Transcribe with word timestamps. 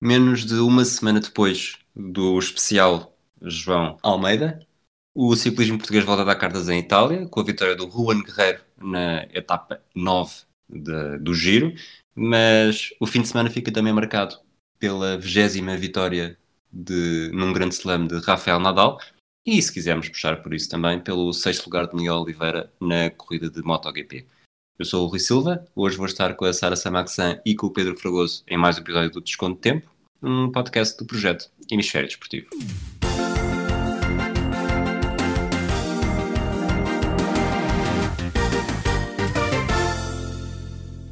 menos 0.00 0.44
de 0.44 0.54
uma 0.54 0.84
semana 0.84 1.20
depois 1.20 1.78
do 1.94 2.38
especial 2.38 3.14
João 3.42 3.98
Almeida, 4.02 4.66
o 5.14 5.34
ciclismo 5.36 5.76
português 5.76 6.04
volta 6.04 6.22
a 6.22 6.24
dar 6.24 6.36
cartas 6.36 6.68
em 6.68 6.78
Itália, 6.78 7.26
com 7.26 7.40
a 7.40 7.44
vitória 7.44 7.76
do 7.76 7.90
Juan 7.90 8.22
Guerreiro 8.22 8.60
na 8.78 9.24
etapa 9.32 9.82
9 9.94 10.44
de, 10.68 11.18
do 11.18 11.34
Giro, 11.34 11.74
mas 12.14 12.90
o 13.00 13.06
fim 13.06 13.20
de 13.22 13.28
semana 13.28 13.50
fica 13.50 13.72
também 13.72 13.92
marcado 13.92 14.38
pela 14.78 15.18
vigésima 15.18 15.76
vitória 15.76 16.38
de, 16.72 17.30
num 17.34 17.52
grande 17.52 17.74
slam 17.74 18.06
de 18.06 18.18
Rafael 18.20 18.60
Nadal, 18.60 18.98
e 19.44 19.60
se 19.60 19.72
quisermos 19.72 20.08
puxar 20.08 20.42
por 20.42 20.54
isso 20.54 20.68
também, 20.68 21.00
pelo 21.00 21.32
sexto 21.32 21.66
lugar 21.66 21.86
de 21.86 21.96
Miguel 21.96 22.16
Oliveira 22.16 22.72
na 22.80 23.10
corrida 23.10 23.50
de 23.50 23.62
MotoGP. 23.62 24.26
Eu 24.80 24.86
sou 24.86 25.04
o 25.04 25.10
Rui 25.10 25.18
Silva, 25.18 25.62
hoje 25.76 25.98
vou 25.98 26.06
estar 26.06 26.34
com 26.34 26.46
a 26.46 26.54
Sara 26.54 26.74
Samaxan 26.74 27.38
e 27.44 27.54
com 27.54 27.66
o 27.66 27.70
Pedro 27.70 27.94
Fragoso 27.98 28.42
em 28.48 28.56
mais 28.56 28.78
um 28.78 28.80
episódio 28.80 29.10
do 29.10 29.20
Desconto 29.20 29.56
de 29.56 29.60
Tempo, 29.60 29.90
um 30.22 30.50
podcast 30.50 30.96
do 30.96 31.04
projeto 31.04 31.50
Hemisfério 31.70 32.08
Desportivo. 32.08 32.48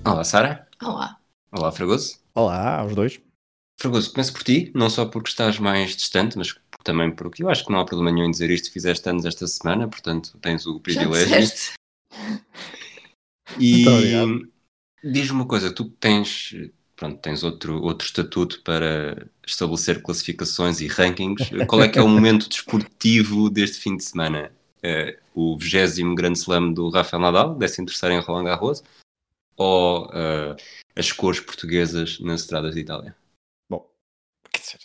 Olá, 0.02 0.24
Sara. 0.24 0.66
Olá. 0.82 1.19
Olá, 1.52 1.70
Fragoso. 1.70 2.20
Olá, 2.34 2.78
aos 2.78 2.94
dois. 2.94 3.20
Fragoso, 3.78 4.14
começo 4.14 4.32
por 4.32 4.44
ti, 4.44 4.72
não 4.74 4.88
só 4.88 5.05
porque 5.05 5.28
estás 5.28 5.58
mais 5.58 5.94
distante, 5.94 6.38
mas 6.38 6.58
também 6.82 7.14
porque 7.14 7.42
eu 7.42 7.50
acho 7.50 7.66
que 7.66 7.70
não 7.70 7.80
há 7.80 7.84
problema 7.84 8.12
nenhum 8.12 8.28
em 8.28 8.30
dizer 8.30 8.48
isto, 8.48 8.72
fizeste 8.72 9.06
anos 9.10 9.27
esta 9.27 9.46
semana, 9.46 9.86
portanto 9.86 10.38
tens 10.41 10.64
o 10.64 10.80
privilégio. 10.80 11.77
E 13.60 13.84
diz-me 15.02 15.32
uma 15.32 15.46
coisa, 15.46 15.72
tu 15.72 15.88
tens, 15.88 16.54
pronto, 16.96 17.18
tens 17.20 17.42
outro, 17.42 17.80
outro 17.82 18.06
estatuto 18.06 18.62
para 18.62 19.28
estabelecer 19.46 20.02
classificações 20.02 20.80
e 20.80 20.86
rankings. 20.86 21.50
Qual 21.66 21.82
é 21.82 21.88
que 21.88 21.98
é 21.98 22.02
o 22.02 22.08
momento 22.08 22.48
desportivo 22.48 23.48
deste 23.48 23.78
fim 23.78 23.96
de 23.96 24.05
semana? 24.05 24.52
Uh, 24.78 25.52
o 25.55 25.58
20 25.58 26.14
Grande 26.14 26.38
Slam 26.38 26.72
do 26.72 26.88
Rafael 26.90 27.20
Nadal, 27.20 27.56
13 27.56 27.82
em 28.12 28.20
Roland 28.20 28.44
Garros, 28.44 28.82
ou 29.56 30.06
uh, 30.06 30.56
as 30.94 31.12
cores 31.12 31.40
portuguesas 31.40 32.20
nas 32.20 32.42
estradas 32.42 32.74
de 32.74 32.80
Itália? 32.80 33.14
Bom, 33.68 33.88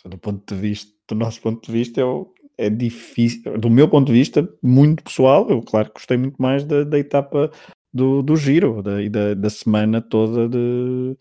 do 0.04 0.18
ponto 0.18 0.54
de 0.54 0.60
vista, 0.60 0.92
do 1.08 1.14
nosso 1.14 1.40
ponto 1.40 1.64
de 1.64 1.72
vista, 1.72 2.00
eu, 2.00 2.34
é 2.58 2.68
difícil, 2.68 3.58
do 3.58 3.70
meu 3.70 3.88
ponto 3.88 4.06
de 4.06 4.12
vista, 4.12 4.48
muito 4.62 5.02
pessoal, 5.04 5.48
eu 5.48 5.62
claro 5.62 5.88
que 5.88 5.94
gostei 5.94 6.16
muito 6.16 6.40
mais 6.40 6.64
da, 6.64 6.82
da 6.82 6.98
etapa 6.98 7.52
do, 7.94 8.22
do 8.22 8.36
giro 8.36 8.82
da, 8.82 9.00
da, 9.08 9.34
da 9.34 9.50
semana 9.50 10.02
toda 10.02 10.48
de, 10.48 11.16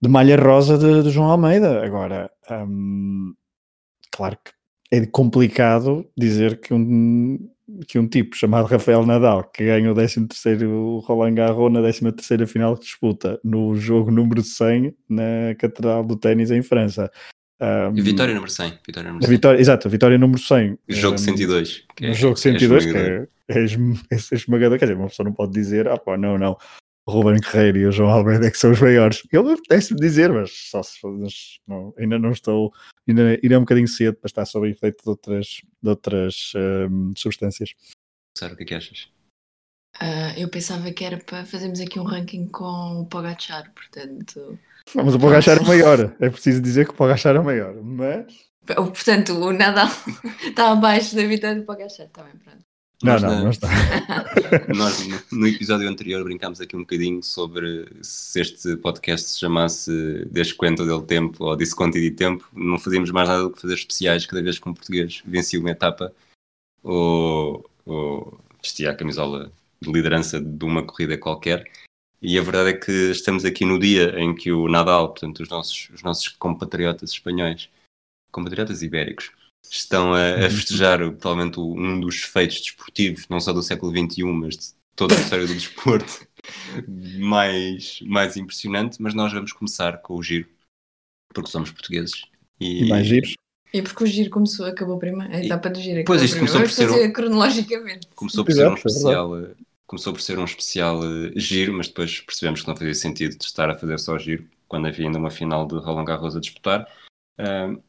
de 0.00 0.08
malha 0.08 0.36
rosa 0.36 0.78
de, 0.78 1.02
de 1.02 1.10
João 1.10 1.30
Almeida. 1.30 1.84
Agora, 1.84 2.30
hum, 2.50 3.34
claro 4.10 4.38
que 4.42 4.52
é 4.90 5.06
complicado 5.06 6.08
dizer 6.16 6.60
que 6.60 6.72
um, 6.72 7.38
que 7.86 7.98
um 7.98 8.08
tipo 8.08 8.34
chamado 8.34 8.66
Rafael 8.66 9.04
Nadal, 9.04 9.44
que 9.44 9.64
ganha 9.64 9.92
o 9.92 9.94
13 9.94 10.26
Roland 11.04 11.34
Garros 11.34 11.72
na 11.72 12.12
13 12.12 12.46
final 12.46 12.76
que 12.76 12.84
disputa 12.84 13.38
no 13.44 13.74
jogo 13.74 14.10
número 14.10 14.42
100 14.42 14.94
na 15.08 15.54
Catedral 15.58 16.04
do 16.04 16.16
Ténis 16.16 16.50
em 16.50 16.62
França. 16.62 17.10
Um, 17.62 17.94
vitória 17.94 18.34
número 18.34 18.50
100. 18.50 18.78
Vitória 18.84 19.08
número 19.08 19.24
100. 19.24 19.30
Vitória, 19.30 19.60
exato, 19.60 19.88
vitória 19.88 20.18
número 20.18 20.40
100. 20.40 20.78
Jogo 20.88 21.14
um, 21.14 21.18
102. 21.18 21.84
Que 21.94 22.06
é, 22.06 22.12
jogo 22.12 22.36
102, 22.36 22.86
que 22.86 22.96
é, 22.96 23.28
é, 23.48 23.58
é 24.10 24.34
esmagador. 24.34 24.78
Quer 24.78 24.86
dizer, 24.86 24.98
uma 24.98 25.08
pessoa 25.08 25.24
não 25.24 25.32
pode 25.32 25.52
dizer, 25.52 25.86
ah 25.86 25.96
pá, 25.96 26.18
não, 26.18 26.36
não. 26.36 26.58
Ruben 27.08 27.38
Guerreiro 27.40 27.78
e 27.78 27.86
o 27.86 27.92
João 27.92 28.10
Almeida 28.10 28.46
é 28.46 28.50
que 28.50 28.58
são 28.58 28.72
os 28.72 28.80
maiores. 28.80 29.22
Eu 29.30 29.48
apetece 29.48 29.94
dizer, 29.94 30.32
mas 30.32 30.50
só 30.52 30.82
se 30.82 30.98
mas 31.04 31.60
não, 31.66 31.94
ainda 31.98 32.18
não 32.18 32.30
estou, 32.30 32.72
ainda, 33.08 33.38
ainda 33.42 33.54
é 33.54 33.58
um 33.58 33.62
bocadinho 33.62 33.88
cedo 33.88 34.16
para 34.16 34.28
estar 34.28 34.44
sob 34.44 34.68
efeito 34.68 35.02
de 35.02 35.08
outras, 35.08 35.62
de 35.82 35.88
outras 35.88 36.52
um, 36.56 37.12
substâncias. 37.16 37.74
Sara, 38.36 38.54
o 38.54 38.56
que 38.56 38.62
é 38.62 38.66
que 38.66 38.74
achas? 38.74 39.08
Uh, 40.00 40.38
eu 40.38 40.48
pensava 40.48 40.90
que 40.90 41.04
era 41.04 41.18
para 41.18 41.44
fazermos 41.44 41.80
aqui 41.80 42.00
um 42.00 42.04
ranking 42.04 42.48
com 42.48 43.00
o 43.00 43.06
Pogachar, 43.06 43.72
portanto. 43.74 44.58
Mas 44.94 45.14
o 45.14 45.18
Pogachar 45.18 45.58
é 45.58 45.66
maior, 45.66 46.14
é 46.20 46.30
preciso 46.30 46.60
dizer 46.60 46.86
que 46.86 46.92
o 46.92 46.96
Pogachar 46.96 47.36
é 47.36 47.40
maior, 47.40 47.74
mas. 47.82 48.26
Portanto, 48.66 49.32
o 49.32 49.52
Nadal 49.52 49.88
está 50.46 50.72
abaixo 50.72 51.16
da 51.16 51.26
vitória 51.26 51.56
do 51.56 51.66
Pogachar, 51.66 52.06
está 52.06 52.22
bem, 52.22 52.32
pronto. 52.36 52.62
Não, 53.02 53.14
nós, 53.14 53.22
não, 53.22 53.30
na... 53.30 53.42
não 53.42 53.50
está. 53.50 53.68
nós 54.74 55.08
no 55.32 55.46
episódio 55.48 55.88
anterior 55.88 56.22
brincámos 56.22 56.60
aqui 56.60 56.76
um 56.76 56.80
bocadinho 56.80 57.20
sobre 57.22 57.88
se 58.00 58.40
este 58.40 58.76
podcast 58.76 59.28
se 59.28 59.40
chamasse 59.40 60.24
Desconto 60.30 60.86
dele 60.86 61.02
Tempo 61.02 61.44
ou 61.44 61.56
Desconto 61.56 61.98
de 61.98 62.12
Tempo, 62.12 62.48
não 62.52 62.78
fazíamos 62.78 63.10
mais 63.10 63.28
nada 63.28 63.42
do 63.42 63.50
que 63.50 63.60
fazer 63.60 63.74
especiais 63.74 64.24
cada 64.24 64.40
vez 64.40 64.58
que 64.58 64.68
um 64.68 64.74
português 64.74 65.20
vencia 65.26 65.58
uma 65.58 65.70
etapa 65.70 66.12
ou, 66.80 67.68
ou 67.84 68.40
vestia 68.62 68.92
a 68.92 68.94
camisola 68.94 69.50
de 69.80 69.90
liderança 69.90 70.40
de 70.40 70.64
uma 70.64 70.84
corrida 70.84 71.18
qualquer. 71.18 71.68
E 72.22 72.38
a 72.38 72.42
verdade 72.42 72.70
é 72.70 72.72
que 72.72 73.10
estamos 73.10 73.44
aqui 73.44 73.64
no 73.64 73.80
dia 73.80 74.14
em 74.16 74.32
que 74.32 74.52
o 74.52 74.68
Nadal, 74.68 75.08
portanto, 75.08 75.40
os 75.40 75.48
nossos, 75.48 75.90
os 75.90 76.02
nossos 76.04 76.28
compatriotas 76.28 77.10
espanhóis, 77.10 77.68
compatriotas 78.30 78.80
ibéricos, 78.80 79.32
estão 79.68 80.14
a, 80.14 80.34
a 80.34 80.44
uhum. 80.44 80.50
festejar 80.50 80.98
provavelmente 81.14 81.58
um 81.58 81.98
dos 81.98 82.22
feitos 82.22 82.60
desportivos, 82.60 83.26
não 83.28 83.40
só 83.40 83.52
do 83.52 83.62
século 83.62 83.90
XXI, 83.90 84.22
mas 84.24 84.56
de 84.56 84.66
toda 84.94 85.16
a 85.16 85.20
história 85.20 85.48
do 85.48 85.54
desporto, 85.54 86.24
mais, 87.18 88.00
mais 88.02 88.36
impressionante. 88.36 89.02
Mas 89.02 89.14
nós 89.14 89.32
vamos 89.32 89.52
começar 89.52 89.98
com 89.98 90.14
o 90.14 90.22
giro, 90.22 90.48
porque 91.34 91.50
somos 91.50 91.72
portugueses. 91.72 92.22
E, 92.60 92.84
e 92.84 92.88
mais 92.88 93.04
giros. 93.04 93.34
E 93.74 93.82
porque 93.82 94.04
o 94.04 94.06
giro 94.06 94.30
começou, 94.30 94.66
acabou 94.66 94.98
primeiro, 94.98 95.34
a 95.34 95.42
etapa 95.42 95.70
do 95.70 95.80
giro 95.80 96.04
Pois 96.04 96.22
isto 96.22 96.36
começou 96.36 96.60
por 96.60 96.70
ser 96.70 96.88
um, 96.88 97.12
cronologicamente. 97.12 98.06
Começou 98.14 98.44
por 98.44 98.52
ser 98.52 98.68
um 98.68 98.74
especial, 98.74 99.38
eh, 99.40 99.54
começou 99.92 100.14
por 100.14 100.22
ser 100.22 100.38
um 100.38 100.44
especial 100.44 101.00
uh, 101.00 101.38
giro, 101.38 101.74
mas 101.74 101.86
depois 101.86 102.20
percebemos 102.20 102.62
que 102.62 102.68
não 102.68 102.74
fazia 102.74 102.94
sentido 102.94 103.36
de 103.36 103.44
estar 103.44 103.68
a 103.68 103.78
fazer 103.78 103.98
só 103.98 104.16
giro 104.16 104.48
quando 104.66 104.88
havia 104.88 105.04
ainda 105.04 105.18
uma 105.18 105.30
final 105.30 105.66
de 105.66 105.74
Roland 105.74 106.06
Garros 106.06 106.34
a 106.34 106.40
disputar. 106.40 106.90
Uh, 107.38 107.82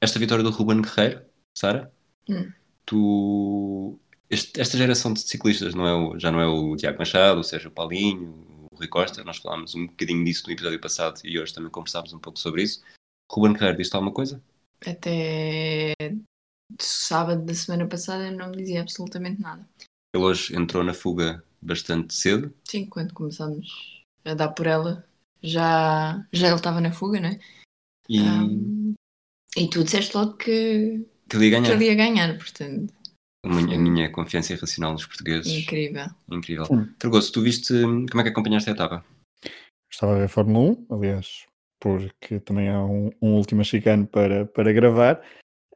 esta 0.00 0.18
vitória 0.18 0.42
do 0.42 0.48
Ruben 0.48 0.80
Guerreiro, 0.80 1.22
Sara, 1.54 1.92
hum. 2.26 2.50
tu 2.86 4.00
este, 4.30 4.58
esta 4.58 4.78
geração 4.78 5.12
de 5.12 5.20
ciclistas 5.20 5.74
não 5.74 5.86
é 5.86 5.94
o, 5.94 6.18
já 6.18 6.32
não 6.32 6.40
é 6.40 6.46
o 6.46 6.74
Tiago 6.76 6.98
Machado, 6.98 7.40
o 7.40 7.44
Sérgio 7.44 7.70
Paulinho, 7.70 8.66
o 8.72 8.76
Rui 8.76 8.88
Costa, 8.88 9.22
nós 9.22 9.36
falámos 9.36 9.74
um 9.74 9.86
bocadinho 9.86 10.24
disso 10.24 10.44
no 10.46 10.54
episódio 10.54 10.80
passado 10.80 11.20
e 11.24 11.38
hoje 11.38 11.52
também 11.52 11.70
conversámos 11.70 12.14
um 12.14 12.18
pouco 12.18 12.38
sobre 12.38 12.62
isso. 12.62 12.82
Ruben 13.30 13.52
Guerreiro, 13.52 13.76
diz-te 13.76 13.94
alguma 13.94 14.14
coisa? 14.14 14.42
Até 14.86 15.94
sábado 16.80 17.44
da 17.44 17.52
semana 17.52 17.86
passada 17.86 18.30
não 18.30 18.48
me 18.48 18.56
dizia 18.56 18.80
absolutamente 18.80 19.42
nada. 19.42 19.68
Ele 20.14 20.24
hoje 20.24 20.56
entrou 20.56 20.82
na 20.82 20.94
fuga 20.94 21.44
bastante 21.60 22.14
cedo. 22.14 22.52
Sim, 22.64 22.86
quando 22.86 23.14
começamos 23.14 24.04
a 24.24 24.34
dar 24.34 24.48
por 24.48 24.66
ela, 24.66 25.04
já, 25.42 26.26
já 26.32 26.48
ele 26.48 26.56
estava 26.56 26.80
na 26.80 26.92
fuga, 26.92 27.20
né? 27.20 27.38
E... 28.08 28.20
Um, 28.20 28.94
e 29.56 29.68
tu 29.68 29.82
disseste 29.82 30.16
logo 30.16 30.34
que, 30.34 31.04
que 31.28 31.36
ele 31.36 31.46
ia 31.46 31.50
ganhar. 31.50 31.66
Que 31.66 31.72
ele 31.72 31.84
ia 31.86 31.94
ganhar, 31.94 32.38
portanto. 32.38 32.94
A 33.44 33.48
minha, 33.48 33.76
a 33.76 33.80
minha 33.80 34.12
confiança 34.12 34.52
irracional 34.52 34.92
nos 34.92 35.06
portugueses. 35.06 35.50
Incrível. 35.52 36.06
Incrível. 36.30 36.66
Tragoso, 36.98 37.32
tu 37.32 37.42
viste 37.42 37.72
como 37.82 38.20
é 38.20 38.22
que 38.22 38.28
acompanhaste 38.28 38.70
a 38.70 38.74
etapa? 38.74 39.04
Estava 39.90 40.12
a 40.12 40.18
ver 40.18 40.24
a 40.24 40.28
Fórmula 40.28 40.76
1, 40.90 40.94
aliás, 40.94 41.46
porque 41.80 42.38
também 42.40 42.68
há 42.68 42.84
um, 42.84 43.10
um 43.20 43.34
último 43.34 43.64
chicano 43.64 44.06
para, 44.06 44.46
para 44.46 44.72
gravar. 44.72 45.20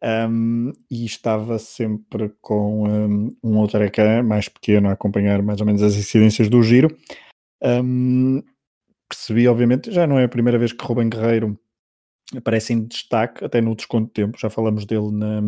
Um, 0.05 0.71
e 0.91 1.07
estava 1.07 1.59
sempre 1.59 2.29
com 2.43 2.87
um, 2.87 3.37
um 3.43 3.57
outro 3.57 3.83
ecrã 3.83 4.23
mais 4.23 4.51
pequeno 4.51 4.91
a 4.91 4.93
acompanhar 4.93 5.41
mais 5.43 5.61
ou 5.61 5.67
menos 5.67 5.83
as 5.83 5.97
incidências 5.97 6.51
do 6.51 6.63
giro. 6.63 6.95
Um, 7.63 8.43
percebi, 9.09 9.49
obviamente, 9.49 9.91
já 9.91 10.07
não 10.07 10.19
é 10.19 10.25
a 10.25 10.29
primeira 10.29 10.59
vez 10.59 10.73
que 10.75 10.85
Rubem 10.85 11.09
Guerreiro 11.09 11.59
aparece 12.37 12.75
em 12.75 12.85
destaque, 12.85 13.45
até 13.45 13.63
no 13.63 13.75
desconto 13.75 14.09
de 14.09 14.13
tempo, 14.13 14.39
já 14.39 14.51
falamos 14.51 14.85
dele 14.85 15.11
na, 15.11 15.41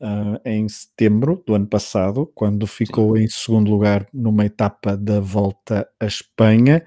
uh, 0.00 0.40
em 0.44 0.68
setembro 0.68 1.42
do 1.46 1.54
ano 1.54 1.66
passado, 1.66 2.30
quando 2.34 2.66
ficou 2.66 3.16
em 3.16 3.28
segundo 3.28 3.70
lugar 3.70 4.06
numa 4.12 4.44
etapa 4.44 4.94
da 4.94 5.20
volta 5.20 5.88
à 5.98 6.04
Espanha. 6.04 6.84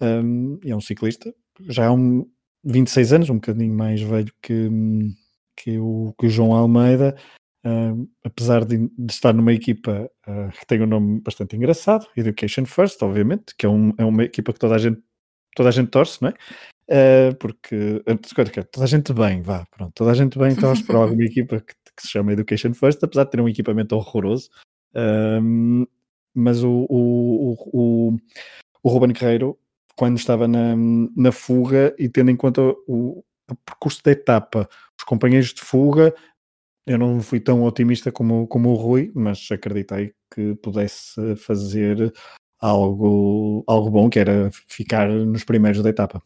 Um, 0.00 0.60
é 0.64 0.74
um 0.76 0.80
ciclista, 0.80 1.34
já 1.60 1.88
há 1.88 1.92
um 1.92 2.24
26 2.62 3.12
anos, 3.12 3.30
um 3.30 3.34
bocadinho 3.34 3.74
mais 3.74 4.00
velho 4.00 4.32
que, 4.40 4.68
que, 5.62 5.78
o, 5.78 6.14
que 6.18 6.26
o 6.26 6.30
João 6.30 6.52
Almeida. 6.52 7.16
Uh, 7.64 8.08
apesar 8.24 8.64
de, 8.64 8.78
de, 8.78 9.12
estar 9.12 9.34
numa 9.34 9.52
equipa 9.52 10.10
uh, 10.26 10.50
que 10.58 10.66
tem 10.66 10.80
um 10.80 10.86
nome 10.86 11.20
bastante 11.20 11.56
engraçado, 11.56 12.06
Education 12.16 12.64
First, 12.64 13.02
obviamente, 13.02 13.54
que 13.56 13.66
é, 13.66 13.68
um, 13.68 13.92
é 13.98 14.04
uma 14.04 14.24
equipa 14.24 14.50
que 14.52 14.58
toda 14.58 14.76
a 14.76 14.78
gente, 14.78 14.98
toda 15.54 15.68
a 15.68 15.72
gente 15.72 15.90
torce, 15.90 16.22
não 16.22 16.30
é? 16.30 16.34
Uh, 16.90 17.34
porque 17.36 18.02
toda 18.72 18.84
a 18.84 18.88
gente 18.88 19.12
bem, 19.12 19.42
vá, 19.42 19.66
pronto, 19.70 19.92
toda 19.94 20.10
a 20.10 20.14
gente 20.14 20.38
bem 20.38 20.56
torce 20.56 20.82
para 20.82 20.98
alguma 20.98 21.22
equipa 21.24 21.60
que, 21.60 21.74
que, 21.74 22.02
se 22.02 22.08
chama 22.08 22.32
Education 22.32 22.72
First, 22.72 23.04
apesar 23.04 23.24
de 23.24 23.30
ter 23.30 23.40
um 23.42 23.48
equipamento 23.48 23.94
horroroso. 23.94 24.48
Uh, 24.94 25.86
mas 26.34 26.64
o, 26.64 26.86
o, 26.88 27.54
o, 27.72 28.16
o 28.82 28.88
Ruben 28.88 29.12
Guerreiro, 29.12 29.58
quando 29.96 30.16
estava 30.16 30.48
na, 30.48 30.74
na 31.14 31.30
fuga 31.30 31.94
e 31.98 32.08
tendo 32.08 32.30
em 32.30 32.36
conta 32.36 32.62
o, 32.88 33.22
a 33.48 33.54
percurso 33.54 34.02
da 34.02 34.12
etapa, 34.12 34.68
os 35.00 35.04
companheiros 35.04 35.52
de 35.54 35.62
fuga, 35.62 36.14
eu 36.86 36.98
não 36.98 37.20
fui 37.20 37.40
tão 37.40 37.62
otimista 37.64 38.12
como, 38.12 38.46
como 38.46 38.70
o 38.70 38.74
Rui, 38.74 39.10
mas 39.14 39.48
acreditei 39.50 40.12
que 40.32 40.54
pudesse 40.56 41.36
fazer 41.36 42.12
algo, 42.60 43.64
algo 43.66 43.90
bom, 43.90 44.10
que 44.10 44.18
era 44.18 44.50
ficar 44.68 45.08
nos 45.08 45.44
primeiros 45.44 45.82
da 45.82 45.88
etapa. 45.88 46.22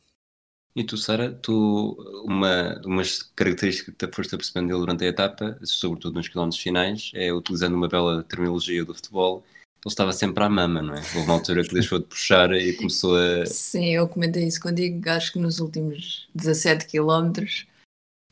E 0.76 0.82
tu, 0.82 0.96
Sara, 0.96 1.32
tu, 1.32 1.96
uma, 2.26 2.80
umas 2.84 3.22
características 3.22 3.94
que 3.94 4.06
te 4.06 4.12
foste 4.12 4.36
percebendo 4.36 4.68
dele 4.68 4.80
durante 4.80 5.04
a 5.04 5.08
etapa, 5.08 5.56
sobretudo 5.62 6.16
nos 6.16 6.26
quilómetros 6.26 6.60
finais, 6.60 7.12
é 7.14 7.32
utilizando 7.32 7.74
uma 7.74 7.88
bela 7.88 8.24
terminologia 8.24 8.84
do 8.84 8.92
futebol, 8.92 9.44
ele 9.84 9.92
estava 9.92 10.12
sempre 10.12 10.42
à 10.42 10.48
mama, 10.48 10.82
não 10.82 10.94
é? 10.94 10.98
Houve 10.98 11.18
uma 11.18 11.34
altura 11.34 11.62
que 11.62 11.74
deixou 11.74 12.00
de 12.00 12.06
puxar 12.06 12.50
e 12.52 12.72
começou 12.72 13.16
a. 13.16 13.46
Sim, 13.46 13.94
eu 13.94 14.08
comentei 14.08 14.44
isso 14.48 14.60
contigo, 14.60 15.08
acho 15.10 15.32
que 15.32 15.38
nos 15.38 15.60
últimos 15.60 16.26
17 16.34 16.86
quilómetros, 16.86 17.66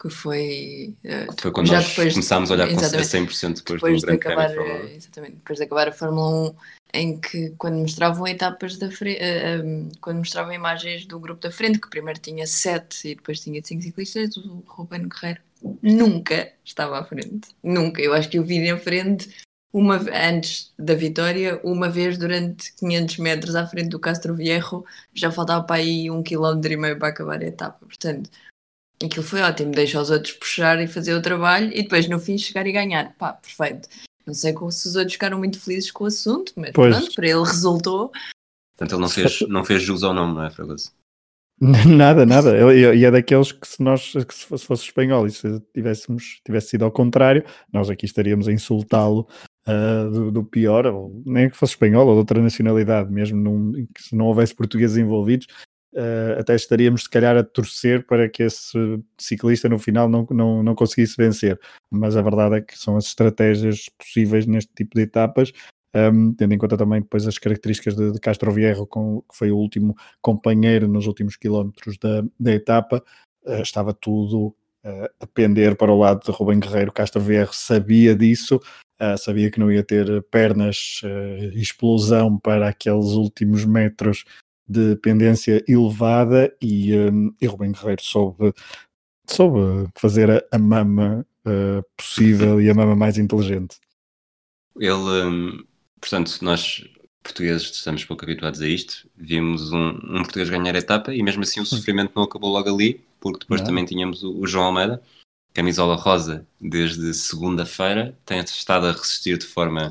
que 0.02 0.10
foi. 0.10 0.96
Uh, 1.04 1.32
foi 1.40 1.52
quando 1.52 1.70
nós 1.70 1.88
depois, 1.88 2.12
começámos 2.12 2.50
a 2.50 2.54
olhar 2.54 2.68
com 2.68 2.74
a 2.74 2.82
100% 2.82 3.54
depois, 3.54 3.62
depois 3.62 4.02
do 4.02 4.10
de 4.10 4.18
Grande 4.18 4.26
acabar, 4.26 4.50
Prémio 4.52 4.96
Exatamente, 4.96 5.34
depois 5.36 5.58
de 5.58 5.64
acabar 5.64 5.88
a 5.88 5.92
Fórmula 5.92 6.50
1, 6.50 6.54
em 6.94 7.20
que 7.20 7.50
quando 7.56 7.76
mostravam 7.76 8.26
etapas 8.26 8.76
da 8.78 8.90
frente, 8.90 9.20
uh, 9.22 9.64
um, 9.64 9.88
eh, 9.88 9.96
quando 10.00 10.18
mostravam 10.18 10.52
imagens 10.52 11.06
do 11.06 11.20
grupo 11.20 11.40
da 11.40 11.52
frente, 11.52 11.78
que 11.78 11.88
primeiro 11.88 12.18
tinha 12.18 12.46
7 12.46 13.10
e 13.10 13.14
depois 13.14 13.38
tinha 13.38 13.62
5 13.62 13.80
ciclistas, 13.80 14.36
o 14.36 14.64
Ruben 14.66 15.08
Guerreiro 15.08 15.40
nunca 15.80 16.52
estava 16.64 16.98
à 16.98 17.04
frente. 17.04 17.48
Nunca. 17.62 18.02
Eu 18.02 18.12
acho 18.12 18.28
que 18.28 18.38
eu 18.38 18.42
vi 18.42 18.58
na 18.58 18.76
frente 18.76 19.30
uma 19.72 19.96
antes 20.12 20.74
da 20.76 20.94
vitória, 20.94 21.60
uma 21.62 21.88
vez 21.88 22.18
durante 22.18 22.74
500 22.74 23.18
metros 23.18 23.54
à 23.54 23.66
frente 23.66 23.88
do 23.88 24.00
Castro 24.00 24.34
Viejo, 24.34 24.84
já 25.14 25.30
faltava 25.30 25.64
para 25.64 25.76
aí 25.76 26.10
um 26.10 26.24
quilómetro 26.24 26.72
e 26.72 26.76
meio 26.76 26.98
para 26.98 27.08
acabar 27.08 27.40
a 27.40 27.46
etapa. 27.46 27.78
Portanto, 27.86 28.28
aquilo 29.06 29.24
foi 29.24 29.40
ótimo, 29.40 29.72
deixa 29.72 30.00
os 30.00 30.10
outros 30.10 30.32
puxar 30.34 30.80
e 30.82 30.86
fazer 30.86 31.14
o 31.14 31.22
trabalho 31.22 31.70
e 31.72 31.82
depois 31.82 32.08
no 32.08 32.18
fim 32.18 32.36
chegar 32.38 32.66
e 32.66 32.72
ganhar. 32.72 33.14
Pá, 33.16 33.32
perfeito. 33.32 33.88
Não 34.26 34.34
sei 34.34 34.54
se 34.70 34.88
os 34.88 34.96
outros 34.96 35.14
ficaram 35.14 35.38
muito 35.38 35.58
felizes 35.58 35.90
com 35.90 36.04
o 36.04 36.06
assunto, 36.06 36.52
mas 36.56 36.70
pois. 36.72 36.96
pronto, 36.96 37.14
para 37.14 37.26
ele 37.26 37.44
resultou. 37.44 38.12
Portanto, 38.76 38.92
ele 38.92 39.00
não 39.00 39.08
fez, 39.08 39.40
não 39.48 39.64
fez 39.64 39.82
jus 39.82 40.02
ao 40.02 40.14
nome, 40.14 40.34
não 40.34 40.44
é, 40.44 40.50
Fragoso? 40.50 40.92
Nada, 41.86 42.26
nada. 42.26 42.74
E 42.74 43.04
é 43.04 43.10
daqueles 43.10 43.52
que 43.52 43.68
se 43.68 43.80
nós, 43.80 44.12
que 44.12 44.34
se 44.34 44.66
fosse 44.66 44.82
espanhol 44.82 45.26
e 45.26 45.30
se 45.30 45.60
tivéssemos, 45.72 46.40
tivesse 46.44 46.70
sido 46.70 46.84
ao 46.84 46.90
contrário, 46.90 47.44
nós 47.72 47.88
aqui 47.88 48.04
estaríamos 48.04 48.48
a 48.48 48.52
insultá-lo 48.52 49.28
uh, 49.68 50.10
do, 50.10 50.32
do, 50.32 50.44
pior, 50.44 50.86
ou 50.86 51.22
nem 51.24 51.48
que 51.48 51.56
fosse 51.56 51.74
espanhol 51.74 52.06
ou 52.08 52.14
de 52.14 52.18
outra 52.18 52.42
nacionalidade, 52.42 53.12
mesmo 53.12 53.38
num, 53.38 53.86
que 53.94 54.02
se 54.02 54.16
não 54.16 54.26
houvesse 54.26 54.52
portugueses 54.52 54.96
envolvidos, 54.96 55.46
uh, 55.94 56.40
até 56.40 56.54
estaríamos 56.54 57.02
se 57.02 57.10
calhar 57.10 57.36
a 57.36 57.42
torcer 57.42 58.06
para 58.06 58.28
que 58.28 58.42
esse 58.42 58.78
ciclista 59.18 59.68
no 59.68 59.78
final 59.78 60.08
não, 60.08 60.26
não, 60.30 60.62
não 60.62 60.74
conseguisse 60.74 61.16
vencer. 61.16 61.58
Mas 61.90 62.16
a 62.16 62.22
verdade 62.22 62.56
é 62.56 62.60
que 62.60 62.78
são 62.78 62.96
as 62.96 63.06
estratégias 63.06 63.88
possíveis 63.98 64.46
neste 64.46 64.72
tipo 64.74 64.96
de 64.96 65.02
etapas. 65.02 65.52
Um, 65.94 66.32
tendo 66.32 66.54
em 66.54 66.58
conta 66.58 66.76
também 66.76 67.02
depois 67.02 67.26
as 67.26 67.36
características 67.36 67.94
de, 67.94 68.12
de 68.12 68.20
Castro 68.20 68.50
Vierro, 68.50 68.86
com, 68.86 69.20
que 69.30 69.36
foi 69.36 69.50
o 69.50 69.58
último 69.58 69.94
companheiro 70.22 70.88
nos 70.88 71.06
últimos 71.06 71.36
quilómetros 71.36 71.98
da, 71.98 72.24
da 72.40 72.52
etapa, 72.52 73.04
uh, 73.44 73.62
estava 73.62 73.92
tudo 73.92 74.46
uh, 74.84 75.08
a 75.20 75.26
pender 75.26 75.76
para 75.76 75.92
o 75.92 75.98
lado 75.98 76.24
de 76.24 76.30
Rubem 76.30 76.60
Guerreiro. 76.60 76.92
Castro 76.92 77.20
Vierro 77.20 77.52
sabia 77.52 78.14
disso, 78.14 78.60
Uh, 79.02 79.18
sabia 79.18 79.50
que 79.50 79.58
não 79.58 79.72
ia 79.72 79.82
ter 79.82 80.22
pernas 80.30 81.00
uh, 81.02 81.58
explosão 81.58 82.38
para 82.38 82.68
aqueles 82.68 83.06
últimos 83.06 83.64
metros 83.64 84.24
de 84.68 84.96
pendência 84.96 85.62
elevada 85.68 86.54
e, 86.60 86.94
um, 86.96 87.34
e 87.40 87.46
Rubem 87.46 87.72
Guerreiro 87.72 88.02
soube, 88.02 88.52
soube 89.28 89.88
fazer 89.96 90.30
a, 90.30 90.42
a 90.50 90.58
mama 90.58 91.26
uh, 91.46 91.84
possível 91.96 92.60
e 92.60 92.70
a 92.70 92.74
mama 92.74 92.96
mais 92.96 93.18
inteligente. 93.18 93.78
Ele, 94.78 94.94
um, 94.94 95.64
portanto, 96.00 96.38
nós 96.42 96.88
portugueses 97.22 97.70
estamos 97.70 98.04
pouco 98.04 98.24
habituados 98.24 98.60
a 98.60 98.68
isto. 98.68 99.08
Vimos 99.16 99.72
um, 99.72 99.88
um 99.88 100.22
português 100.22 100.50
ganhar 100.50 100.74
a 100.74 100.78
etapa 100.78 101.14
e 101.14 101.22
mesmo 101.22 101.42
assim 101.42 101.60
o 101.60 101.66
sofrimento 101.66 102.12
não 102.16 102.24
acabou 102.24 102.50
logo 102.50 102.68
ali, 102.68 103.04
porque 103.20 103.40
depois 103.40 103.60
não. 103.60 103.68
também 103.68 103.84
tínhamos 103.84 104.22
o, 104.22 104.38
o 104.38 104.46
João 104.46 104.66
Almeida 104.66 105.02
camisola 105.52 105.96
rosa 105.96 106.46
desde 106.60 107.12
segunda-feira, 107.14 108.18
tem 108.24 108.40
estado 108.40 108.86
a 108.86 108.92
resistir 108.92 109.38
de 109.38 109.46
forma, 109.46 109.90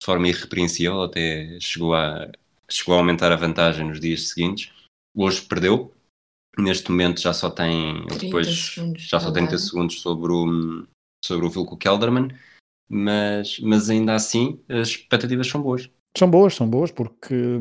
de 0.00 0.04
forma 0.04 0.28
irrepreensível, 0.28 1.02
até 1.02 1.58
chegou 1.60 1.94
a, 1.94 2.28
chegou 2.70 2.94
a 2.94 2.98
aumentar 2.98 3.32
a 3.32 3.36
vantagem 3.36 3.86
nos 3.86 4.00
dias 4.00 4.28
seguintes. 4.28 4.72
Hoje 5.14 5.42
perdeu, 5.42 5.92
neste 6.58 6.90
momento 6.90 7.20
já 7.20 7.32
só 7.32 7.50
tem 7.50 8.06
depois 8.18 8.74
já 8.96 9.20
só 9.20 9.30
30 9.30 9.58
segundos 9.58 10.00
sobre 10.00 10.32
o, 10.32 10.86
sobre 11.24 11.46
o 11.46 11.50
Vilko 11.50 11.76
Kelderman, 11.76 12.28
mas, 12.88 13.58
mas 13.60 13.90
ainda 13.90 14.14
assim 14.14 14.60
as 14.68 14.88
expectativas 14.88 15.46
são 15.46 15.62
boas. 15.62 15.90
São 16.16 16.30
boas, 16.30 16.54
são 16.54 16.68
boas, 16.68 16.90
porque, 16.90 17.60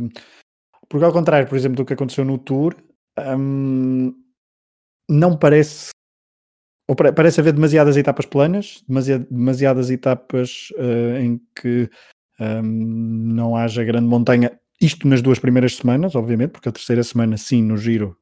porque 0.88 1.06
ao 1.06 1.12
contrário, 1.12 1.48
por 1.48 1.58
exemplo, 1.58 1.78
do 1.78 1.86
que 1.86 1.94
aconteceu 1.94 2.24
no 2.24 2.38
Tour, 2.38 2.76
hum, 3.38 4.14
não 5.10 5.38
parece 5.38 5.90
ou 6.88 6.96
parece 6.96 7.40
haver 7.40 7.54
demasiadas 7.54 7.98
etapas 7.98 8.28
planas, 8.28 8.84
demasiadas 8.88 9.90
etapas 9.90 10.70
uh, 10.78 11.18
em 11.20 11.42
que 11.56 11.90
um, 12.40 12.62
não 12.62 13.56
haja 13.56 13.84
grande 13.84 14.08
montanha. 14.08 14.60
Isto 14.82 15.08
nas 15.08 15.22
duas 15.22 15.40
primeiras 15.40 15.76
semanas, 15.76 16.16
obviamente, 16.16 16.52
porque 16.52 16.70
a 16.70 16.72
terceira 16.72 17.04
semana, 17.04 17.38
sim, 17.38 17.64
no 17.64 17.78
giro, 17.78 18.18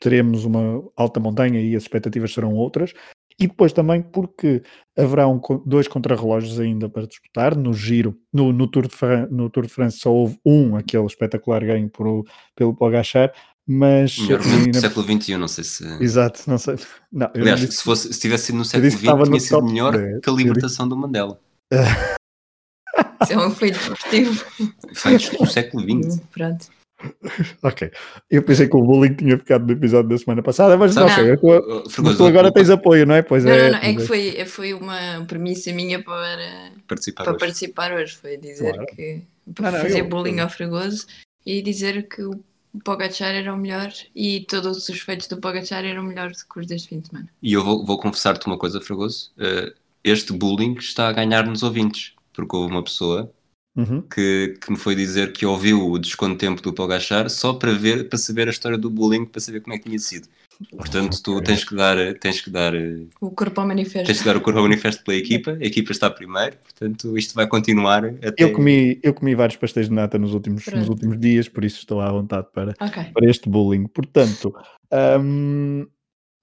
teremos 0.00 0.44
uma 0.44 0.82
alta 0.96 1.20
montanha 1.20 1.60
e 1.60 1.76
as 1.76 1.82
expectativas 1.82 2.32
serão 2.32 2.54
outras. 2.54 2.92
E 3.38 3.48
depois 3.48 3.72
também 3.72 4.00
porque 4.00 4.62
haverá 4.96 5.26
um, 5.26 5.40
dois 5.66 5.88
contrarrelógios 5.88 6.60
ainda 6.60 6.88
para 6.88 7.06
disputar. 7.06 7.56
No 7.56 7.74
giro, 7.74 8.16
no, 8.32 8.52
no, 8.52 8.68
Tour 8.68 8.86
de 8.86 8.94
no 9.30 9.50
Tour 9.50 9.66
de 9.66 9.72
França 9.72 9.98
só 9.98 10.12
houve 10.12 10.38
um, 10.46 10.76
aquele 10.76 11.04
espetacular 11.06 11.64
ganho 11.64 11.90
por, 11.90 12.24
pelo 12.54 12.74
Pogachar, 12.74 13.32
mas 13.66 14.18
melhor 14.18 14.44
momento 14.44 14.72
do 14.72 14.80
século 14.80 15.22
XXI, 15.22 15.36
não 15.36 15.48
sei 15.48 15.64
se 15.64 15.84
exato, 16.02 16.42
não 16.46 16.58
sei 16.58 16.76
não, 17.10 17.30
aliás, 17.34 17.60
se, 17.60 17.82
fosse, 17.82 18.12
se 18.12 18.20
tivesse 18.20 18.46
sido 18.46 18.58
no 18.58 18.64
século 18.64 18.90
XX 18.90 19.00
tinha 19.00 19.40
sido 19.40 19.64
melhor 19.64 19.94
que 20.20 20.28
a 20.28 20.32
libertação 20.32 20.86
do 20.86 20.96
Mandela 20.96 21.40
isso 23.22 23.32
é 23.32 23.38
um 23.38 23.50
feito 23.50 23.78
desportivo 23.78 24.44
feitos 24.94 25.30
do 25.30 25.46
século 25.46 25.82
XX 26.02 26.20
pronto 26.32 26.68
ok, 27.62 27.90
eu 28.30 28.42
pensei 28.42 28.68
que 28.68 28.76
o 28.76 28.82
bullying 28.82 29.14
tinha 29.14 29.36
ficado 29.38 29.66
no 29.66 29.72
episódio 29.72 30.08
da 30.08 30.18
semana 30.18 30.42
passada, 30.42 30.76
mas 30.76 30.94
não, 30.94 31.06
ok, 31.06 31.36
tu, 31.36 32.16
tu 32.16 32.24
agora 32.24 32.52
tens 32.52 32.70
apoio, 32.70 33.06
não 33.06 33.14
é? 33.14 33.22
Pois 33.22 33.44
não, 33.44 33.52
é, 33.52 33.70
não, 33.70 33.78
não, 33.78 33.84
é 33.84 33.94
que 33.94 34.06
foi, 34.06 34.44
foi 34.46 34.72
uma 34.72 35.24
premissa 35.26 35.72
minha 35.72 36.02
para 36.02 36.72
participar, 36.86 37.24
para 37.24 37.32
hoje. 37.32 37.40
participar 37.40 37.92
hoje, 37.92 38.16
foi 38.16 38.36
dizer 38.36 38.72
claro. 38.72 38.86
que 38.86 39.22
para 39.54 39.72
não, 39.72 39.80
fazer 39.80 40.00
eu, 40.00 40.08
bullying 40.08 40.38
eu... 40.38 40.44
ao 40.44 40.50
Fregoso 40.50 41.06
e 41.44 41.60
dizer 41.60 42.08
que 42.08 42.22
o 42.22 42.40
Pogachar 42.82 43.34
era 43.34 43.52
o 43.52 43.56
melhor 43.56 43.92
e 44.14 44.40
todos 44.48 44.88
os 44.88 45.00
feitos 45.00 45.28
do 45.28 45.36
Pogachar 45.36 45.84
eram 45.84 46.02
melhores 46.02 46.42
do 46.42 46.52
que 46.52 46.60
os 46.60 46.66
deste 46.66 46.88
fim 46.88 47.00
de 47.00 47.08
semana. 47.08 47.28
E 47.42 47.52
eu 47.52 47.62
vou, 47.62 47.84
vou 47.84 47.98
confessar-te 47.98 48.46
uma 48.46 48.58
coisa, 48.58 48.80
Fragoso. 48.80 49.30
Uh, 49.38 49.72
este 50.02 50.32
bullying 50.32 50.74
está 50.74 51.08
a 51.08 51.12
ganhar 51.12 51.46
nos 51.46 51.62
ouvintes, 51.62 52.14
porque 52.34 52.54
houve 52.56 52.72
uma 52.72 52.82
pessoa 52.82 53.32
uhum. 53.76 54.02
que, 54.02 54.58
que 54.60 54.70
me 54.70 54.76
foi 54.76 54.94
dizer 54.94 55.32
que 55.32 55.46
ouviu 55.46 55.90
o 55.90 55.98
desconto 55.98 56.36
tempo 56.36 56.62
do 56.62 56.72
Pogachar 56.72 57.30
só 57.30 57.54
para 57.54 57.72
ver, 57.72 58.08
para 58.08 58.18
saber 58.18 58.48
a 58.48 58.50
história 58.50 58.78
do 58.78 58.90
bullying, 58.90 59.24
para 59.24 59.40
saber 59.40 59.60
como 59.60 59.74
é 59.74 59.78
que 59.78 59.84
tinha 59.84 59.98
sido. 59.98 60.28
Portanto, 60.70 61.20
tu 61.22 61.42
tens 61.42 61.64
que 61.64 61.74
dar, 61.74 61.96
tens 62.20 62.40
que 62.40 62.48
dar 62.48 62.72
o 63.20 63.30
corpo 63.30 63.60
ao 63.60 63.66
manifesto. 63.66 64.06
Tens 64.06 64.18
que 64.20 64.24
dar 64.24 64.36
o 64.36 64.40
corpo 64.40 64.58
ao 64.58 64.64
manifesto 64.64 65.02
pela 65.02 65.16
equipa. 65.16 65.58
A 65.60 65.64
equipa 65.64 65.90
está 65.90 66.08
primeiro, 66.08 66.56
portanto, 66.58 67.18
isto 67.18 67.34
vai 67.34 67.46
continuar 67.46 68.04
até. 68.04 68.44
Eu 68.44 68.52
comi, 68.52 68.98
eu 69.02 69.12
comi 69.12 69.34
vários 69.34 69.56
pastéis 69.56 69.88
de 69.88 69.94
nata 69.94 70.18
nos 70.18 70.32
últimos, 70.32 70.64
nos 70.66 70.88
últimos 70.88 71.18
dias, 71.18 71.48
por 71.48 71.64
isso 71.64 71.78
estou 71.78 72.00
à 72.00 72.10
vontade 72.10 72.46
para, 72.52 72.74
okay. 72.80 73.04
para 73.12 73.28
este 73.28 73.48
bullying. 73.48 73.86
Portanto, 73.88 74.54
um, 75.20 75.86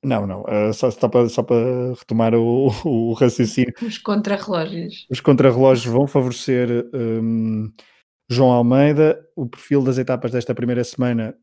não, 0.03 0.25
não, 0.25 0.41
uh, 0.41 0.73
só, 0.73 0.89
só, 0.89 1.07
para, 1.07 1.29
só 1.29 1.43
para 1.43 1.93
retomar 1.97 2.33
o, 2.33 2.67
o 2.85 3.13
raciocínio. 3.13 3.73
Os 3.81 3.97
contrarrelógios. 3.97 5.05
Os 5.09 5.19
contrarrelógios 5.19 5.93
vão 5.93 6.07
favorecer 6.07 6.89
um, 6.93 7.71
João 8.29 8.51
Almeida. 8.51 9.23
O 9.35 9.47
perfil 9.47 9.83
das 9.83 9.97
etapas 9.97 10.31
desta 10.31 10.55
primeira 10.55 10.83
semana 10.83 11.35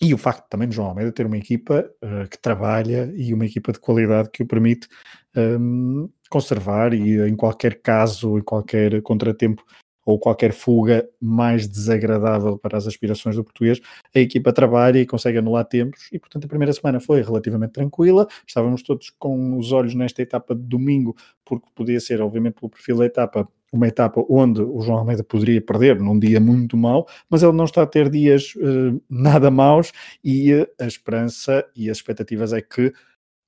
e 0.00 0.12
o 0.12 0.18
facto 0.18 0.46
também 0.48 0.68
de 0.68 0.74
João 0.74 0.88
Almeida 0.88 1.12
ter 1.12 1.26
uma 1.26 1.38
equipa 1.38 1.88
uh, 2.02 2.28
que 2.28 2.38
trabalha 2.38 3.12
e 3.16 3.32
uma 3.32 3.46
equipa 3.46 3.72
de 3.72 3.78
qualidade 3.78 4.30
que 4.30 4.42
o 4.42 4.46
permite 4.46 4.88
um, 5.36 6.10
conservar 6.28 6.92
e 6.92 7.20
em 7.26 7.36
qualquer 7.36 7.80
caso, 7.80 8.38
em 8.38 8.42
qualquer 8.42 9.00
contratempo 9.02 9.64
ou 10.06 10.18
qualquer 10.18 10.52
fuga 10.52 11.06
mais 11.20 11.68
desagradável 11.68 12.56
para 12.56 12.78
as 12.78 12.86
aspirações 12.86 13.36
do 13.36 13.44
português, 13.44 13.80
a 14.14 14.20
equipa 14.20 14.52
trabalha 14.52 15.00
e 15.00 15.04
consegue 15.04 15.38
anular 15.38 15.64
tempos 15.64 16.08
e 16.12 16.18
portanto 16.18 16.44
a 16.44 16.48
primeira 16.48 16.72
semana 16.72 17.00
foi 17.00 17.20
relativamente 17.20 17.72
tranquila, 17.72 18.26
estávamos 18.46 18.82
todos 18.82 19.10
com 19.10 19.58
os 19.58 19.72
olhos 19.72 19.94
nesta 19.94 20.22
etapa 20.22 20.54
de 20.54 20.62
domingo 20.62 21.14
porque 21.44 21.68
podia 21.74 22.00
ser 22.00 22.22
obviamente 22.22 22.54
pelo 22.54 22.70
perfil 22.70 22.98
da 22.98 23.06
etapa 23.06 23.46
uma 23.72 23.88
etapa 23.88 24.24
onde 24.30 24.62
o 24.62 24.80
João 24.80 24.98
Almeida 24.98 25.24
poderia 25.24 25.60
perder 25.60 26.00
num 26.00 26.18
dia 26.18 26.40
muito 26.40 26.76
mau, 26.76 27.06
mas 27.28 27.42
ele 27.42 27.52
não 27.52 27.64
está 27.64 27.82
a 27.82 27.86
ter 27.86 28.08
dias 28.08 28.54
uh, 28.56 29.02
nada 29.10 29.50
maus 29.50 29.92
e 30.24 30.52
a 30.80 30.86
esperança 30.86 31.64
e 31.74 31.90
as 31.90 31.98
expectativas 31.98 32.52
é 32.52 32.62
que 32.62 32.92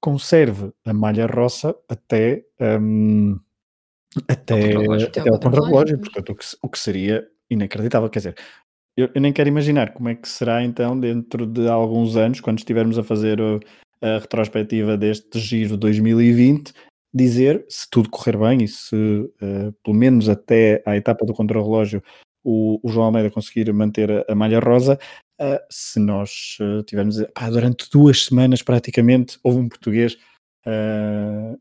conserve 0.01 0.73
a 0.85 0.93
malha 0.93 1.27
roça 1.27 1.75
até, 1.89 2.45
um, 2.81 3.39
até, 4.27 4.75
até 5.05 5.21
ao 5.21 5.41
contrarrelógio, 5.41 5.99
portanto, 5.99 6.31
o 6.31 6.35
que, 6.35 6.45
o 6.63 6.69
que 6.69 6.79
seria 6.79 7.27
inacreditável. 7.51 8.09
Quer 8.09 8.19
dizer, 8.19 8.35
eu, 8.97 9.11
eu, 9.15 9.21
nem 9.21 9.33
quero 9.33 9.49
imaginar 9.49 9.93
como 9.93 10.09
é 10.09 10.15
que 10.15 10.29
será 10.29 10.63
então 10.63 10.99
dentro 10.99 11.47
de 11.47 11.69
alguns 11.69 12.17
anos, 12.17 12.41
quando 12.41 12.59
estivermos 12.59 12.99
a 12.99 13.05
fazer 13.05 13.39
a 14.03 14.19
retrospectiva 14.19 14.97
deste 14.97 15.39
giro 15.39 15.77
2020, 15.77 16.73
dizer 17.13 17.65
se 17.69 17.89
tudo 17.91 18.11
correr 18.11 18.37
bem 18.37 18.65
e 18.65 18.69
se 18.69 18.95
uh, 18.95 19.73
pelo 19.83 19.97
menos 19.97 20.29
até 20.29 20.83
à 20.85 20.97
etapa 20.97 21.25
do 21.25 21.33
contrarrelógio 21.33 22.03
o, 22.45 22.79
o 22.83 22.89
João 22.91 23.07
Almeida 23.07 23.31
conseguir 23.31 23.73
manter 23.73 24.11
a, 24.11 24.25
a 24.29 24.35
malha 24.35 24.61
rosa, 24.61 24.99
uh, 25.41 25.59
se 25.71 25.99
nós 25.99 26.57
uh, 26.61 26.83
tivermos 26.83 27.23
pá, 27.35 27.51
durante 27.51 27.89
duas 27.91 28.25
semanas 28.25 28.63
praticamente 28.63 29.39
houve 29.43 29.59
um 29.59 29.69
português 29.69 30.17
uh, 30.67 31.59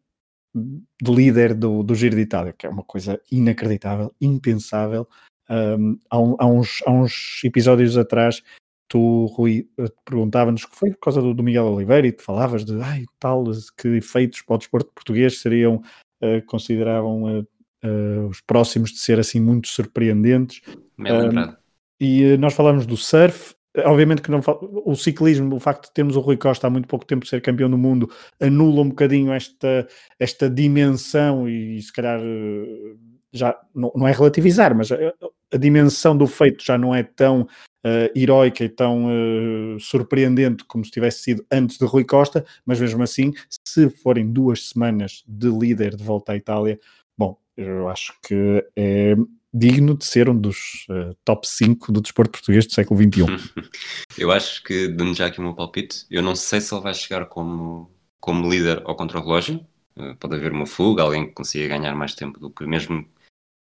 de 0.55 1.11
líder 1.11 1.53
do, 1.53 1.83
do 1.83 1.95
Giro 1.95 2.15
de 2.15 2.21
Itália, 2.21 2.53
que 2.53 2.65
é 2.65 2.69
uma 2.69 2.83
coisa 2.83 3.21
inacreditável, 3.31 4.13
impensável. 4.19 5.07
Um, 5.49 5.97
há, 6.09 6.19
um, 6.19 6.35
há, 6.39 6.45
uns, 6.45 6.83
há 6.85 6.91
uns 6.91 7.41
episódios 7.43 7.97
atrás 7.97 8.41
tu, 8.87 9.25
Rui, 9.27 9.67
perguntava-nos 10.05 10.65
que 10.65 10.75
foi 10.75 10.91
por 10.91 10.99
causa 10.99 11.21
do, 11.21 11.33
do, 11.33 11.43
Miguel 11.43 11.65
Oliveira 11.65 12.07
e 12.07 12.11
tu 12.11 12.23
falavas 12.23 12.63
de 12.63 12.79
ai, 12.81 13.05
tal, 13.19 13.43
que 13.77 13.89
efeitos 13.89 14.41
para 14.41 14.55
o 14.55 14.57
desporto 14.57 14.91
português 14.93 15.39
seriam, 15.39 15.81
uh, 16.21 16.45
consideravam 16.45 17.23
uh, 17.23 17.47
uh, 17.83 18.27
os 18.27 18.41
próximos 18.41 18.91
de 18.91 18.99
ser 18.99 19.19
assim 19.19 19.39
muito 19.39 19.67
surpreendentes. 19.67 20.61
É 21.05 21.57
e 21.99 22.37
nós 22.37 22.53
falamos 22.53 22.85
do 22.85 22.95
surf, 22.95 23.55
obviamente 23.86 24.22
que 24.22 24.31
não 24.31 24.41
o 24.86 24.96
ciclismo, 24.96 25.55
o 25.55 25.60
facto 25.60 25.88
de 25.88 25.93
termos 25.93 26.15
o 26.15 26.19
Rui 26.19 26.38
Costa 26.38 26.67
há 26.67 26.69
muito 26.69 26.88
pouco 26.88 27.05
tempo 27.05 27.25
ser 27.25 27.41
campeão 27.41 27.69
do 27.69 27.77
mundo, 27.77 28.10
anula 28.39 28.81
um 28.81 28.89
bocadinho 28.89 29.31
esta, 29.31 29.88
esta 30.19 30.50
dimensão 30.50 31.48
e 31.48 31.81
se 31.81 31.91
calhar 31.91 32.19
já 33.31 33.57
não, 33.74 33.91
não 33.96 34.07
é 34.07 34.12
relativizar, 34.12 34.75
mas 34.75 34.91
a, 34.91 34.96
a, 35.53 35.57
dimensão 35.57 36.17
do 36.17 36.27
feito 36.27 36.63
já 36.63 36.77
não 36.77 36.93
é 36.93 37.03
tão 37.03 37.41
uh, 37.41 38.19
heroica 38.19 38.63
e 38.63 38.69
tão 38.69 39.05
uh, 39.05 39.79
surpreendente 39.79 40.63
como 40.65 40.84
se 40.84 40.91
tivesse 40.91 41.22
sido 41.22 41.46
antes 41.51 41.77
de 41.77 41.86
Rui 41.86 42.03
Costa, 42.03 42.46
mas 42.65 42.79
mesmo 42.79 43.03
assim, 43.03 43.34
se 43.65 43.89
forem 43.89 44.31
duas 44.31 44.69
semanas 44.69 45.24
de 45.27 45.50
líder 45.50 45.96
de 45.96 46.03
volta 46.03 46.31
à 46.31 46.36
Itália, 46.36 46.79
bom, 47.17 47.38
eu 47.55 47.89
acho 47.89 48.13
que 48.25 48.63
é 48.75 49.15
digno 49.53 49.97
de 49.97 50.05
ser 50.05 50.29
um 50.29 50.37
dos 50.37 50.85
uh, 50.89 51.15
top 51.23 51.47
5 51.47 51.91
do 51.91 52.01
desporto 52.01 52.31
português 52.31 52.65
do 52.65 52.73
século 52.73 53.01
XXI. 53.01 53.25
eu 54.17 54.31
acho 54.31 54.63
que, 54.63 54.87
dando 54.87 55.13
já 55.13 55.27
aqui 55.27 55.39
o 55.39 55.43
meu 55.43 55.53
palpite, 55.53 56.05
eu 56.09 56.21
não 56.21 56.35
sei 56.35 56.61
se 56.61 56.73
ele 56.73 56.83
vai 56.83 56.93
chegar 56.93 57.25
como, 57.25 57.91
como 58.19 58.49
líder 58.49 58.81
ao 58.85 58.95
contra-relógio. 58.95 59.65
Uh, 59.95 60.15
pode 60.17 60.35
haver 60.35 60.51
uma 60.51 60.65
fuga, 60.65 61.03
alguém 61.03 61.27
que 61.27 61.33
consiga 61.33 61.67
ganhar 61.67 61.95
mais 61.95 62.13
tempo 62.13 62.39
do 62.39 62.49
que 62.49 62.65
mesmo. 62.65 63.07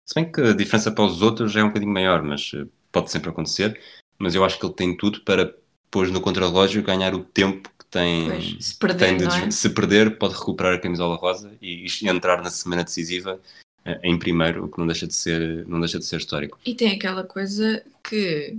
Se 0.05 0.15
bem 0.15 0.31
que 0.31 0.41
a 0.41 0.53
diferença 0.53 0.91
para 0.91 1.05
os 1.05 1.21
outros 1.21 1.55
é 1.55 1.63
um 1.63 1.67
bocadinho 1.67 1.93
maior, 1.93 2.21
mas 2.21 2.51
uh, 2.53 2.69
pode 2.91 3.09
sempre 3.09 3.29
acontecer 3.29 3.79
mas 4.21 4.35
eu 4.35 4.45
acho 4.45 4.59
que 4.59 4.65
ele 4.65 4.73
tem 4.73 4.95
tudo 4.95 5.21
para 5.21 5.45
depois 5.45 6.11
no 6.11 6.21
contrarrelógio 6.21 6.83
ganhar 6.83 7.13
o 7.13 7.23
tempo 7.23 7.69
que 7.77 7.85
tem, 7.87 8.29
pois, 8.29 8.57
se, 8.59 8.75
perder, 8.77 8.97
tem 8.97 9.17
de, 9.17 9.25
é? 9.25 9.51
se 9.51 9.69
perder 9.69 10.17
pode 10.17 10.35
recuperar 10.35 10.75
a 10.75 10.79
camisola 10.79 11.17
rosa 11.17 11.51
e, 11.61 11.85
e 11.85 12.07
entrar 12.07 12.41
na 12.41 12.49
semana 12.49 12.83
decisiva 12.83 13.41
em 14.03 14.17
primeiro, 14.17 14.65
o 14.65 14.69
que 14.69 14.77
não 14.79 14.85
deixa 14.85 15.07
de 15.07 15.13
ser 15.13 15.65
não 15.67 15.79
deixa 15.79 16.00
de 16.00 16.05
ser 16.05 16.17
histórico. 16.17 16.59
E 16.65 16.75
tem 16.75 16.91
aquela 16.91 17.23
coisa 17.23 17.83
que, 18.03 18.57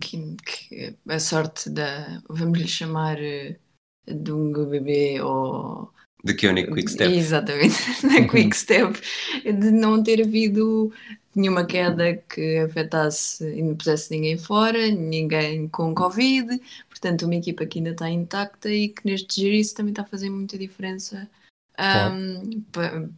que, 0.00 0.36
que 0.44 0.94
a 1.08 1.18
sorte 1.18 1.68
da 1.70 2.22
vamos 2.28 2.58
lhe 2.58 2.68
chamar 2.68 3.18
uh, 3.18 3.56
Dunga 4.06 4.64
bebê 4.64 5.20
ou 5.20 5.92
de 6.24 6.34
Koenig 6.34 6.72
Quick 6.72 6.90
Step. 6.90 7.12
Exatamente, 7.12 7.74
na 8.06 8.28
Quick 8.28 8.56
Step, 8.56 9.00
de 9.44 9.70
não 9.70 10.02
ter 10.02 10.22
havido 10.22 10.92
nenhuma 11.34 11.64
queda 11.64 12.14
que 12.14 12.58
afetasse 12.58 13.44
e 13.44 13.62
não 13.62 13.74
pusesse 13.74 14.10
ninguém 14.12 14.38
fora, 14.38 14.90
ninguém 14.90 15.68
com 15.68 15.94
Covid, 15.94 16.60
portanto, 16.88 17.22
uma 17.24 17.34
equipa 17.34 17.66
que 17.66 17.78
ainda 17.78 17.90
está 17.90 18.08
intacta 18.08 18.70
e 18.70 18.88
que 18.88 19.04
neste 19.04 19.40
giro 19.40 19.54
isso 19.54 19.74
também 19.74 19.90
está 19.92 20.02
a 20.02 20.06
fazer 20.06 20.30
muita 20.30 20.56
diferença, 20.56 21.28
um, 21.78 22.64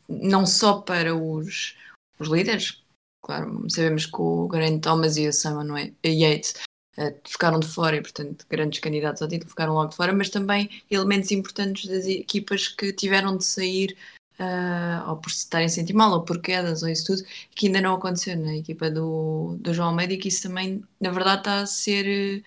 não 0.09 0.47
só 0.47 0.81
para 0.81 1.15
os, 1.15 1.77
os 2.19 2.29
líderes, 2.29 2.83
claro, 3.23 3.67
sabemos 3.69 4.07
que 4.07 4.21
o 4.21 4.49
Grant 4.49 4.83
Thomas 4.83 5.17
e 5.17 5.29
o 5.29 5.33
Simon 5.33 5.93
Yates 6.05 6.55
Uh, 6.97 7.13
ficaram 7.27 7.59
de 7.59 7.67
fora 7.67 7.97
e, 7.97 8.01
portanto, 8.01 8.47
grandes 8.49 8.79
candidatos 8.79 9.21
ao 9.21 9.27
título 9.27 9.51
ficaram 9.51 9.75
logo 9.75 9.91
de 9.91 9.97
fora, 9.97 10.13
mas 10.13 10.29
também 10.29 10.71
elementos 10.89 11.33
importantes 11.33 11.91
das 11.91 12.07
equipas 12.07 12.69
que 12.69 12.93
tiveram 12.93 13.37
de 13.37 13.45
sair 13.45 13.97
uh, 14.39 15.11
ou 15.11 15.17
por 15.17 15.31
se 15.31 15.39
estarem 15.39 15.67
a 15.67 15.69
sentir 15.69 15.93
mal, 15.93 16.13
ou 16.13 16.23
por 16.23 16.41
quedas, 16.41 16.85
ou 16.85 16.89
isso 16.89 17.07
tudo, 17.07 17.29
que 17.55 17.67
ainda 17.67 17.81
não 17.81 17.95
aconteceu 17.95 18.37
na 18.37 18.57
equipa 18.57 18.91
do, 18.91 19.57
do 19.59 19.75
João 19.75 19.89
Almeida 19.89 20.15
e 20.15 20.19
que 20.19 20.29
isso 20.29 20.45
também, 20.45 20.85
na 21.01 21.11
verdade, 21.11 21.41
está 21.41 21.61
a 21.61 21.67
ser 21.67 22.45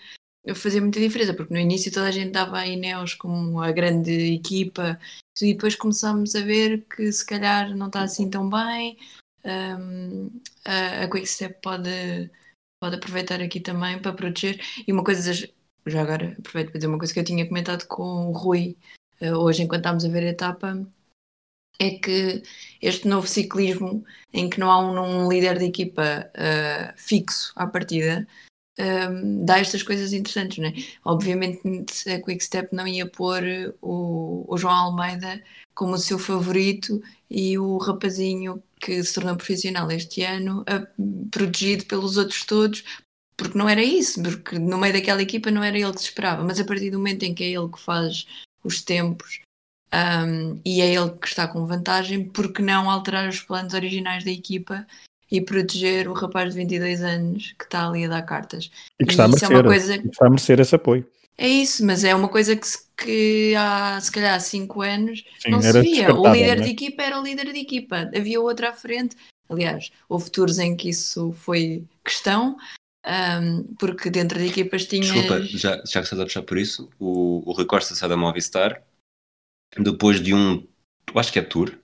a 0.49 0.55
fazer 0.55 0.81
muita 0.81 0.99
diferença, 0.99 1.33
porque 1.33 1.53
no 1.53 1.59
início 1.59 1.91
toda 1.91 2.07
a 2.07 2.11
gente 2.11 2.31
dava 2.31 2.59
a 2.59 2.67
Ineos 2.67 3.13
como 3.13 3.61
a 3.61 3.71
grande 3.71 4.33
equipa 4.33 4.99
e 5.41 5.53
depois 5.53 5.75
começámos 5.75 6.35
a 6.35 6.41
ver 6.41 6.85
que 6.85 7.11
se 7.11 7.25
calhar 7.25 7.75
não 7.75 7.87
está 7.87 8.03
assim 8.03 8.29
tão 8.29 8.49
bem. 8.49 8.97
Um, 9.45 10.29
a, 10.65 11.03
a 11.03 11.09
Quickstep 11.09 11.61
pode, 11.61 12.31
pode 12.81 12.95
aproveitar 12.95 13.41
aqui 13.41 13.59
também 13.59 13.99
para 14.01 14.13
proteger. 14.13 14.59
E 14.87 14.91
uma 14.91 15.03
coisa, 15.03 15.31
já 15.85 16.01
agora 16.01 16.35
aproveito 16.39 16.71
para 16.71 16.79
dizer 16.79 16.87
uma 16.87 16.97
coisa 16.97 17.13
que 17.13 17.19
eu 17.19 17.23
tinha 17.23 17.47
comentado 17.47 17.85
com 17.87 18.29
o 18.29 18.31
Rui 18.31 18.77
uh, 19.21 19.35
hoje 19.37 19.63
enquanto 19.63 19.81
estávamos 19.81 20.05
a 20.05 20.09
ver 20.09 20.23
a 20.23 20.29
etapa, 20.29 20.87
é 21.79 21.91
que 21.91 22.43
este 22.81 23.07
novo 23.07 23.27
ciclismo, 23.27 24.03
em 24.33 24.49
que 24.49 24.59
não 24.59 24.71
há 24.71 24.79
um, 24.79 25.25
um 25.25 25.29
líder 25.29 25.59
de 25.59 25.65
equipa 25.65 26.29
uh, 26.33 26.93
fixo 26.97 27.53
à 27.55 27.67
partida, 27.67 28.27
um, 28.79 29.45
dá 29.45 29.59
estas 29.59 29.81
coisas 29.81 30.13
interessantes, 30.13 30.59
né? 30.59 30.73
Obviamente 31.03 31.61
a 32.09 32.21
Quickstep 32.21 32.75
não 32.75 32.87
ia 32.87 33.07
pôr 33.07 33.43
o, 33.81 34.45
o, 34.47 34.57
João 34.57 34.73
Almeida 34.73 35.43
como 35.73 35.93
o 35.93 35.97
seu 35.97 36.19
favorito 36.19 37.01
e 37.29 37.57
o 37.57 37.77
rapazinho 37.77 38.61
que 38.79 39.03
se 39.03 39.15
tornou 39.15 39.35
profissional 39.35 39.89
este 39.91 40.23
ano, 40.23 40.63
protegido 41.31 41.85
pelos 41.85 42.17
outros 42.17 42.43
todos, 42.45 42.83
porque 43.35 43.57
não 43.57 43.67
era 43.67 43.83
isso, 43.83 44.21
porque 44.21 44.57
no 44.59 44.77
meio 44.77 44.93
daquela 44.93 45.21
equipa 45.21 45.51
não 45.51 45.63
era 45.63 45.77
ele 45.77 45.93
que 45.93 45.99
se 45.99 46.05
esperava, 46.05 46.43
mas 46.43 46.59
a 46.59 46.65
partir 46.65 46.91
do 46.91 46.97
momento 46.97 47.23
em 47.23 47.33
que 47.33 47.43
é 47.43 47.49
ele 47.49 47.69
que 47.69 47.79
faz 47.79 48.27
os 48.63 48.81
tempos 48.81 49.41
um, 49.93 50.59
e 50.65 50.81
é 50.81 50.93
ele 50.93 51.11
que 51.11 51.27
está 51.27 51.47
com 51.47 51.65
vantagem, 51.65 52.25
porque 52.25 52.61
não 52.61 52.89
alterar 52.89 53.27
os 53.29 53.39
planos 53.39 53.73
originais 53.73 54.23
da 54.23 54.31
equipa 54.31 54.85
e 55.31 55.41
proteger 55.41 56.07
o 56.07 56.13
rapaz 56.13 56.53
de 56.53 56.59
22 56.59 57.01
anos 57.01 57.53
que 57.57 57.65
está 57.65 57.87
ali 57.87 58.05
a 58.05 58.09
dar 58.09 58.21
cartas. 58.23 58.71
E 58.99 59.05
que 59.05 59.11
está, 59.11 59.25
a 59.25 59.27
merecer, 59.27 59.51
é 59.51 59.63
coisa... 59.63 59.95
está 59.95 60.25
a 60.25 60.29
merecer 60.29 60.59
esse 60.59 60.75
apoio. 60.75 61.07
É 61.37 61.47
isso, 61.47 61.85
mas 61.85 62.03
é 62.03 62.15
uma 62.15 62.29
coisa 62.29 62.55
que, 62.55 62.67
que 62.97 63.55
há 63.55 63.99
se 64.01 64.11
calhar 64.11 64.39
5 64.39 64.81
anos 64.81 65.23
Sim, 65.39 65.51
não 65.51 65.61
se 65.61 65.81
via. 65.81 66.13
O 66.15 66.31
líder 66.31 66.59
né? 66.59 66.65
de 66.65 66.71
equipa 66.71 67.03
era 67.03 67.19
o 67.19 67.23
líder 67.23 67.53
de 67.53 67.59
equipa, 67.59 68.09
havia 68.15 68.41
outro 68.41 68.67
à 68.67 68.73
frente. 68.73 69.15
Aliás, 69.49 69.91
houve 70.09 70.31
tours 70.31 70.57
em 70.57 70.75
que 70.75 70.89
isso 70.89 71.31
foi 71.33 71.83
questão, 72.03 72.57
um, 73.05 73.63
porque 73.79 74.09
dentro 74.09 74.39
de 74.39 74.47
equipas 74.47 74.85
tinha. 74.85 75.01
Desculpa, 75.01 75.41
já, 75.41 75.77
já 75.77 75.99
que 75.99 75.99
estás 75.99 76.19
a 76.19 76.25
puxar 76.25 76.41
por 76.41 76.57
isso, 76.57 76.89
o, 76.99 77.43
o 77.45 77.53
Rui 77.53 77.65
Costa 77.65 77.95
sai 77.95 78.09
da 78.09 78.17
Movistar 78.17 78.81
depois 79.77 80.21
de 80.21 80.33
um, 80.33 80.65
acho 81.15 81.31
que 81.31 81.39
é 81.39 81.41
tour, 81.41 81.77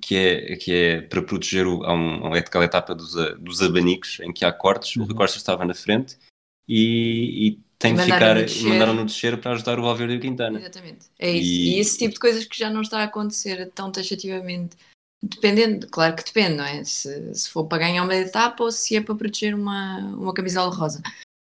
que 0.00 0.16
é, 0.16 0.56
que 0.56 0.72
é 0.72 1.00
para 1.02 1.22
proteger 1.22 1.66
o, 1.66 1.84
a, 1.84 1.92
um, 1.92 2.32
a 2.32 2.38
aquela 2.38 2.64
etapa 2.64 2.94
dos, 2.94 3.14
dos 3.38 3.60
abanicos 3.60 4.20
em 4.20 4.32
que 4.32 4.44
há 4.44 4.52
cortes, 4.52 4.96
uhum. 4.96 5.02
o 5.02 5.06
Rui 5.06 5.14
Costa 5.14 5.36
estava 5.36 5.64
na 5.64 5.74
frente 5.74 6.16
e, 6.68 7.48
e 7.48 7.60
tem 7.78 7.94
de 7.94 8.02
ficar, 8.02 8.36
mandaram-no 8.64 9.06
descer 9.06 9.40
para 9.40 9.52
ajudar 9.52 9.78
o 9.78 9.82
Valverde 9.82 10.14
e 10.14 10.16
o 10.18 10.20
Quintana. 10.20 10.58
Exatamente, 10.58 11.06
é 11.18 11.30
isso. 11.30 11.50
E... 11.50 11.76
e... 11.76 11.78
esse 11.78 11.98
tipo 11.98 12.14
de 12.14 12.20
coisas 12.20 12.44
que 12.44 12.58
já 12.58 12.68
não 12.68 12.82
está 12.82 13.00
a 13.00 13.04
acontecer 13.04 13.70
tão 13.74 13.90
taxativamente, 13.92 14.76
dependendo, 15.22 15.86
claro 15.88 16.16
que 16.16 16.24
depende, 16.24 16.56
não 16.56 16.64
é? 16.64 16.82
Se, 16.84 17.34
se 17.34 17.48
for 17.50 17.66
para 17.66 17.78
ganhar 17.78 18.02
uma 18.02 18.16
etapa 18.16 18.64
ou 18.64 18.72
se 18.72 18.96
é 18.96 19.00
para 19.00 19.14
proteger 19.14 19.54
uma, 19.54 19.98
uma 20.14 20.34
camisola 20.34 20.74
rosa. 20.74 21.02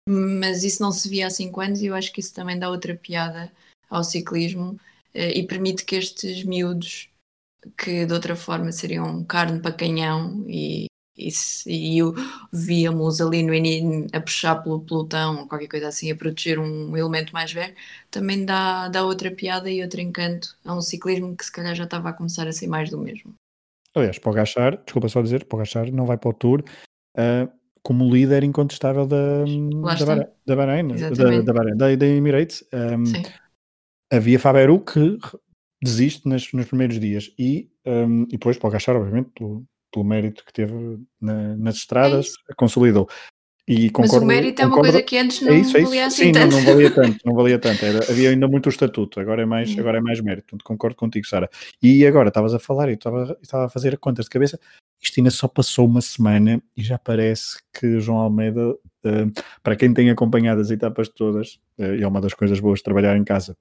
Mas 0.08 0.64
isso 0.64 0.82
não 0.82 0.92
se 0.92 1.08
via 1.08 1.28
há 1.28 1.30
5 1.30 1.60
anos 1.60 1.80
e 1.80 1.86
eu 1.86 1.94
acho 1.94 2.12
que 2.12 2.20
isso 2.20 2.34
também 2.34 2.58
dá 2.58 2.68
outra 2.68 2.94
piada 2.94 3.50
ao 3.88 4.04
ciclismo 4.04 4.78
eh, 5.14 5.38
e 5.38 5.46
permite 5.46 5.84
que 5.84 5.96
estes 5.96 6.44
miúdos, 6.44 7.08
que 7.76 8.06
de 8.06 8.12
outra 8.12 8.36
forma 8.36 8.72
seriam 8.72 9.24
carne 9.24 9.60
para 9.60 9.72
canhão 9.72 10.44
e, 10.48 10.86
e, 11.16 11.28
e 11.66 11.98
víamos 12.52 13.20
ali 13.20 13.42
no 13.42 13.54
início 13.54 14.06
a 14.12 14.20
puxar 14.20 14.56
pelo 14.56 14.80
pelotão 14.80 15.40
ou 15.40 15.48
qualquer 15.48 15.68
coisa 15.68 15.88
assim, 15.88 16.10
a 16.10 16.16
proteger 16.16 16.58
um 16.58 16.96
elemento 16.96 17.32
mais 17.32 17.52
velho, 17.52 17.74
também 18.10 18.44
dá, 18.44 18.88
dá 18.88 19.04
outra 19.04 19.30
piada 19.30 19.70
e 19.70 19.82
outro 19.82 20.00
encanto 20.00 20.56
a 20.64 20.74
um 20.74 20.80
ciclismo 20.80 21.36
que 21.36 21.44
se 21.44 21.52
calhar 21.52 21.74
já 21.74 21.84
estava 21.84 22.10
a 22.10 22.12
começar 22.12 22.46
a 22.46 22.52
ser 22.52 22.66
mais 22.66 22.90
do 22.90 22.98
mesmo. 22.98 23.34
Aliás, 23.94 24.18
para 24.18 24.30
o 24.30 24.34
Gachar, 24.34 24.76
desculpa 24.84 25.08
só 25.08 25.22
dizer, 25.22 25.44
para 25.44 25.56
o 25.56 25.58
Gachar 25.60 25.92
não 25.92 26.04
vai 26.04 26.18
para 26.18 26.30
o 26.30 26.34
Tour 26.34 26.64
uh, 27.16 27.50
como 27.82 28.10
líder 28.12 28.42
incontestável 28.42 29.06
da, 29.06 29.44
da, 29.44 29.46
Bahrein, 29.46 30.26
da, 30.46 30.56
Bahrein, 30.56 30.88
da, 30.88 31.42
da, 31.42 31.52
Bahrein, 31.52 31.76
da, 31.76 31.94
da 31.94 32.06
Emirates. 32.06 32.64
Um, 32.72 33.06
Sim. 33.06 33.22
Havia 34.10 34.38
Faberu 34.38 34.80
que 34.80 35.18
desiste 35.84 36.28
nas, 36.28 36.50
nos 36.52 36.66
primeiros 36.66 36.98
dias 36.98 37.30
e, 37.38 37.68
um, 37.86 38.22
e 38.24 38.32
depois 38.32 38.56
para 38.56 38.68
o 38.68 38.70
Gachar, 38.70 38.96
obviamente, 38.96 39.30
pelo, 39.36 39.64
pelo 39.92 40.04
mérito 40.04 40.44
que 40.44 40.52
teve 40.52 40.98
na, 41.20 41.56
nas 41.56 41.76
estradas, 41.76 42.32
é 42.50 42.54
consolidou. 42.54 43.08
E 43.66 43.88
concordo, 43.88 44.14
Mas 44.14 44.22
o 44.22 44.26
mérito 44.26 44.60
é 44.60 44.66
uma 44.66 44.76
coisa 44.76 45.02
que 45.02 45.16
antes 45.16 45.40
não 45.40 45.50
é 45.50 45.58
isso, 45.58 45.74
é 45.74 45.80
isso. 45.80 45.88
valia 45.88 46.06
assim 46.06 46.24
Sim, 46.24 46.32
tanto. 46.32 46.52
Não, 46.52 46.60
não 46.60 46.66
valia 46.66 46.90
tanto, 46.90 47.18
não 47.24 47.34
valia 47.34 47.58
tanto. 47.58 47.84
Era, 47.84 47.98
havia 48.10 48.30
ainda 48.30 48.46
muito 48.46 48.66
o 48.66 48.68
estatuto, 48.68 49.20
agora 49.20 49.40
é 49.40 49.46
mais, 49.46 49.78
agora 49.78 49.98
é 49.98 50.00
mais 50.02 50.20
mérito. 50.20 50.48
Portanto, 50.48 50.64
concordo 50.64 50.96
contigo, 50.96 51.26
Sara. 51.26 51.48
E 51.82 52.06
agora, 52.06 52.28
estavas 52.28 52.52
a 52.52 52.58
falar, 52.58 52.90
e 52.90 52.92
estava, 52.92 53.38
a 53.52 53.68
fazer 53.70 53.96
contas 53.96 54.26
de 54.26 54.30
cabeça, 54.30 54.60
isto 55.02 55.18
ainda 55.18 55.30
só 55.30 55.48
passou 55.48 55.86
uma 55.86 56.02
semana 56.02 56.62
e 56.76 56.82
já 56.82 56.98
parece 56.98 57.56
que 57.72 57.98
João 58.00 58.18
Almeida, 58.18 58.70
uh, 58.70 59.42
para 59.62 59.76
quem 59.76 59.94
tem 59.94 60.10
acompanhado 60.10 60.60
as 60.60 60.70
etapas 60.70 61.08
todas, 61.08 61.58
uh, 61.78 61.94
e 61.98 62.02
é 62.02 62.06
uma 62.06 62.20
das 62.20 62.34
coisas 62.34 62.60
boas 62.60 62.80
de 62.80 62.84
trabalhar 62.84 63.16
em 63.16 63.24
casa, 63.24 63.56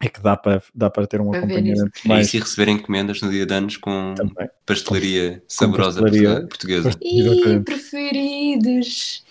é 0.00 0.08
que 0.08 0.20
dá 0.20 0.36
para, 0.36 0.62
dá 0.74 0.90
para 0.90 1.06
ter 1.06 1.20
um 1.20 1.30
para 1.30 1.38
acompanhamento 1.38 1.90
mais. 2.04 2.32
E 2.34 2.38
receber 2.38 2.70
encomendas 2.70 3.20
no 3.22 3.30
dia 3.30 3.46
de 3.46 3.54
anos 3.54 3.76
com 3.76 4.14
Também. 4.14 4.48
pastelaria 4.66 5.38
com, 5.38 5.44
saborosa 5.48 6.00
com 6.00 6.06
pastelaria, 6.06 6.46
portuguesa. 6.46 6.90
E 7.00 7.60
preferidos. 7.60 9.24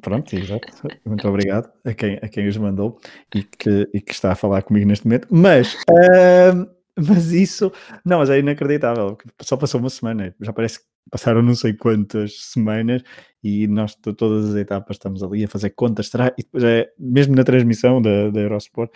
Pronto, 0.00 0.34
exato. 0.34 0.68
Muito 1.04 1.28
obrigado 1.28 1.70
a 1.84 1.94
quem, 1.94 2.18
a 2.22 2.28
quem 2.28 2.48
os 2.48 2.56
mandou 2.56 3.00
e 3.34 3.42
que, 3.42 3.88
e 3.92 4.00
que 4.00 4.12
está 4.12 4.32
a 4.32 4.36
falar 4.36 4.62
comigo 4.62 4.86
neste 4.86 5.06
momento. 5.06 5.28
Mas, 5.30 5.74
uh, 5.74 6.68
mas 6.96 7.32
isso, 7.32 7.72
não, 8.04 8.18
mas 8.18 8.30
é 8.30 8.38
inacreditável. 8.38 9.18
Só 9.40 9.56
passou 9.56 9.80
uma 9.80 9.90
semana, 9.90 10.34
já 10.40 10.52
parece 10.52 10.80
que 10.80 10.84
passaram 11.10 11.42
não 11.42 11.54
sei 11.54 11.72
quantas 11.72 12.40
semanas 12.40 13.02
e 13.42 13.66
nós 13.66 13.94
todas 13.94 14.50
as 14.50 14.56
etapas 14.56 14.96
estamos 14.96 15.22
ali 15.22 15.44
a 15.44 15.48
fazer 15.48 15.70
contas. 15.70 16.08
Será? 16.08 16.32
E 16.38 16.42
depois 16.42 16.64
é, 16.64 16.88
mesmo 16.98 17.34
na 17.34 17.44
transmissão 17.44 18.00
da, 18.00 18.30
da 18.30 18.40
Eurosport, 18.40 18.90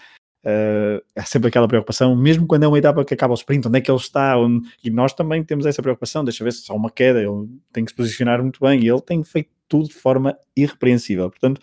Uh, 0.45 1.03
há 1.17 1.25
sempre 1.25 1.49
aquela 1.49 1.67
preocupação, 1.67 2.15
mesmo 2.15 2.47
quando 2.47 2.65
é 2.65 2.69
uma 2.69 2.79
etapa 2.79 3.03
que 3.03 3.15
acaba 3.15 3.33
o 3.33 3.37
sprint, 3.37 3.67
onde 3.67 3.79
é 3.79 3.81
que 3.81 3.91
ele 3.91 3.99
está? 3.99 4.37
Onde... 4.37 4.69
E 4.85 4.91
nós 4.91 5.15
também 5.15 5.43
temos 5.43 5.65
essa 5.65 5.81
preocupação, 5.81 6.23
deixa 6.23 6.45
ver 6.45 6.53
se 6.53 6.71
há 6.71 6.75
uma 6.75 6.91
queda, 6.91 7.21
ele 7.21 7.49
tem 7.73 7.85
que 7.85 7.91
se 7.91 7.97
posicionar 7.97 8.43
muito 8.43 8.61
bem 8.61 8.83
e 8.83 8.89
ele 8.89 9.01
tem 9.01 9.25
feito 9.25 9.49
tudo 9.67 9.89
de 9.89 9.95
forma 9.95 10.37
irrepreensível. 10.55 11.31
Portanto, 11.31 11.61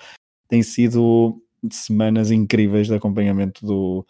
tem 0.50 0.64
sido 0.64 1.40
semanas 1.70 2.32
incríveis 2.32 2.88
de 2.88 2.96
acompanhamento 2.96 3.66
do. 3.66 4.06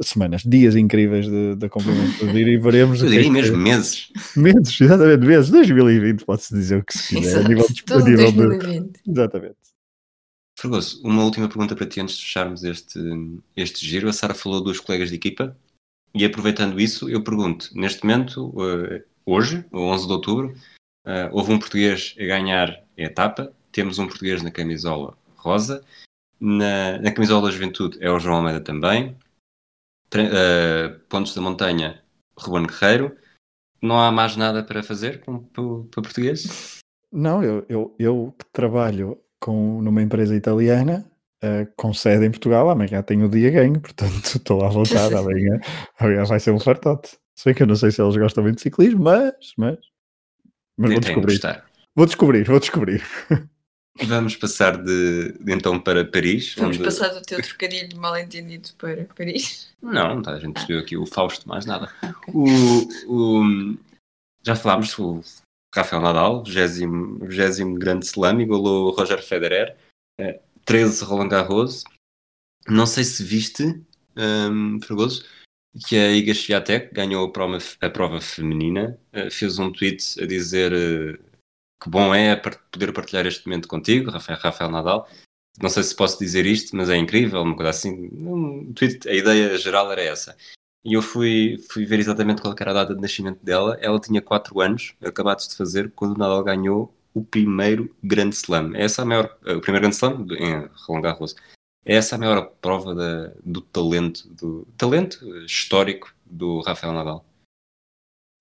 Semanas, 0.00 0.42
dias 0.44 0.74
incríveis 0.74 1.26
de, 1.26 1.54
de 1.54 1.66
acompanhamento 1.66 2.26
do 2.26 2.32
Diri 2.32 2.54
e 2.54 2.58
veremos. 2.58 3.00
Eu 3.02 3.08
diria 3.08 3.28
é 3.28 3.30
mesmo 3.30 3.56
meses. 3.56 4.08
Meses, 4.36 4.78
exatamente, 4.80 5.24
meses. 5.24 5.50
2020, 5.50 6.24
pode-se 6.24 6.54
dizer 6.54 6.78
o 6.78 6.84
que 6.84 6.98
se 6.98 7.14
quiser. 7.14 7.44
A 7.44 7.48
nível, 7.48 7.66
a 7.90 7.98
nível 8.00 8.32
2020. 8.32 8.92
De... 8.92 9.10
Exatamente. 9.10 9.56
Fragoso, 10.58 11.00
uma 11.04 11.22
última 11.22 11.46
pergunta 11.46 11.76
para 11.76 11.86
ti 11.86 12.00
antes 12.00 12.16
de 12.16 12.24
fecharmos 12.24 12.64
este, 12.64 12.98
este 13.56 13.86
giro. 13.86 14.08
A 14.08 14.12
Sara 14.12 14.34
falou 14.34 14.60
dos 14.60 14.80
colegas 14.80 15.08
de 15.08 15.14
equipa 15.14 15.56
e 16.12 16.24
aproveitando 16.24 16.80
isso, 16.80 17.08
eu 17.08 17.22
pergunto: 17.22 17.70
neste 17.74 18.04
momento, 18.04 18.48
uh, 18.48 19.00
hoje, 19.24 19.64
11 19.72 20.06
de 20.08 20.12
outubro, 20.12 20.54
uh, 21.06 21.30
houve 21.30 21.52
um 21.52 21.60
português 21.60 22.16
a 22.18 22.24
ganhar 22.24 22.70
a 22.70 23.00
etapa, 23.00 23.54
temos 23.70 24.00
um 24.00 24.08
português 24.08 24.42
na 24.42 24.50
camisola 24.50 25.16
rosa, 25.36 25.84
na, 26.40 26.98
na 26.98 27.12
camisola 27.12 27.46
da 27.46 27.52
juventude 27.52 27.96
é 28.00 28.10
o 28.10 28.18
João 28.18 28.38
Almeida 28.38 28.60
também, 28.60 29.16
uh, 30.12 30.98
pontos 31.08 31.36
da 31.36 31.40
montanha, 31.40 32.02
Ruben 32.36 32.66
Guerreiro. 32.66 33.16
Não 33.80 34.00
há 34.00 34.10
mais 34.10 34.34
nada 34.34 34.64
para 34.64 34.82
fazer 34.82 35.20
para, 35.20 35.34
para 35.38 36.02
português? 36.02 36.80
Não, 37.12 37.44
eu, 37.44 37.64
eu, 37.68 37.94
eu 37.96 38.34
trabalho 38.52 39.22
com, 39.40 39.80
numa 39.82 40.02
empresa 40.02 40.34
italiana 40.34 41.04
uh, 41.42 41.70
com 41.76 41.92
sede 41.92 42.26
em 42.26 42.30
Portugal, 42.30 42.68
amanhã 42.70 43.02
tenho 43.02 43.26
o 43.26 43.28
dia 43.28 43.50
ganho, 43.50 43.80
portanto 43.80 44.24
estou 44.36 44.64
à 44.64 44.68
vontade, 44.68 45.14
amanhã, 45.14 45.60
amanhã 45.98 46.24
vai 46.24 46.40
ser 46.40 46.50
um 46.50 46.60
fartote. 46.60 47.16
Se 47.34 47.44
bem 47.44 47.54
que 47.54 47.62
eu 47.62 47.66
não 47.66 47.76
sei 47.76 47.90
se 47.90 48.02
eles 48.02 48.16
gostam 48.16 48.42
muito 48.42 48.56
de 48.56 48.62
ciclismo, 48.62 49.04
mas, 49.04 49.32
mas, 49.56 49.78
mas 50.76 50.90
vou 50.90 51.00
descobrir. 51.00 51.40
Vou 51.94 52.06
descobrir, 52.06 52.44
vou 52.44 52.60
descobrir. 52.60 53.02
Vamos 54.04 54.36
passar 54.36 54.76
de, 54.76 55.32
de, 55.40 55.52
então 55.52 55.80
para 55.80 56.04
Paris. 56.04 56.54
Vamos 56.56 56.76
onde... 56.76 56.84
passar 56.84 57.08
do 57.08 57.20
teu 57.20 57.42
trocadilho 57.42 57.98
mal 57.98 58.16
entendido 58.16 58.68
para 58.78 59.04
Paris. 59.06 59.70
Não, 59.82 60.22
tá, 60.22 60.34
a 60.34 60.38
gente 60.38 60.52
percebeu 60.52 60.78
aqui 60.78 60.96
o 60.96 61.04
Fausto, 61.04 61.48
mais 61.48 61.66
nada. 61.66 61.90
Okay. 62.00 62.32
O, 62.32 62.88
o, 63.08 63.76
já 64.46 64.54
falámos, 64.54 64.96
o 64.98 65.20
Rafael 65.74 66.02
Nadal, 66.02 66.42
20 66.44 67.78
grande 67.78 68.06
slam, 68.06 68.40
igualou 68.40 68.90
Roger 68.90 69.22
Federer, 69.22 69.76
13 70.64 71.02
eh, 71.02 71.06
Roland 71.06 71.28
Garros. 71.28 71.84
Não 72.66 72.86
sei 72.86 73.04
se 73.04 73.22
viste, 73.22 73.64
um, 74.16 74.80
Fragoso, 74.80 75.24
que 75.86 75.96
a 75.96 76.12
Iga 76.12 76.34
Swiatek 76.34 76.92
ganhou 76.92 77.26
a 77.26 77.32
prova, 77.32 77.58
a 77.80 77.90
prova 77.90 78.20
feminina, 78.20 78.98
uh, 79.14 79.30
fez 79.30 79.58
um 79.58 79.72
tweet 79.72 80.20
a 80.20 80.26
dizer 80.26 80.72
uh, 80.72 81.18
que 81.82 81.88
bom 81.88 82.14
é 82.14 82.34
poder 82.36 82.92
partilhar 82.92 83.26
este 83.26 83.46
momento 83.46 83.68
contigo, 83.68 84.10
Rafael, 84.10 84.38
Rafael 84.38 84.70
Nadal. 84.70 85.08
Não 85.60 85.68
sei 85.68 85.82
se 85.82 85.94
posso 85.94 86.18
dizer 86.18 86.46
isto, 86.46 86.76
mas 86.76 86.88
é 86.88 86.96
incrível, 86.96 87.42
uma 87.42 87.56
coisa 87.56 87.70
assim. 87.70 88.08
Um 88.12 88.72
tweet, 88.74 89.08
a 89.08 89.14
ideia 89.14 89.56
geral 89.58 89.90
era 89.90 90.02
essa. 90.02 90.36
E 90.84 90.94
eu 90.94 91.02
fui, 91.02 91.58
fui 91.70 91.84
ver 91.84 91.98
exatamente 91.98 92.40
qual 92.40 92.54
era 92.58 92.70
a 92.70 92.74
data 92.74 92.94
de 92.94 93.00
nascimento 93.00 93.44
dela. 93.44 93.76
Ela 93.80 94.00
tinha 94.00 94.22
4 94.22 94.60
anos, 94.60 94.94
acabados 95.02 95.48
de 95.48 95.56
fazer, 95.56 95.90
quando 95.92 96.16
Nadal 96.16 96.42
ganhou 96.44 96.94
o 97.12 97.24
primeiro 97.24 97.94
Grande 98.02 98.36
Slam. 98.36 98.74
É 98.74 98.84
essa 98.84 99.02
a 99.02 99.04
maior, 99.04 99.36
eh, 99.44 99.54
o 99.54 99.60
primeiro 99.60 99.82
Grande 99.82 99.96
Slam 99.96 100.26
em 100.38 100.68
Roland 100.86 101.02
Garros. 101.02 101.34
É 101.84 101.94
essa 101.94 102.16
a 102.16 102.18
maior 102.18 102.52
prova 102.60 102.94
da, 102.94 103.32
do 103.44 103.60
talento, 103.60 104.28
do 104.28 104.66
talento 104.76 105.26
histórico 105.44 106.14
do 106.24 106.60
Rafael 106.60 106.92
Nadal. 106.92 107.24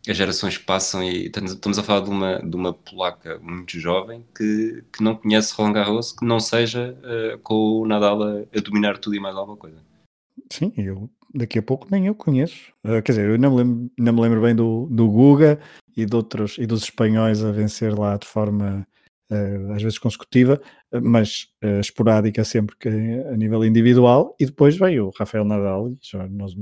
As 0.07 0.15
gerações 0.15 0.57
passam 0.57 1.03
e 1.03 1.27
estamos 1.27 1.77
a 1.77 1.83
falar 1.83 2.01
de 2.01 2.09
uma, 2.09 2.39
de 2.39 2.55
uma 2.55 2.73
polaca 2.73 3.39
muito 3.39 3.77
jovem 3.77 4.25
que, 4.35 4.83
que 4.93 5.03
não 5.03 5.15
conhece 5.15 5.53
Roland 5.53 5.73
Garros, 5.73 6.11
que 6.13 6.25
não 6.25 6.39
seja 6.39 6.97
uh, 7.03 7.37
com 7.39 7.81
o 7.81 7.87
Nadal 7.87 8.23
a, 8.23 8.39
a 8.55 8.61
dominar 8.61 8.99
tudo 8.99 9.15
e 9.15 9.19
mais 9.19 9.35
alguma 9.35 9.57
coisa. 9.57 9.77
Sim, 10.49 10.71
eu 10.77 11.09
daqui 11.33 11.59
a 11.59 11.61
pouco 11.61 11.87
nem 11.89 12.07
eu 12.07 12.15
conheço. 12.15 12.71
Uh, 12.83 13.01
quer 13.01 13.11
dizer, 13.11 13.29
eu 13.29 13.37
não 13.37 13.51
me 13.51 13.57
lembro, 13.57 13.91
não 13.97 14.13
me 14.13 14.21
lembro 14.21 14.41
bem 14.41 14.55
do, 14.55 14.87
do 14.91 15.07
Guga 15.09 15.59
e, 15.95 16.05
de 16.05 16.15
outros, 16.15 16.57
e 16.57 16.65
dos 16.65 16.83
espanhóis 16.83 17.43
a 17.43 17.51
vencer 17.51 17.97
lá 17.97 18.17
de 18.17 18.27
forma 18.27 18.87
uh, 19.31 19.73
às 19.73 19.81
vezes 19.81 19.97
consecutiva, 19.97 20.61
uh, 20.93 21.01
mas 21.01 21.47
esporádica 21.79 22.43
sempre 22.43 22.75
que, 22.77 22.89
a 22.89 23.35
nível 23.35 23.63
individual. 23.65 24.35
E 24.39 24.45
depois 24.45 24.77
veio 24.77 25.07
o 25.07 25.13
Rafael 25.17 25.43
Nadal, 25.43 25.89
e 25.89 25.97
já, 26.01 26.27
nós, 26.27 26.53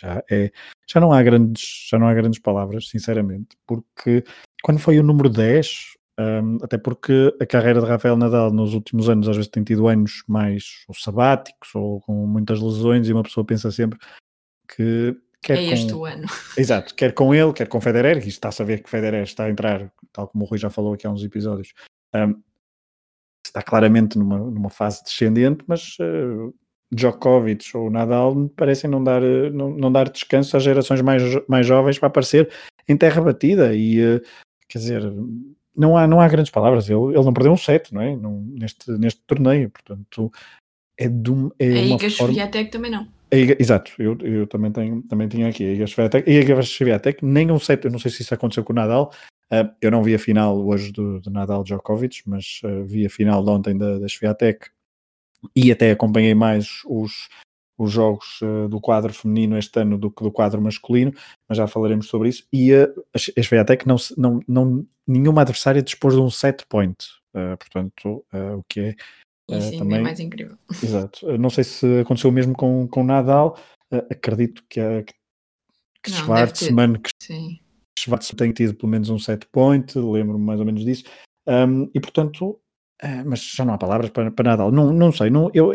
já, 0.00 0.22
é, 0.30 0.50
já, 0.86 1.00
não 1.00 1.12
há 1.12 1.22
grandes, 1.22 1.88
já 1.90 1.98
não 1.98 2.08
há 2.08 2.14
grandes 2.14 2.40
palavras, 2.40 2.88
sinceramente, 2.88 3.56
porque 3.66 4.24
quando 4.62 4.78
foi 4.78 4.98
o 4.98 5.02
número 5.02 5.28
10, 5.28 5.97
um, 6.18 6.58
até 6.62 6.76
porque 6.76 7.32
a 7.40 7.46
carreira 7.46 7.80
de 7.80 7.86
Rafael 7.86 8.16
Nadal 8.16 8.50
nos 8.50 8.74
últimos 8.74 9.08
anos 9.08 9.28
às 9.28 9.36
vezes 9.36 9.50
tem 9.50 9.62
tido 9.62 9.86
anos 9.86 10.24
mais 10.26 10.84
ou 10.88 10.94
sabáticos 10.94 11.72
ou 11.74 12.00
com 12.00 12.26
muitas 12.26 12.60
lesões 12.60 13.08
e 13.08 13.12
uma 13.12 13.22
pessoa 13.22 13.46
pensa 13.46 13.70
sempre 13.70 13.98
que 14.66 15.16
quer 15.40 15.58
é 15.58 15.64
este 15.66 15.92
com... 15.92 16.00
o 16.00 16.04
ano. 16.04 16.26
Exato, 16.58 16.94
quer 16.96 17.12
com 17.12 17.32
ele, 17.32 17.52
quer 17.52 17.68
com 17.68 17.80
Federer, 17.80 18.24
e 18.24 18.28
está 18.28 18.48
a 18.48 18.52
saber 18.52 18.82
que 18.82 18.90
Federer 18.90 19.22
está 19.22 19.44
a 19.44 19.50
entrar, 19.50 19.92
tal 20.12 20.26
como 20.26 20.44
o 20.44 20.46
Rui 20.48 20.58
já 20.58 20.68
falou 20.68 20.92
aqui 20.92 21.06
há 21.06 21.10
uns 21.10 21.22
episódios, 21.22 21.72
um, 22.14 22.42
está 23.46 23.62
claramente 23.62 24.18
numa, 24.18 24.38
numa 24.38 24.70
fase 24.70 25.04
descendente, 25.04 25.64
mas 25.68 25.96
uh, 26.00 26.52
Djokovic 26.90 27.76
ou 27.76 27.90
Nadal 27.90 28.48
parecem 28.56 28.90
não 28.90 29.02
dar, 29.02 29.22
não, 29.22 29.70
não 29.70 29.92
dar 29.92 30.08
descanso 30.08 30.56
às 30.56 30.64
gerações 30.64 31.00
mais, 31.00 31.22
mais 31.46 31.64
jovens 31.64 31.98
para 31.98 32.08
aparecer 32.08 32.50
em 32.88 32.96
terra 32.96 33.22
batida 33.22 33.72
e 33.72 34.16
uh, 34.16 34.20
quer 34.68 34.78
dizer 34.78 35.02
não 35.78 35.96
há, 35.96 36.06
não 36.06 36.20
há 36.20 36.28
grandes 36.28 36.50
palavras. 36.50 36.90
Ele, 36.90 37.14
ele 37.14 37.24
não 37.24 37.32
perdeu 37.32 37.52
um 37.52 37.56
set, 37.56 37.94
não 37.94 38.02
é? 38.02 38.16
Não, 38.16 38.40
neste, 38.40 38.90
neste 38.92 39.22
torneio, 39.26 39.70
portanto, 39.70 40.32
é 40.98 41.08
de 41.08 41.30
um, 41.30 41.50
é 41.58 41.66
a 41.66 41.82
Iga 41.82 42.10
forma... 42.10 42.34
Swiatek 42.34 42.70
também 42.70 42.90
não. 42.90 43.06
Iga, 43.30 43.56
exato, 43.60 43.92
eu, 43.98 44.16
eu 44.22 44.46
também, 44.46 44.72
tenho, 44.72 45.02
também 45.02 45.28
tinha 45.28 45.48
aqui 45.48 45.64
a 45.64 45.72
Iga. 45.72 45.84
E 46.26 46.36
a 46.36 46.40
Iga 46.40 46.62
Swiatek, 46.62 47.24
nem 47.24 47.50
um 47.50 47.58
set, 47.58 47.84
eu 47.84 47.90
não 47.90 47.98
sei 47.98 48.10
se 48.10 48.22
isso 48.22 48.34
aconteceu 48.34 48.64
com 48.64 48.72
o 48.72 48.76
Nadal. 48.76 49.12
Uh, 49.52 49.70
eu 49.80 49.90
não 49.90 50.02
vi 50.02 50.14
a 50.14 50.18
final 50.18 50.58
hoje 50.66 50.92
do, 50.92 51.20
do 51.20 51.30
Nadal 51.30 51.64
Djokovic, 51.64 52.22
mas 52.26 52.60
uh, 52.64 52.84
vi 52.84 53.06
a 53.06 53.10
final 53.10 53.42
de 53.42 53.50
ontem 53.50 53.78
da, 53.78 53.98
da 53.98 54.08
Swiatek 54.08 54.68
e 55.54 55.70
até 55.70 55.90
acompanhei 55.90 56.34
mais 56.34 56.82
os, 56.86 57.28
os 57.78 57.92
jogos 57.92 58.40
uh, 58.42 58.68
do 58.68 58.80
quadro 58.80 59.12
feminino 59.14 59.56
este 59.56 59.80
ano 59.80 59.96
do 59.96 60.10
que 60.10 60.22
do 60.22 60.32
quadro 60.32 60.60
masculino, 60.60 61.12
mas 61.48 61.56
já 61.56 61.66
falaremos 61.66 62.08
sobre 62.08 62.28
isso. 62.28 62.44
E 62.52 62.74
uh, 62.74 62.92
a 63.14 63.60
até 63.60 63.76
que 63.76 63.86
não, 63.86 63.96
não, 64.16 64.40
não, 64.48 64.86
nenhuma 65.06 65.42
adversária 65.42 65.82
dispôs 65.82 66.14
de 66.14 66.20
um 66.20 66.28
set 66.28 66.66
point, 66.68 66.96
uh, 67.34 67.56
portanto, 67.56 68.24
uh, 68.32 68.58
o 68.58 68.64
que 68.68 68.80
é. 68.80 68.94
Uh, 69.50 69.60
sim, 69.62 69.78
também 69.78 69.98
é 69.98 70.02
mais 70.02 70.20
incrível. 70.20 70.58
Exato. 70.82 71.38
não 71.38 71.48
sei 71.48 71.64
se 71.64 72.00
aconteceu 72.00 72.30
mesmo 72.30 72.52
com, 72.52 72.86
com 72.88 73.02
Nadal, 73.02 73.56
acredito 74.10 74.62
que, 74.68 75.04
que, 75.04 75.14
que 76.02 76.10
Schwartzman, 76.10 76.94
que, 76.94 77.10
Schwartz 77.98 78.28
tem 78.36 78.52
tido 78.52 78.74
pelo 78.74 78.90
menos 78.90 79.08
um 79.08 79.18
set 79.18 79.46
point, 79.50 79.98
lembro-me 79.98 80.44
mais 80.44 80.60
ou 80.60 80.66
menos 80.66 80.84
disso, 80.84 81.04
um, 81.48 81.90
e 81.94 82.00
portanto, 82.00 82.60
uh, 83.02 83.24
mas 83.24 83.40
já 83.40 83.64
não 83.64 83.72
há 83.72 83.78
palavras 83.78 84.10
para, 84.10 84.30
para 84.30 84.50
Nadal, 84.50 84.70
não, 84.70 84.92
não 84.92 85.10
sei, 85.10 85.30
não, 85.30 85.50
eu, 85.54 85.72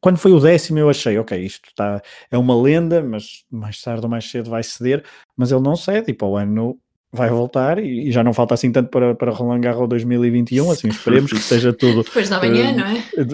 quando 0.00 0.18
foi 0.18 0.32
o 0.32 0.40
décimo 0.40 0.78
eu 0.78 0.90
achei, 0.90 1.18
ok, 1.18 1.38
isto 1.38 1.68
está, 1.68 2.02
é 2.30 2.36
uma 2.36 2.60
lenda, 2.60 3.02
mas 3.02 3.44
mais 3.50 3.80
tarde 3.80 4.04
ou 4.04 4.10
mais 4.10 4.30
cedo 4.30 4.50
vai 4.50 4.62
ceder, 4.62 5.04
mas 5.36 5.50
ele 5.50 5.62
não 5.62 5.76
cede 5.76 6.10
e 6.10 6.14
para 6.14 6.28
o 6.28 6.36
ano 6.36 6.78
vai 7.12 7.28
voltar 7.28 7.78
e, 7.78 8.08
e 8.08 8.12
já 8.12 8.22
não 8.22 8.32
falta 8.32 8.54
assim 8.54 8.70
tanto 8.70 8.88
para, 8.90 9.14
para 9.14 9.32
Roland 9.32 9.60
Garros 9.60 9.88
2021, 9.88 10.70
assim 10.70 10.88
esperemos 10.88 11.32
que 11.32 11.38
seja 11.38 11.72
tudo... 11.72 12.04
depois 12.04 12.28
da 12.28 12.38
manhã, 12.38 12.72
uh, 12.72 12.76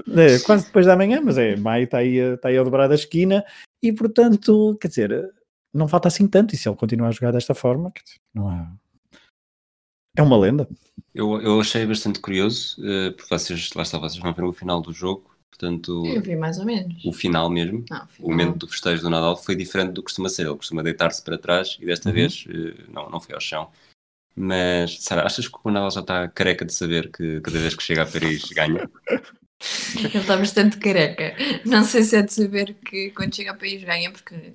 não 0.06 0.22
é? 0.22 0.34
é? 0.34 0.38
Quase 0.40 0.66
depois 0.66 0.86
da 0.86 0.96
manhã, 0.96 1.20
mas 1.22 1.36
é, 1.36 1.56
maio 1.56 1.84
está 1.84 1.98
aí, 1.98 2.16
está 2.16 2.48
aí 2.48 2.58
a 2.58 2.62
dobrar 2.62 2.88
da 2.88 2.94
esquina 2.94 3.44
e 3.82 3.92
portanto, 3.92 4.76
quer 4.80 4.88
dizer, 4.88 5.30
não 5.74 5.88
falta 5.88 6.08
assim 6.08 6.26
tanto 6.26 6.54
e 6.54 6.58
se 6.58 6.68
ele 6.68 6.76
continuar 6.76 7.08
a 7.08 7.12
jogar 7.12 7.32
desta 7.32 7.54
forma, 7.54 7.90
quer 7.90 8.02
dizer, 8.02 8.18
não 8.34 8.48
há... 8.48 8.72
É 10.18 10.22
uma 10.22 10.38
lenda. 10.38 10.66
Eu, 11.14 11.38
eu 11.42 11.60
achei 11.60 11.84
bastante 11.84 12.20
curioso, 12.20 12.80
uh, 12.80 13.12
porque 13.12 13.28
vocês, 13.28 13.70
lá 13.74 13.82
está, 13.82 13.98
vocês 13.98 14.22
vão 14.22 14.32
ver 14.32 14.44
o 14.44 14.52
final 14.52 14.80
do 14.80 14.90
jogo, 14.90 15.35
Portanto, 15.50 16.04
eu 16.06 16.20
vi 16.20 16.36
mais 16.36 16.58
ou 16.58 16.66
menos. 16.66 17.02
O 17.04 17.12
final 17.12 17.48
mesmo, 17.48 17.84
não, 17.88 18.04
o, 18.04 18.06
final. 18.06 18.28
o 18.28 18.30
momento 18.30 18.58
do 18.58 18.68
festejo 18.68 19.02
do 19.02 19.10
Nadal 19.10 19.36
foi 19.36 19.56
diferente 19.56 19.92
do 19.92 20.02
que 20.02 20.06
costuma 20.06 20.28
ser. 20.28 20.46
Ele 20.46 20.56
costuma 20.56 20.82
deitar-se 20.82 21.22
para 21.22 21.38
trás 21.38 21.78
e 21.80 21.86
desta 21.86 22.10
uhum. 22.10 22.14
vez 22.14 22.44
eh, 22.48 22.84
não, 22.88 23.08
não 23.08 23.20
foi 23.20 23.34
ao 23.34 23.40
chão. 23.40 23.70
Mas, 24.34 25.02
Sara, 25.02 25.24
achas 25.24 25.48
que 25.48 25.58
o 25.64 25.70
Nadal 25.70 25.90
já 25.90 26.00
está 26.00 26.28
careca 26.28 26.64
de 26.64 26.74
saber 26.74 27.10
que 27.10 27.40
cada 27.40 27.58
vez 27.58 27.74
que 27.74 27.82
chega 27.82 28.02
a 28.02 28.06
Paris 28.06 28.42
ganha? 28.50 28.90
Ele 29.96 30.18
está 30.18 30.36
bastante 30.36 30.76
careca. 30.76 31.34
Não 31.64 31.82
sei 31.82 32.02
se 32.02 32.16
é 32.16 32.22
de 32.22 32.32
saber 32.32 32.74
que 32.84 33.10
quando 33.12 33.34
chega 33.34 33.52
a 33.52 33.54
Paris 33.54 33.82
ganha, 33.82 34.12
porque 34.12 34.52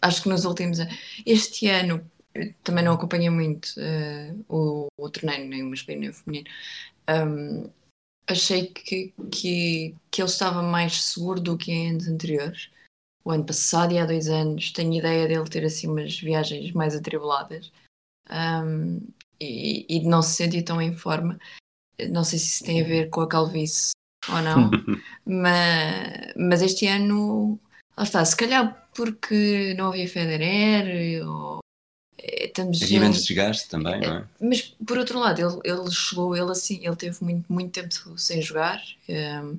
acho 0.00 0.22
que 0.22 0.28
nos 0.28 0.44
últimos 0.44 0.78
Este 1.26 1.68
ano 1.68 2.08
também 2.62 2.84
não 2.84 2.94
acompanhei 2.94 3.30
muito 3.30 3.74
uh, 3.76 4.44
o, 4.48 4.86
o 4.96 5.10
torneio, 5.10 5.48
nem 5.48 5.62
o 5.62 5.70
masculino 5.70 6.02
nem 6.02 6.10
o 6.10 6.14
feminino. 6.14 6.48
Um, 7.08 7.70
achei 8.26 8.66
que, 8.66 9.12
que, 9.30 9.94
que 10.10 10.22
ele 10.22 10.28
estava 10.28 10.62
mais 10.62 11.02
seguro 11.02 11.40
do 11.40 11.56
que 11.56 11.72
em 11.72 11.90
anos 11.90 12.08
anteriores. 12.08 12.70
O 13.24 13.30
ano 13.30 13.44
passado 13.44 13.92
e 13.92 13.98
há 13.98 14.04
dois 14.04 14.28
anos 14.28 14.70
tenho 14.72 14.94
ideia 14.94 15.26
dele 15.26 15.48
ter 15.48 15.64
assim 15.64 15.88
umas 15.88 16.18
viagens 16.18 16.72
mais 16.72 16.94
atribuladas 16.94 17.72
um, 18.30 19.00
e, 19.40 19.86
e 19.88 20.00
de 20.00 20.06
não 20.06 20.20
se 20.20 20.34
sentir 20.34 20.62
tão 20.62 20.80
em 20.80 20.94
forma. 20.94 21.38
Não 22.10 22.24
sei 22.24 22.38
se 22.38 22.46
isso 22.46 22.64
tem 22.64 22.82
a 22.82 22.86
ver 22.86 23.08
com 23.08 23.20
a 23.20 23.28
calvície 23.28 23.92
ou 24.28 24.42
não, 24.42 24.70
mas, 25.24 26.34
mas 26.36 26.62
este 26.62 26.86
ano, 26.86 27.58
lá 27.96 28.04
está, 28.04 28.24
se 28.24 28.36
calhar 28.36 28.88
porque 28.94 29.74
não 29.76 29.88
havia 29.88 30.08
Federer 30.08 31.26
ou 31.26 31.63
estamos 32.24 32.82
Havia 32.82 33.00
menos 33.00 33.24
desgaste 33.24 33.68
também, 33.68 34.00
não 34.00 34.16
é? 34.18 34.24
Mas 34.40 34.74
por 34.86 34.98
outro 34.98 35.18
lado, 35.18 35.40
ele, 35.40 35.60
ele 35.64 35.90
chegou, 35.90 36.36
ele 36.36 36.50
assim, 36.50 36.80
ele 36.82 36.96
teve 36.96 37.16
muito, 37.22 37.52
muito 37.52 37.70
tempo 37.70 38.18
sem 38.18 38.40
jogar 38.40 38.80
um, 39.08 39.58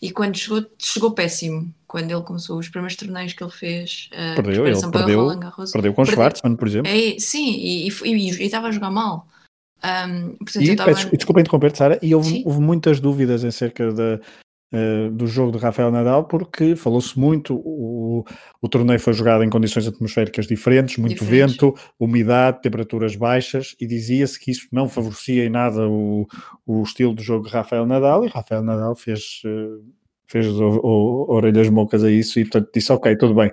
e 0.00 0.10
quando 0.10 0.36
chegou, 0.36 0.64
chegou 0.78 1.10
péssimo. 1.12 1.72
Quando 1.86 2.10
ele 2.10 2.22
começou 2.22 2.58
os 2.58 2.68
primeiros 2.68 2.96
torneios 2.96 3.32
que 3.32 3.42
ele 3.42 3.50
fez, 3.50 4.10
uh, 4.12 4.34
perdeu, 4.34 4.66
ele 4.66 4.90
perdeu, 4.90 5.40
perdeu 5.72 5.94
com 5.94 6.02
o 6.02 6.06
Schwartzman, 6.06 6.56
por 6.56 6.68
exemplo. 6.68 6.90
É, 6.90 7.18
sim, 7.18 7.54
e, 7.54 7.88
estava 8.44 8.68
a 8.68 8.70
jogar 8.72 8.90
mal. 8.90 9.26
Um, 9.84 10.36
portanto, 10.36 10.62
e, 10.62 10.76
tava... 10.76 10.94
desculpa 10.94 11.40
interromper, 11.40 11.76
Sara, 11.76 11.98
e 12.02 12.14
houve, 12.14 12.42
houve, 12.44 12.60
muitas 12.60 12.98
dúvidas 12.98 13.44
acerca 13.44 13.92
da, 13.92 14.20
uh, 14.72 15.10
do 15.10 15.26
jogo 15.26 15.52
de 15.52 15.58
Rafael 15.58 15.90
Nadal, 15.90 16.24
porque 16.24 16.76
falou-se 16.76 17.18
muito, 17.18 17.54
o, 17.56 18.24
o 18.60 18.68
torneio 18.68 19.00
foi 19.00 19.12
jogado 19.12 19.44
em 19.44 19.50
condições 19.50 19.86
atmosféricas 19.86 20.46
diferentes, 20.46 20.96
muito 20.98 21.20
diferentes. 21.24 21.56
vento, 21.56 21.74
umidade, 21.98 22.62
temperaturas 22.62 23.16
baixas, 23.16 23.74
e 23.80 23.86
dizia-se 23.86 24.38
que 24.38 24.50
isso 24.50 24.68
não 24.72 24.88
favorecia 24.88 25.44
em 25.44 25.50
nada 25.50 25.88
o, 25.88 26.26
o 26.66 26.82
estilo 26.82 27.14
de 27.14 27.22
jogo 27.22 27.46
de 27.46 27.52
Rafael 27.52 27.86
Nadal, 27.86 28.24
e 28.24 28.28
Rafael 28.28 28.62
Nadal 28.62 28.94
fez... 28.96 29.42
Uh, 29.44 29.84
fez 30.28 30.48
o, 30.48 30.80
o, 30.82 31.32
orelhas 31.32 31.68
mocas 31.68 32.02
a 32.02 32.10
isso 32.10 32.40
e 32.40 32.42
portanto 32.42 32.70
disse 32.74 32.92
ok, 32.92 33.16
tudo 33.16 33.32
bem, 33.32 33.52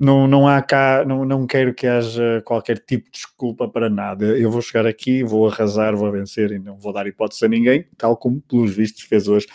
não, 0.00 0.26
não 0.26 0.48
há 0.48 0.62
cá, 0.62 1.04
não, 1.06 1.24
não 1.24 1.46
quero 1.46 1.74
que 1.74 1.86
haja 1.86 2.42
qualquer 2.44 2.78
tipo 2.78 3.06
de 3.06 3.12
desculpa 3.12 3.68
para 3.68 3.90
nada. 3.90 4.26
Eu 4.38 4.50
vou 4.50 4.62
chegar 4.62 4.86
aqui, 4.86 5.22
vou 5.22 5.48
arrasar, 5.48 5.94
vou 5.94 6.10
vencer 6.10 6.52
e 6.52 6.58
não 6.58 6.78
vou 6.78 6.92
dar 6.92 7.06
hipótese 7.06 7.44
a 7.44 7.48
ninguém, 7.48 7.86
tal 7.96 8.16
como 8.16 8.40
pelos 8.40 8.74
vistos 8.74 9.02
fez 9.02 9.28
hoje 9.28 9.46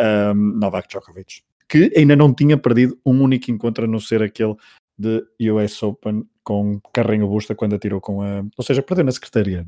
um, 0.00 0.34
Novak 0.34 0.88
Djokovic, 0.88 1.42
que 1.68 1.92
ainda 1.96 2.16
não 2.16 2.34
tinha 2.34 2.56
perdido 2.56 2.98
um 3.04 3.22
único 3.22 3.50
encontro 3.50 3.84
a 3.84 3.88
não 3.88 4.00
ser 4.00 4.22
aquele 4.22 4.56
de 4.98 5.24
US 5.50 5.82
Open 5.82 6.28
com 6.44 6.80
carrinho 6.92 7.28
busta 7.28 7.54
quando 7.54 7.74
atirou 7.74 8.00
com 8.00 8.22
a. 8.22 8.44
Ou 8.56 8.64
seja, 8.64 8.82
perdeu 8.82 9.04
na 9.04 9.12
secretaria. 9.12 9.66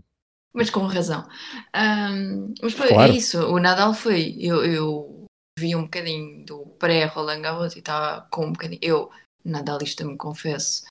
Mas 0.53 0.69
com 0.69 0.81
razão. 0.81 1.27
Um, 1.75 2.53
mas 2.63 2.75
foi 2.75 2.89
claro. 2.89 3.13
isso. 3.13 3.39
O 3.47 3.59
Nadal 3.59 3.95
foi. 3.95 4.37
Eu, 4.39 4.65
eu 4.65 5.27
vi 5.59 5.75
um 5.75 5.85
bocadinho 5.85 6.45
do 6.45 6.67
pré-Roland 6.79 7.41
Garros 7.41 7.75
e 7.75 7.79
estava 7.79 8.27
com 8.31 8.47
um 8.47 8.53
bocadinho. 8.53 8.81
Eu, 8.83 9.11
Nadalista, 9.45 10.05
me 10.05 10.17
confesso, 10.17 10.85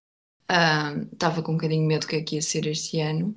estava 1.12 1.42
um, 1.42 1.44
com 1.44 1.52
um 1.52 1.56
bocadinho 1.56 1.88
medo 1.88 2.08
que 2.08 2.16
aqui 2.16 2.36
ia 2.36 2.42
ser 2.42 2.66
este 2.66 3.00
ano. 3.00 3.36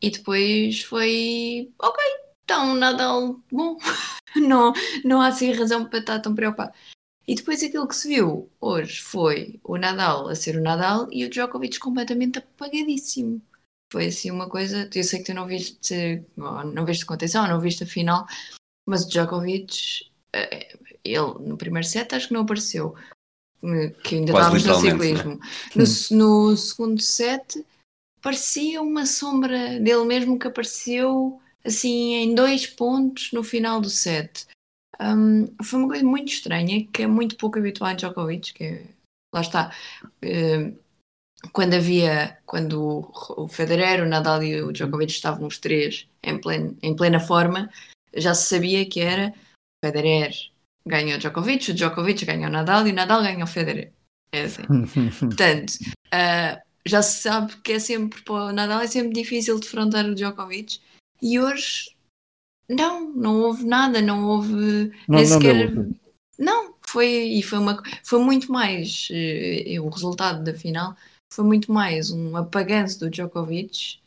E 0.00 0.10
depois 0.10 0.82
foi. 0.82 1.70
Ok, 1.80 2.04
então 2.52 2.74
Nadal, 2.74 3.40
bom. 3.50 3.78
não, 4.36 4.74
não 5.02 5.22
há 5.22 5.28
assim 5.28 5.52
razão 5.52 5.86
para 5.86 6.00
estar 6.00 6.20
tão 6.20 6.34
preocupado. 6.34 6.72
E 7.26 7.34
depois 7.34 7.62
aquilo 7.62 7.88
que 7.88 7.96
se 7.96 8.08
viu 8.08 8.50
hoje 8.60 9.00
foi 9.00 9.58
o 9.64 9.78
Nadal 9.78 10.28
a 10.28 10.34
ser 10.34 10.56
o 10.56 10.60
Nadal 10.60 11.08
e 11.10 11.24
o 11.24 11.30
Djokovic 11.30 11.78
completamente 11.78 12.38
apagadíssimo. 12.38 13.40
Foi 13.90 14.08
assim 14.08 14.30
uma 14.30 14.50
coisa. 14.50 14.88
Eu 14.94 15.04
sei 15.04 15.20
que 15.20 15.26
tu 15.26 15.34
não 15.34 15.46
viste, 15.46 16.22
não 16.36 16.84
viste 16.84 17.06
contenção, 17.06 17.46
não 17.46 17.60
viste 17.60 17.84
a 17.84 17.86
final, 17.86 18.26
mas 18.86 19.04
o 19.04 19.08
Djokovic, 19.08 20.10
eh, 20.34 20.76
ele 21.02 21.34
no 21.40 21.56
primeiro 21.56 21.86
set 21.86 22.14
acho 22.14 22.28
que 22.28 22.34
não 22.34 22.42
apareceu, 22.42 22.94
eh, 23.62 23.90
que 24.02 24.16
ainda 24.16 24.32
Quase 24.32 24.56
estávamos 24.58 24.64
no 24.64 24.90
né? 24.90 24.90
ciclismo. 24.90 25.34
Né? 25.36 25.84
No, 26.10 26.50
no 26.50 26.56
segundo 26.56 27.00
set 27.00 27.64
parecia 28.20 28.82
uma 28.82 29.06
sombra 29.06 29.80
dele 29.80 30.04
mesmo 30.04 30.38
que 30.38 30.48
apareceu 30.48 31.41
assim 31.64 32.14
em 32.14 32.34
dois 32.34 32.66
pontos 32.66 33.32
no 33.32 33.42
final 33.42 33.80
do 33.80 33.90
set. 33.90 34.46
Um, 35.00 35.46
foi 35.62 35.78
uma 35.80 35.88
coisa 35.88 36.04
muito 36.04 36.32
estranha, 36.32 36.86
que 36.92 37.02
é 37.02 37.06
muito 37.06 37.36
pouco 37.36 37.58
habitual 37.58 37.90
em 37.90 37.96
Djokovic, 37.96 38.54
que 38.54 38.64
é, 38.64 38.86
lá 39.34 39.40
está. 39.40 39.74
Uh, 40.24 40.76
quando 41.52 41.74
havia, 41.74 42.38
quando 42.46 43.10
o 43.36 43.48
Federer, 43.48 44.02
o 44.02 44.08
Nadal 44.08 44.42
e 44.44 44.62
o 44.62 44.72
Djokovic 44.72 45.10
estavam 45.10 45.48
os 45.48 45.58
três 45.58 46.08
em, 46.22 46.38
plen, 46.38 46.76
em 46.80 46.94
plena 46.94 47.18
forma, 47.18 47.68
já 48.14 48.32
se 48.34 48.48
sabia 48.48 48.88
que 48.88 49.00
era 49.00 49.30
o 49.30 49.86
Federer 49.86 50.32
ganha 50.86 51.16
o 51.16 51.18
Djokovic, 51.18 51.70
o 51.70 51.74
Djokovic 51.74 52.24
ganha 52.24 52.48
o 52.48 52.50
Nadal 52.50 52.86
e 52.86 52.90
o 52.90 52.94
Nadal 52.94 53.22
ganha 53.22 53.44
o 53.44 53.48
Federer. 53.48 53.92
É 54.32 54.42
assim. 54.42 54.62
Portanto, 55.18 55.72
uh, 56.14 56.60
já 56.86 57.02
se 57.02 57.22
sabe 57.22 57.56
que 57.58 57.72
é 57.72 57.78
sempre 57.78 58.22
para 58.22 58.34
o 58.34 58.52
Nadal 58.52 58.80
é 58.80 58.86
sempre 58.86 59.12
difícil 59.12 59.58
defrontar 59.58 60.04
o 60.06 60.14
Djokovic 60.14 60.80
e 61.22 61.38
hoje, 61.38 61.94
não, 62.68 63.10
não 63.12 63.40
houve 63.42 63.64
nada, 63.64 64.02
não 64.02 64.28
houve 64.28 64.90
não, 65.08 65.18
nem 65.18 65.24
sequer. 65.24 65.72
Não, 65.72 65.94
não, 66.38 66.74
foi, 66.86 67.08
e 67.08 67.42
foi, 67.42 67.58
uma, 67.58 67.82
foi 68.04 68.18
muito 68.18 68.50
mais. 68.50 69.08
Eh, 69.10 69.80
o 69.80 69.88
resultado 69.88 70.42
da 70.42 70.52
final 70.52 70.96
foi 71.32 71.44
muito 71.44 71.72
mais 71.72 72.10
um 72.10 72.36
apaganço 72.36 72.98
do 73.00 73.08
Djokovic 73.08 74.00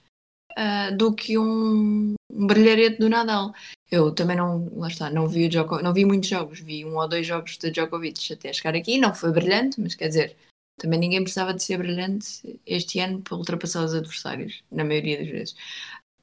uh, 0.51 0.95
do 0.95 1.13
que 1.13 1.37
um, 1.37 2.13
um 2.31 2.47
brilharete 2.47 2.99
do 2.99 3.09
Nadal. 3.09 3.53
Eu 3.89 4.11
também 4.11 4.35
não, 4.35 4.69
lá 4.75 4.87
está, 4.87 5.09
não 5.09 5.27
vi, 5.27 5.45
o 5.45 5.49
Djoko, 5.49 5.81
não 5.81 5.93
vi 5.93 6.05
muitos 6.05 6.29
jogos, 6.29 6.59
vi 6.59 6.83
um 6.83 6.97
ou 6.97 7.07
dois 7.07 7.25
jogos 7.25 7.57
de 7.57 7.71
Djokovic 7.71 8.33
até 8.33 8.51
chegar 8.51 8.75
aqui, 8.75 8.97
não 8.97 9.13
foi 9.13 9.31
brilhante, 9.31 9.79
mas 9.79 9.95
quer 9.95 10.07
dizer, 10.07 10.35
também 10.77 10.99
ninguém 10.99 11.21
precisava 11.21 11.53
de 11.53 11.63
ser 11.63 11.77
brilhante 11.77 12.59
este 12.65 12.99
ano 12.99 13.21
para 13.21 13.37
ultrapassar 13.37 13.83
os 13.83 13.93
adversários, 13.93 14.63
na 14.71 14.83
maioria 14.83 15.19
das 15.19 15.27
vezes. 15.27 15.55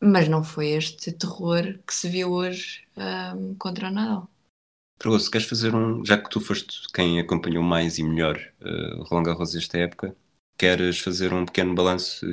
Mas 0.03 0.29
não 0.29 0.43
foi 0.43 0.71
este 0.71 1.13
terror 1.13 1.79
que 1.87 1.95
se 1.95 2.09
viu 2.09 2.33
hoje 2.33 2.81
um, 2.97 3.55
contra 3.55 3.89
o 3.89 3.91
Nadal. 3.93 4.29
Pergunto, 4.99 5.23
se 5.23 5.31
queres 5.31 5.47
fazer 5.47 5.75
um, 5.75 6.05
já 6.05 6.19
que 6.19 6.29
tu 6.29 6.41
foste 6.41 6.89
quem 6.93 7.21
acompanhou 7.21 7.63
mais 7.63 7.99
e 7.99 8.03
melhor 8.03 8.37
uh, 8.61 9.03
Roland 9.05 9.25
Garros 9.25 9.55
esta 9.55 9.79
época, 9.79 10.17
queres 10.59 10.99
fazer 10.99 11.33
um 11.33 11.45
pequeno 11.45 11.75
balanço 11.75 12.27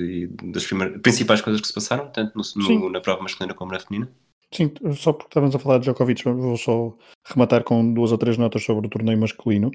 das 0.44 0.66
principais 1.02 1.42
coisas 1.42 1.62
que 1.62 1.68
se 1.68 1.74
passaram, 1.74 2.12
tanto 2.12 2.34
no, 2.36 2.44
no, 2.56 2.90
na 2.90 3.02
prova 3.02 3.22
masculina 3.22 3.54
como 3.54 3.72
na 3.72 3.80
feminina? 3.80 4.12
Sim, 4.52 4.72
só 4.96 5.14
porque 5.14 5.30
estávamos 5.30 5.56
a 5.56 5.60
falar 5.60 5.78
de 5.78 5.86
Djokovic, 5.86 6.24
vou 6.24 6.58
só 6.58 6.96
rematar 7.26 7.64
com 7.64 7.94
duas 7.94 8.12
ou 8.12 8.18
três 8.18 8.36
notas 8.36 8.64
sobre 8.64 8.88
o 8.88 8.90
torneio 8.90 9.20
masculino. 9.20 9.70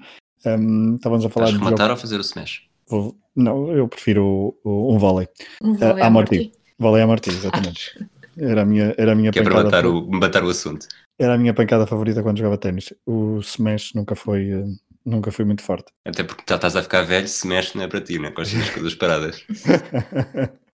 Um, 0.45 0.97
estávamos 0.97 1.25
a 1.25 1.31
falar 1.31 1.47
Estás 1.47 1.61
de 1.61 1.65
rematar 1.65 1.91
ou 1.93 1.97
fazer 1.97 2.19
o 2.19 2.23
smash? 2.23 2.69
Vou, 2.89 3.17
não, 3.37 3.71
eu 3.71 3.89
prefiro 3.89 4.25
o, 4.25 4.59
o, 4.65 4.95
um 4.95 4.99
vôlei. 4.99 5.29
Um 5.63 5.75
vôlei 5.75 6.03
uh, 6.03 6.05
à 6.05 6.11
morte. 6.11 6.53
Valéia 6.79 7.07
Martins, 7.07 7.37
exatamente. 7.37 8.09
Era 8.37 8.63
a 8.63 8.65
minha, 8.65 8.95
era 8.99 9.13
a 9.13 9.15
minha 9.15 9.31
que 9.31 9.41
pancada. 9.43 9.69
É 9.69 9.71
para 9.71 9.83
matar 9.83 9.87
o, 9.87 10.11
matar 10.11 10.45
o 10.45 10.49
assunto. 10.49 10.87
Era 11.19 11.35
a 11.35 11.39
minha 11.39 11.55
pancada 11.55 11.87
favorita 11.87 12.23
quando 12.23 12.39
jogava 12.39 12.59
ténis. 12.59 12.93
O 13.07 13.39
smash 13.39 13.95
nunca 13.95 14.17
foi, 14.17 14.51
eh, 14.51 14.65
nunca 15.05 15.31
foi 15.31 15.45
muito 15.45 15.63
forte. 15.63 15.93
Até 16.05 16.25
porque 16.25 16.43
já 16.49 16.57
estás 16.57 16.75
a 16.75 16.83
ficar 16.83 17.03
velho, 17.03 17.27
smash 17.27 17.75
não 17.75 17.85
é 17.85 17.89
para 17.89 18.01
ti, 18.01 18.19
né? 18.19 18.33
Com 18.33 18.41
as 18.41 18.53
coisas 18.71 18.95
paradas. 18.95 19.45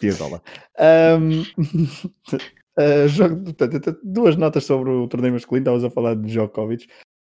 Piadola. 0.00 0.42
Um, 0.78 1.42
uh, 1.42 3.08
jogo, 3.08 3.52
portanto, 3.52 3.98
duas 4.02 4.36
notas 4.36 4.64
sobre 4.64 4.90
o 4.90 5.06
torneio 5.08 5.34
masculino. 5.34 5.64
Estavas 5.64 5.84
a 5.84 5.90
falar 5.90 6.14
de 6.14 6.28
Djokovic, 6.28 6.86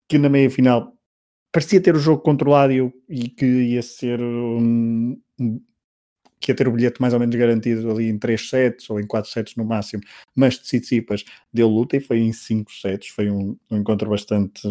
que 0.10 0.18
na 0.18 0.30
meia 0.30 0.50
final 0.50 0.94
parecia 1.52 1.82
ter 1.82 1.96
o 1.96 2.00
jogo 2.00 2.22
controlado 2.22 2.72
e, 2.72 2.94
e 3.10 3.30
que 3.30 3.46
ia 3.46 3.82
ser 3.82 4.22
um, 4.22 5.20
que 6.40 6.52
ia 6.52 6.56
ter 6.56 6.68
o 6.68 6.72
bilhete 6.72 7.02
mais 7.02 7.14
ou 7.14 7.20
menos 7.20 7.36
garantido 7.36 7.90
ali 7.92 8.10
em 8.10 8.18
3 8.18 8.50
sets 8.50 8.90
ou 8.90 9.00
em 9.00 9.08
4 9.08 9.30
sets 9.32 9.56
no 9.56 9.66
máximo, 9.66 10.04
mas 10.36 10.58
Tsitsipas 10.58 11.24
deu 11.52 11.68
luta 11.68 11.98
e 11.98 12.00
foi 12.00 12.20
em 12.20 12.34
5 12.34 12.72
sets, 12.72 13.10
foi 13.10 13.30
um, 13.30 13.58
um 13.70 13.78
encontro 13.78 14.10
bastante 14.10 14.62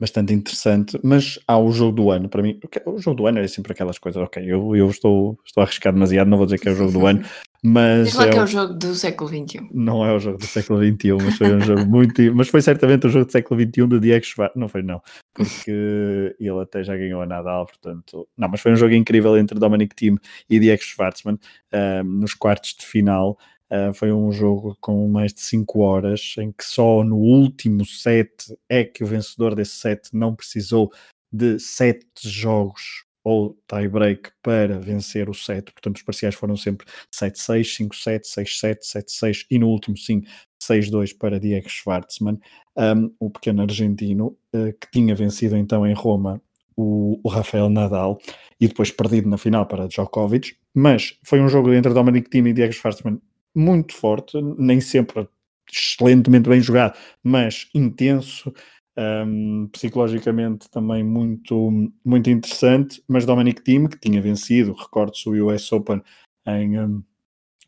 bastante 0.00 0.32
interessante, 0.32 0.98
mas 1.02 1.38
há 1.46 1.56
o 1.58 1.70
jogo 1.70 1.92
do 1.92 2.10
ano, 2.10 2.28
para 2.28 2.42
mim, 2.42 2.58
o 2.84 2.98
jogo 2.98 3.16
do 3.16 3.26
ano 3.26 3.38
é 3.38 3.46
sempre 3.46 3.72
aquelas 3.72 3.98
coisas, 3.98 4.20
ok, 4.20 4.42
eu, 4.44 4.74
eu 4.74 4.90
estou, 4.90 5.38
estou 5.44 5.60
a 5.60 5.64
arriscar 5.64 5.92
demasiado, 5.92 6.28
não 6.28 6.36
vou 6.36 6.46
dizer 6.46 6.58
que 6.58 6.68
é 6.68 6.72
o 6.72 6.74
jogo 6.74 6.92
do 6.92 7.06
ano, 7.06 7.24
mas... 7.66 8.08
Diz 8.08 8.14
lá 8.14 8.26
é 8.26 8.30
que 8.30 8.38
é 8.38 8.42
o 8.42 8.46
jogo 8.46 8.74
do 8.74 8.94
século 8.94 9.28
XXI. 9.28 9.68
Não 9.72 10.04
é 10.04 10.12
o 10.12 10.18
jogo 10.18 10.38
do 10.38 10.46
século 10.46 10.78
XXI, 10.78 11.12
mas 11.14 11.36
foi 11.36 11.54
um 11.54 11.60
jogo 11.60 11.84
muito... 11.90 12.34
Mas 12.34 12.48
foi 12.48 12.62
certamente 12.62 13.06
o 13.06 13.10
jogo 13.10 13.26
do 13.26 13.32
século 13.32 13.60
XXI 13.60 13.86
de 13.88 14.00
Diego 14.00 14.24
Schwartz, 14.24 14.56
não 14.56 14.68
foi 14.68 14.82
não, 14.82 15.02
porque 15.34 16.34
ele 16.38 16.60
até 16.60 16.84
já 16.84 16.96
ganhou 16.96 17.22
a 17.22 17.26
Nadal, 17.26 17.66
portanto... 17.66 18.28
Não, 18.36 18.48
mas 18.48 18.60
foi 18.60 18.72
um 18.72 18.76
jogo 18.76 18.94
incrível 18.94 19.36
entre 19.36 19.58
Dominic 19.58 19.96
Thiem 19.96 20.16
e 20.48 20.60
Diego 20.60 20.82
Schwartzman 20.82 21.38
um, 21.74 22.04
nos 22.04 22.34
quartos 22.34 22.74
de 22.78 22.86
final, 22.86 23.36
Uh, 23.68 23.92
foi 23.92 24.12
um 24.12 24.30
jogo 24.30 24.76
com 24.80 25.08
mais 25.08 25.34
de 25.34 25.40
5 25.40 25.80
horas, 25.80 26.36
em 26.38 26.52
que 26.52 26.64
só 26.64 27.02
no 27.02 27.16
último 27.16 27.84
set 27.84 28.56
é 28.68 28.84
que 28.84 29.02
o 29.02 29.06
vencedor 29.08 29.56
desse 29.56 29.72
set 29.72 30.08
não 30.12 30.36
precisou 30.36 30.92
de 31.32 31.58
7 31.58 32.06
jogos 32.22 33.05
ou 33.26 33.60
tie-break 33.66 34.30
para 34.40 34.78
vencer 34.78 35.28
o 35.28 35.34
set. 35.34 35.72
Portanto, 35.72 35.96
os 35.96 36.02
parciais 36.04 36.36
foram 36.36 36.56
sempre 36.56 36.86
7-6, 37.12 37.88
5-7, 37.90 38.20
6-7, 38.22 38.76
7-6 38.84 39.46
e 39.50 39.58
no 39.58 39.66
último 39.66 39.96
sim 39.96 40.22
6-2 40.62 41.18
para 41.18 41.40
Diego 41.40 41.68
Schwartzman, 41.68 42.38
um, 42.76 43.12
o 43.18 43.28
pequeno 43.28 43.62
argentino, 43.62 44.38
uh, 44.54 44.72
que 44.80 44.88
tinha 44.92 45.12
vencido 45.12 45.56
então 45.56 45.84
em 45.84 45.92
Roma 45.92 46.40
o, 46.76 47.18
o, 47.24 47.28
Rafael 47.28 47.68
Nadal 47.68 48.16
e 48.60 48.68
depois 48.68 48.92
perdido 48.92 49.28
na 49.28 49.36
final 49.36 49.66
para 49.66 49.88
Djokovic. 49.88 50.54
Mas 50.72 51.18
foi 51.24 51.40
um 51.40 51.48
jogo 51.48 51.72
entre 51.72 51.92
Dominic 51.92 52.30
Thiem 52.30 52.46
e 52.46 52.52
Diego 52.52 52.72
Schwartzman 52.72 53.20
muito 53.52 53.92
forte, 53.92 54.40
nem 54.56 54.80
sempre 54.80 55.28
excelentemente 55.68 56.48
bem 56.48 56.60
jogado, 56.60 56.96
mas 57.24 57.68
intenso, 57.74 58.54
um, 58.98 59.68
psicologicamente 59.72 60.70
também 60.70 61.04
muito, 61.04 61.90
muito 62.04 62.30
interessante. 62.30 63.02
Mas 63.06 63.26
Dominic 63.26 63.62
Thiem, 63.62 63.88
que 63.88 63.98
tinha 63.98 64.20
vencido, 64.20 64.72
recordo-se, 64.72 65.28
o 65.28 65.46
US 65.46 65.70
Open 65.72 66.02
em 66.46 66.78
um, 66.78 67.02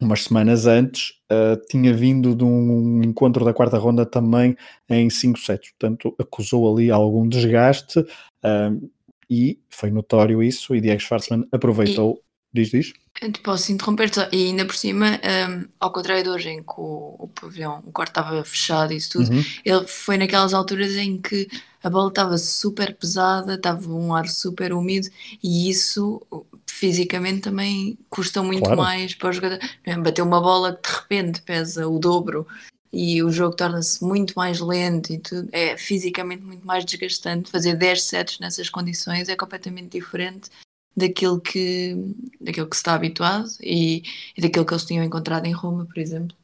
umas 0.00 0.24
semanas 0.24 0.66
antes, 0.66 1.10
uh, 1.30 1.60
tinha 1.68 1.92
vindo 1.92 2.34
de 2.34 2.44
um 2.44 3.02
encontro 3.02 3.44
da 3.44 3.52
quarta 3.52 3.78
ronda 3.78 4.06
também 4.06 4.56
em 4.88 5.10
5 5.10 5.38
sets, 5.38 5.70
portanto 5.70 6.14
acusou 6.18 6.72
ali 6.72 6.90
algum 6.90 7.28
desgaste. 7.28 8.04
Um, 8.44 8.88
e 9.30 9.60
foi 9.68 9.90
notório 9.90 10.42
isso, 10.42 10.74
e 10.74 10.80
Diego 10.80 11.00
Schwartzman 11.00 11.46
aproveitou 11.52 12.22
Diz, 12.52 12.70
diz. 12.70 12.92
Te 13.20 13.40
posso 13.40 13.72
interromper 13.72 14.14
só. 14.14 14.28
E 14.30 14.46
ainda 14.46 14.64
por 14.64 14.76
cima, 14.76 15.20
um, 15.50 15.64
ao 15.80 15.92
contrário 15.92 16.22
de 16.22 16.28
hoje, 16.30 16.50
em 16.50 16.62
que 16.62 16.74
o, 16.76 17.16
o 17.18 17.28
pavilhão, 17.28 17.82
o 17.84 17.90
quarto 17.90 18.10
estava 18.10 18.44
fechado 18.44 18.92
e 18.92 18.96
isso 18.96 19.10
tudo, 19.10 19.32
uhum. 19.32 19.44
ele 19.64 19.86
foi 19.88 20.16
naquelas 20.16 20.54
alturas 20.54 20.94
em 20.94 21.20
que 21.20 21.48
a 21.82 21.90
bola 21.90 22.10
estava 22.10 22.38
super 22.38 22.94
pesada, 22.94 23.54
estava 23.54 23.92
um 23.92 24.14
ar 24.14 24.28
super 24.28 24.72
úmido 24.72 25.08
e 25.42 25.68
isso 25.68 26.22
fisicamente 26.66 27.40
também 27.40 27.98
custa 28.08 28.40
muito 28.40 28.64
claro. 28.64 28.80
mais 28.80 29.14
para 29.14 29.30
o 29.30 29.32
jogador. 29.32 29.58
Bater 30.00 30.22
uma 30.22 30.40
bola 30.40 30.76
que 30.76 30.88
de 30.88 30.96
repente 30.96 31.42
pesa 31.42 31.88
o 31.88 31.98
dobro 31.98 32.46
e 32.92 33.20
o 33.22 33.32
jogo 33.32 33.56
torna-se 33.56 34.02
muito 34.02 34.32
mais 34.36 34.60
lento 34.60 35.12
e 35.12 35.18
tudo, 35.18 35.48
é 35.52 35.76
fisicamente 35.76 36.44
muito 36.44 36.64
mais 36.64 36.84
desgastante. 36.84 37.50
Fazer 37.50 37.74
10 37.74 38.02
sets 38.02 38.38
nessas 38.38 38.70
condições 38.70 39.28
é 39.28 39.34
completamente 39.34 39.98
diferente 39.98 40.50
daquilo 40.98 41.40
que, 41.40 41.96
daquilo 42.40 42.68
que 42.68 42.76
se 42.76 42.80
está 42.80 42.94
habituado 42.94 43.48
e, 43.62 44.02
e 44.36 44.40
daquilo 44.40 44.66
que 44.66 44.72
eles 44.72 44.84
tinham 44.84 45.04
encontrado 45.04 45.46
em 45.46 45.52
Roma, 45.52 45.86
por 45.86 45.98
exemplo. 45.98 46.36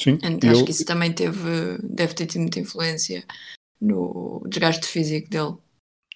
Sim, 0.00 0.18
então, 0.22 0.50
acho 0.50 0.64
que 0.64 0.70
isso 0.70 0.84
também 0.84 1.12
teve, 1.12 1.78
deve 1.82 2.14
ter 2.14 2.26
tido 2.26 2.42
muita 2.42 2.60
influência 2.60 3.24
no 3.80 4.42
desgaste 4.48 4.86
físico 4.86 5.28
dele. 5.28 5.56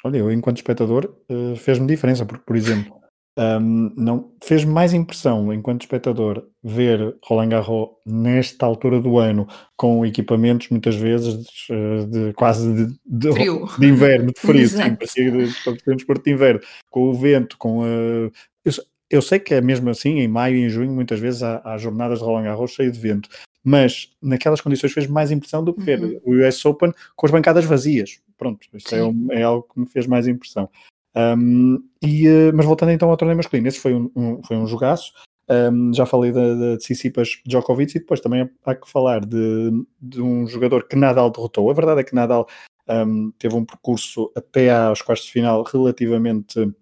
Olha, 0.05 0.19
eu 0.19 0.33
enquanto 0.33 0.57
espectador 0.57 1.15
uh, 1.29 1.57
fez-me 1.57 1.87
diferença, 1.87 2.25
porque, 2.25 2.45
por 2.45 2.57
exemplo, 2.57 3.02
um, 3.39 3.93
não 3.97 4.31
fez 4.43 4.65
mais 4.65 4.93
impressão 4.93 5.53
enquanto 5.53 5.83
espectador 5.83 6.47
ver 6.63 7.17
Roland 7.25 7.49
Garros 7.49 7.89
nesta 8.05 8.67
altura 8.67 9.01
do 9.01 9.19
ano 9.19 9.49
com 9.77 10.05
equipamentos 10.05 10.69
muitas 10.69 10.95
vezes 10.97 11.47
de, 11.69 12.07
de 12.07 12.33
quase 12.35 12.73
de, 12.73 12.87
de, 13.07 13.31
de, 13.79 13.87
inverno, 13.87 14.33
de 14.33 14.41
frio, 14.41 14.69
sim, 14.69 14.95
parecia 14.95 15.31
de 15.31 15.47
desporto 15.47 16.25
de 16.25 16.31
inverno, 16.31 16.61
com 16.91 17.09
o 17.09 17.15
vento, 17.15 17.57
com 17.57 17.81
uh, 17.81 18.31
eu, 18.65 18.73
eu, 19.11 19.23
sei 19.23 19.39
que 19.39 19.55
é 19.55 19.61
mesmo 19.61 19.89
assim, 19.89 20.19
em 20.21 20.29
maio 20.29 20.57
e 20.57 20.65
em 20.65 20.69
junho, 20.69 20.93
muitas 20.93 21.19
vezes 21.19 21.43
há, 21.43 21.63
há 21.65 21.79
jornadas 21.79 22.19
de 22.19 22.25
Roland 22.25 22.45
Garros 22.45 22.73
cheio 22.73 22.93
de 22.93 22.99
vento, 22.99 23.31
mas 23.65 24.11
naquelas 24.21 24.61
condições 24.61 24.93
fez 24.93 25.07
mais 25.07 25.31
impressão 25.31 25.65
do 25.65 25.73
que 25.73 25.83
ver 25.83 26.01
uhum. 26.01 26.21
o 26.25 26.47
US 26.47 26.65
Open 26.67 26.93
com 27.17 27.27
as 27.27 27.33
bancadas 27.33 27.65
vazias. 27.65 28.21
Pronto, 28.37 28.67
isso 28.75 28.95
é, 28.95 29.39
é, 29.39 29.43
algo 29.43 29.67
que 29.73 29.81
me 29.81 29.87
fez 29.87 30.07
mais 30.07 30.27
impressão. 30.27 30.69
Um, 31.15 31.79
e, 32.03 32.29
uh, 32.29 32.53
mas 32.55 32.65
voltando 32.65 32.93
então 32.93 33.11
ao 33.11 33.17
torneio 33.17 33.37
masculino, 33.37 33.69
esse 33.69 33.81
foi 33.81 33.95
um, 33.95 34.11
um 34.17 34.43
foi 34.43 34.57
um 34.57 34.67
jogaço. 34.67 35.13
Um, 35.49 35.93
já 35.93 36.07
falei 36.07 36.33
de, 36.33 36.57
de 36.57 36.79
Tsitsipas 36.79 37.41
Djokovic 37.45 37.97
e 37.97 38.01
depois 38.01 38.21
também 38.21 38.49
há 38.65 38.75
que 38.75 38.89
falar 38.89 39.25
de, 39.25 39.71
de 40.01 40.23
um 40.23 40.47
jogador 40.47 40.87
que 40.87 40.97
Nadal 40.97 41.31
derrotou. 41.31 41.71
A 41.71 41.75
verdade 41.75 42.01
é 42.01 42.05
que 42.05 42.15
Nadal 42.15 42.47
um, 42.89 43.31
teve 43.39 43.55
um 43.55 43.65
percurso 43.65 44.31
até 44.37 44.71
aos 44.71 45.03
quartos 45.03 45.27
de 45.27 45.33
final 45.33 45.63
relativamente 45.63 46.73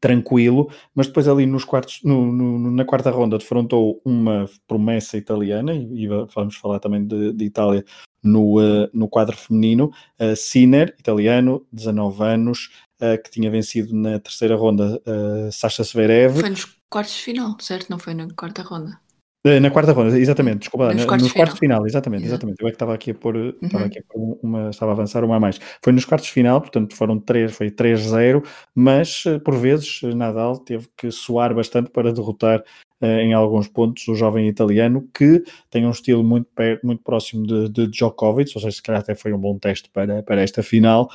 tranquilo, 0.00 0.70
mas 0.94 1.06
depois 1.06 1.26
ali 1.26 1.46
nos 1.46 1.64
quartos, 1.64 2.00
no, 2.04 2.30
no, 2.32 2.70
na 2.70 2.84
quarta 2.84 3.10
ronda 3.10 3.38
defrontou 3.38 4.00
uma 4.04 4.48
promessa 4.66 5.16
italiana 5.16 5.74
e, 5.74 6.04
e 6.04 6.06
vamos 6.06 6.56
falar 6.56 6.78
também 6.78 7.04
de, 7.04 7.32
de 7.32 7.44
Itália 7.44 7.84
no, 8.22 8.58
uh, 8.60 8.88
no 8.92 9.08
quadro 9.08 9.36
feminino, 9.36 9.90
uh, 10.20 10.36
Sinner, 10.36 10.94
italiano, 10.98 11.66
19 11.72 12.22
anos, 12.22 12.70
uh, 13.00 13.20
que 13.22 13.30
tinha 13.30 13.50
vencido 13.50 13.94
na 13.94 14.18
terceira 14.18 14.56
ronda 14.56 15.00
uh, 15.06 15.52
Sasha 15.52 15.82
Zverev. 15.82 16.40
Foi 16.40 16.50
nos 16.50 16.64
quartos 16.88 17.14
de 17.14 17.22
final, 17.22 17.56
certo? 17.60 17.90
Não 17.90 17.98
foi 17.98 18.14
na 18.14 18.28
quarta 18.34 18.62
ronda. 18.62 18.98
Uh, 19.48 19.60
na 19.60 19.70
quarta 19.70 19.92
ronda, 19.92 20.18
exatamente, 20.18 20.58
desculpa, 20.58 20.88
nos, 20.92 20.96
na, 20.96 21.06
quartos, 21.06 21.26
nos 21.26 21.32
quartos 21.32 21.54
de 21.54 21.60
final, 21.60 21.86
exatamente, 21.86 22.26
exatamente. 22.26 22.60
Eu 22.60 22.68
é 22.68 22.70
que 22.70 22.74
estava 22.74 22.92
aqui 22.92 23.12
a 23.12 23.14
pôr, 23.14 23.34
uhum. 23.34 23.54
estava 23.62 23.84
aqui 23.86 23.98
a 23.98 24.02
pôr 24.02 24.38
uma, 24.42 24.68
estava 24.68 24.92
a 24.92 24.94
avançar 24.94 25.24
uma 25.24 25.36
a 25.36 25.40
mais. 25.40 25.58
Foi 25.82 25.90
nos 25.92 26.04
quartos 26.04 26.26
de 26.26 26.34
final, 26.34 26.60
portanto 26.60 26.94
foram 26.94 27.18
três, 27.18 27.52
foi 27.52 27.70
3-0, 27.70 28.44
mas 28.74 29.24
por 29.44 29.56
vezes 29.56 30.02
Nadal 30.02 30.58
teve 30.58 30.86
que 30.94 31.10
suar 31.10 31.54
bastante 31.54 31.88
para 31.90 32.12
derrotar 32.12 32.62
eh, 33.00 33.22
em 33.22 33.32
alguns 33.32 33.68
pontos 33.68 34.06
o 34.08 34.14
jovem 34.14 34.48
italiano 34.48 35.08
que 35.14 35.42
tem 35.70 35.86
um 35.86 35.90
estilo 35.92 36.22
muito, 36.22 36.48
muito 36.82 37.02
próximo 37.02 37.46
de, 37.46 37.68
de 37.70 37.86
Djokovic, 37.86 38.52
ou 38.54 38.60
seja, 38.60 38.76
se 38.76 38.82
calhar 38.82 39.00
até 39.00 39.14
foi 39.14 39.32
um 39.32 39.38
bom 39.38 39.58
teste 39.58 39.88
para, 39.90 40.22
para 40.22 40.42
esta 40.42 40.62
final, 40.62 41.08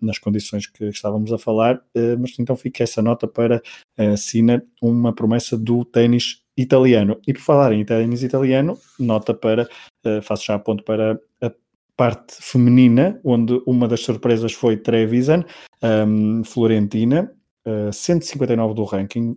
nas 0.00 0.18
condições 0.18 0.66
que 0.66 0.84
estávamos 0.84 1.32
a 1.32 1.38
falar, 1.38 1.76
uh, 1.76 2.16
mas 2.18 2.38
então 2.38 2.56
fica 2.56 2.84
essa 2.84 3.02
nota 3.02 3.26
para 3.26 3.60
uh, 3.98 4.16
Sina, 4.16 4.62
uma 4.80 5.12
promessa 5.12 5.58
do 5.58 5.84
ténis 5.84 6.45
italiano. 6.56 7.20
E 7.26 7.32
por 7.32 7.42
falar 7.42 7.72
em 7.72 7.84
ténis 7.84 8.22
italiano, 8.22 8.78
nota 8.98 9.34
para, 9.34 9.68
uh, 10.06 10.22
faço 10.22 10.46
já 10.46 10.58
ponto 10.58 10.82
para 10.84 11.20
a 11.42 11.52
parte 11.96 12.36
feminina, 12.40 13.20
onde 13.24 13.60
uma 13.66 13.86
das 13.86 14.00
surpresas 14.00 14.52
foi 14.52 14.76
Trevisan, 14.76 15.44
um, 15.82 16.42
Florentina, 16.44 17.32
uh, 17.66 17.92
159 17.92 18.74
do 18.74 18.84
ranking, 18.84 19.36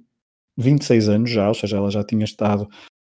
26 0.58 1.10
anos 1.10 1.29
já, 1.29 1.47
ou 1.47 1.53
seja, 1.53 1.77
ela 1.77 1.89
já 1.89 2.03
tinha 2.03 2.25
estado, 2.25 2.67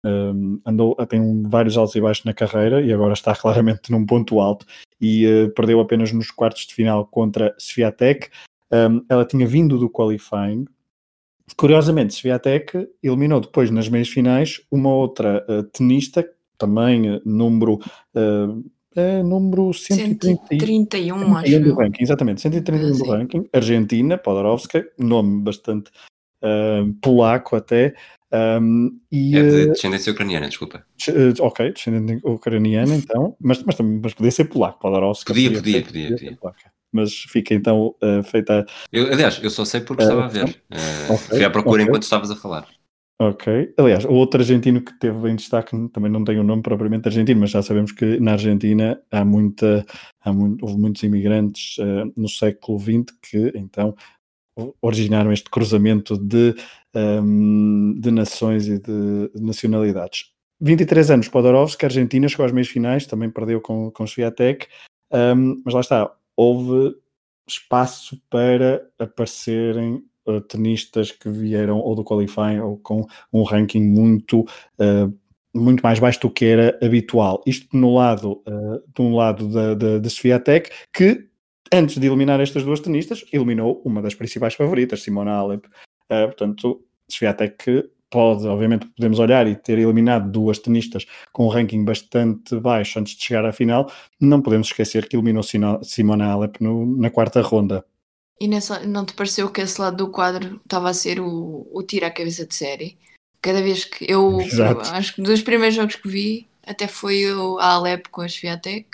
um, 0.05 0.59
andou, 0.65 0.95
tem 1.07 1.43
vários 1.43 1.77
altos 1.77 1.95
e 1.95 2.01
baixos 2.01 2.25
na 2.25 2.33
carreira 2.33 2.81
e 2.81 2.93
agora 2.93 3.13
está 3.13 3.35
claramente 3.35 3.91
num 3.91 4.05
ponto 4.05 4.39
alto 4.39 4.65
e 5.01 5.25
uh, 5.25 5.53
perdeu 5.53 5.79
apenas 5.79 6.11
nos 6.11 6.31
quartos 6.31 6.65
de 6.65 6.73
final 6.73 7.05
contra 7.05 7.55
Sviatek. 7.57 8.29
Um, 8.71 9.05
ela 9.09 9.25
tinha 9.25 9.47
vindo 9.47 9.77
do 9.77 9.89
qualifying. 9.89 10.65
Curiosamente, 11.55 12.13
Sviatek 12.13 12.87
eliminou 13.01 13.39
depois 13.39 13.71
nas 13.71 13.87
meias 13.89 14.09
finais 14.09 14.61
uma 14.71 14.93
outra 14.93 15.45
uh, 15.49 15.63
tenista, 15.63 16.27
também 16.57 17.15
uh, 17.15 17.21
número 17.25 17.79
é 18.97 19.21
número 19.21 19.71
131, 19.71 21.37
acho 21.37 21.59
do 21.59 21.75
ranking, 21.75 22.03
exatamente, 22.03 22.41
131 22.41 22.97
do 22.97 23.05
ranking, 23.05 23.49
Argentina, 23.53 24.17
Podorovska, 24.17 24.83
nome 24.97 25.43
bastante 25.43 25.91
uh, 26.41 26.91
polaco 26.99 27.55
até. 27.55 27.93
Um, 28.33 28.99
e, 29.11 29.37
é 29.37 29.43
de 29.43 29.67
descendência 29.67 30.11
ucraniana, 30.11 30.47
desculpa. 30.47 30.83
Uh, 31.07 31.31
ok, 31.43 31.73
descendência 31.73 32.27
ucraniana 32.27 32.95
então, 32.95 33.35
mas, 33.39 33.63
mas, 33.63 33.75
mas 33.79 34.13
podia 34.15 34.31
ser 34.31 34.45
polaco, 34.45 34.79
Podorovska. 34.79 35.31
Podia, 35.31 35.51
podia, 35.51 35.83
podia. 35.83 36.09
podia, 36.09 36.35
podia. 36.35 36.76
Mas 36.97 37.13
fica 37.13 37.53
então 37.53 37.95
uh, 38.03 38.23
feita. 38.23 38.65
Eu, 38.91 39.11
aliás, 39.11 39.39
eu 39.41 39.49
só 39.49 39.63
sei 39.63 39.81
porque 39.81 40.03
estava 40.03 40.25
a 40.25 40.27
ver. 40.27 40.61
Okay, 41.05 41.17
fui 41.17 41.43
à 41.43 41.49
procura 41.49 41.81
okay. 41.81 41.85
enquanto 41.85 42.03
estavas 42.03 42.31
a 42.31 42.35
falar. 42.35 42.67
Ok. 43.19 43.73
Aliás, 43.77 44.05
o 44.05 44.11
outro 44.11 44.41
argentino 44.41 44.79
que 44.79 44.93
teve 44.99 45.17
bem 45.19 45.35
destaque, 45.35 45.71
também 45.89 46.11
não 46.11 46.23
tem 46.23 46.37
o 46.37 46.41
um 46.41 46.43
nome 46.43 46.61
propriamente 46.61 47.07
argentino, 47.07 47.39
mas 47.39 47.49
já 47.49 47.63
sabemos 47.63 47.91
que 47.91 48.19
na 48.19 48.33
Argentina 48.33 49.01
há 49.11 49.25
muita, 49.25 49.83
há 50.21 50.31
muito, 50.31 50.63
houve 50.63 50.77
muitos 50.77 51.01
imigrantes 51.01 51.77
uh, 51.79 52.11
no 52.15 52.29
século 52.29 52.77
XX 52.79 53.05
que 53.21 53.51
então 53.55 53.95
originaram 54.81 55.31
este 55.31 55.49
cruzamento 55.49 56.17
de, 56.17 56.55
um, 56.95 57.93
ehm, 57.93 57.99
de 57.99 58.11
nações 58.11 58.67
e 58.67 58.79
de 58.79 59.31
nacionalidades. 59.35 60.31
23 60.59 61.11
anos, 61.11 61.27
Podorovski, 61.27 61.85
Argentina, 61.85 62.27
chegou 62.27 62.45
às 62.45 62.51
meias 62.51 62.67
finais, 62.67 63.05
também 63.05 63.29
perdeu 63.29 63.61
com, 63.61 63.91
com 63.91 64.07
Sviatek, 64.07 64.67
um, 65.13 65.17
ehm, 65.17 65.61
mas 65.63 65.73
lá 65.75 65.81
está, 65.81 66.11
houve 66.37 66.95
espaço 67.47 68.21
para 68.29 68.87
aparecerem 68.99 70.03
uh, 70.27 70.39
tenistas 70.41 71.11
que 71.11 71.29
vieram 71.29 71.79
ou 71.79 71.95
do 71.95 72.03
qualifying 72.03 72.59
ou 72.59 72.77
com 72.77 73.05
um 73.33 73.43
ranking 73.43 73.81
muito 73.81 74.41
uh, 74.41 75.13
muito 75.53 75.81
mais 75.81 75.99
baixo 75.99 76.21
do 76.21 76.29
que 76.29 76.45
era 76.45 76.77
habitual. 76.83 77.41
Isto 77.45 77.75
no 77.75 77.95
lado, 77.95 78.43
uh, 78.47 78.83
de 78.93 79.01
um 79.01 79.15
lado 79.15 79.47
da, 79.49 79.73
da, 79.73 79.97
da 79.97 80.09
Sviatek, 80.09 80.69
que 80.93 81.27
antes 81.73 81.97
de 81.97 82.05
eliminar 82.05 82.39
estas 82.39 82.63
duas 82.63 82.79
tenistas, 82.79 83.25
eliminou 83.33 83.81
uma 83.83 84.01
das 84.01 84.13
principais 84.13 84.53
favoritas, 84.53 85.01
Simona 85.01 85.31
Alep. 85.31 85.65
Uh, 85.65 86.27
portanto, 86.27 86.85
Sviatek 87.09 87.89
pode, 88.09 88.47
obviamente, 88.47 88.87
podemos 88.87 89.19
olhar 89.19 89.47
e 89.47 89.55
ter 89.55 89.77
eliminado 89.77 90.31
duas 90.31 90.59
tenistas 90.59 91.05
com 91.31 91.45
um 91.45 91.49
ranking 91.49 91.83
bastante 91.83 92.59
baixo 92.59 92.99
antes 92.99 93.15
de 93.15 93.23
chegar 93.23 93.45
à 93.45 93.51
final, 93.51 93.91
não 94.19 94.41
podemos 94.41 94.67
esquecer 94.67 95.07
que 95.07 95.15
eliminou 95.15 95.43
Simona 95.43 96.31
Alep 96.31 96.61
no, 96.61 96.85
na 96.97 97.09
quarta 97.09 97.41
ronda. 97.41 97.85
E 98.39 98.47
nessa, 98.47 98.85
não 98.85 99.03
te 99.03 99.13
pareceu 99.13 99.49
que 99.49 99.61
esse 99.61 99.81
lado 99.81 99.97
do 99.97 100.11
quadro 100.11 100.61
estava 100.63 100.89
a 100.89 100.93
ser 100.93 101.19
o, 101.19 101.67
o 101.71 101.83
tiro 101.83 102.05
à 102.05 102.11
cabeça 102.11 102.45
de 102.45 102.53
série? 102.53 102.97
Cada 103.41 103.61
vez 103.61 103.85
que 103.85 104.05
eu, 104.09 104.39
acho 104.93 105.15
que 105.15 105.21
dos 105.21 105.41
primeiros 105.41 105.75
jogos 105.75 105.95
que 105.95 106.07
vi, 106.07 106.47
até 106.63 106.87
foi 106.87 107.31
o, 107.31 107.57
a 107.59 107.73
Alep 107.73 108.09
com 108.09 108.21
a 108.21 108.27
Sviatek, 108.27 108.87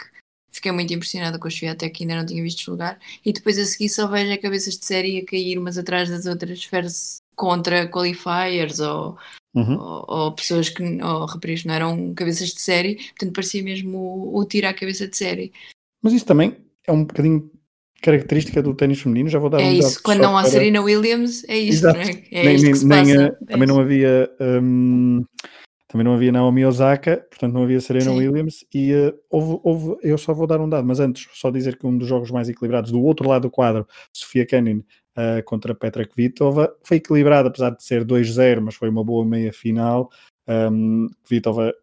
fiquei 0.52 0.72
muito 0.72 0.94
impressionada 0.94 1.38
com 1.40 1.48
a 1.48 1.52
Sviatek, 1.52 2.04
ainda 2.04 2.16
não 2.16 2.26
tinha 2.26 2.42
visto 2.42 2.64
jogar, 2.64 3.00
e 3.26 3.34
depois 3.34 3.58
a 3.58 3.66
seguir 3.66 3.90
só 3.90 4.08
vejo 4.08 4.32
a 4.32 4.38
cabeças 4.38 4.78
de 4.78 4.86
série 4.86 5.20
a 5.20 5.26
cair 5.26 5.58
umas 5.58 5.78
atrás 5.78 6.10
das 6.10 6.26
outras, 6.26 6.64
contra 7.36 7.88
qualifiers 7.88 8.80
ou, 8.80 9.18
uhum. 9.54 9.78
ou, 9.80 10.06
ou, 10.08 10.32
pessoas 10.32 10.70
que, 10.70 10.84
ou 10.84 11.28
que 11.28 11.68
não 11.68 11.74
eram 11.74 12.14
cabeças 12.14 12.50
de 12.50 12.62
série, 12.62 12.96
portanto 12.96 13.34
parecia 13.34 13.64
mesmo 13.64 13.98
o, 13.98 14.38
o 14.40 14.46
tiro 14.46 14.68
à 14.68 14.74
cabeça 14.74 15.08
de 15.08 15.18
série. 15.18 15.52
Mas 16.02 16.14
isso 16.14 16.26
também 16.26 16.58
é 16.88 16.92
um 16.92 17.06
bocadinho 17.06 17.50
característica 18.02 18.62
do 18.62 18.74
ténis 18.74 19.02
feminino, 19.02 19.30
já 19.30 19.40
vou 19.40 19.50
dar 19.50 19.62
é 19.62 19.66
um 19.66 19.74
isso, 19.74 20.04
quando 20.04 20.20
não 20.20 20.38
há 20.38 20.42
para... 20.42 20.52
Serena 20.52 20.82
Williams, 20.82 21.46
é 21.48 21.58
isso, 21.58 21.84
não 21.84 21.92
é? 21.92 22.12
é 22.32 22.44
nem, 22.44 22.58
nem, 22.62 22.74
nem 22.84 23.18
a, 23.18 23.32
também 23.32 23.68
não 23.68 23.80
havia 23.80 24.30
um, 24.42 25.24
também 25.94 26.04
não 26.04 26.16
havia 26.16 26.32
Naomi 26.32 26.66
Osaka, 26.66 27.18
portanto 27.30 27.54
não 27.54 27.64
havia 27.64 27.80
Serena 27.80 28.12
Sim. 28.12 28.18
Williams 28.18 28.66
e 28.74 28.94
uh, 28.94 29.14
houve, 29.30 29.60
houve, 29.64 29.98
eu 30.02 30.18
só 30.18 30.34
vou 30.34 30.48
dar 30.48 30.60
um 30.60 30.68
dado, 30.68 30.86
mas 30.86 31.00
antes 31.00 31.28
só 31.34 31.50
dizer 31.52 31.78
que 31.78 31.86
um 31.86 31.96
dos 31.98 32.08
jogos 32.08 32.32
mais 32.32 32.50
equilibrados 32.50 32.92
do 32.92 33.02
outro 33.02 33.30
lado 33.30 33.44
do 33.44 33.52
quadro, 33.52 33.88
Sofia 34.12 34.46
Kenin 34.46 34.84
uh, 35.18 35.44
contra 35.46 35.76
Petra 35.76 36.06
Kvitova, 36.06 36.76
foi 36.84 36.98
equilibrado 36.98 37.48
apesar 37.48 37.72
de 37.72 37.84
ser 37.84 38.04
2-0, 38.06 38.62
mas 38.62 38.76
foi 38.76 38.90
uma 38.90 39.04
boa 39.04 39.26
meia 39.26 39.54
final. 39.54 40.10
Um, 40.48 41.08
Kvitova 41.26 41.74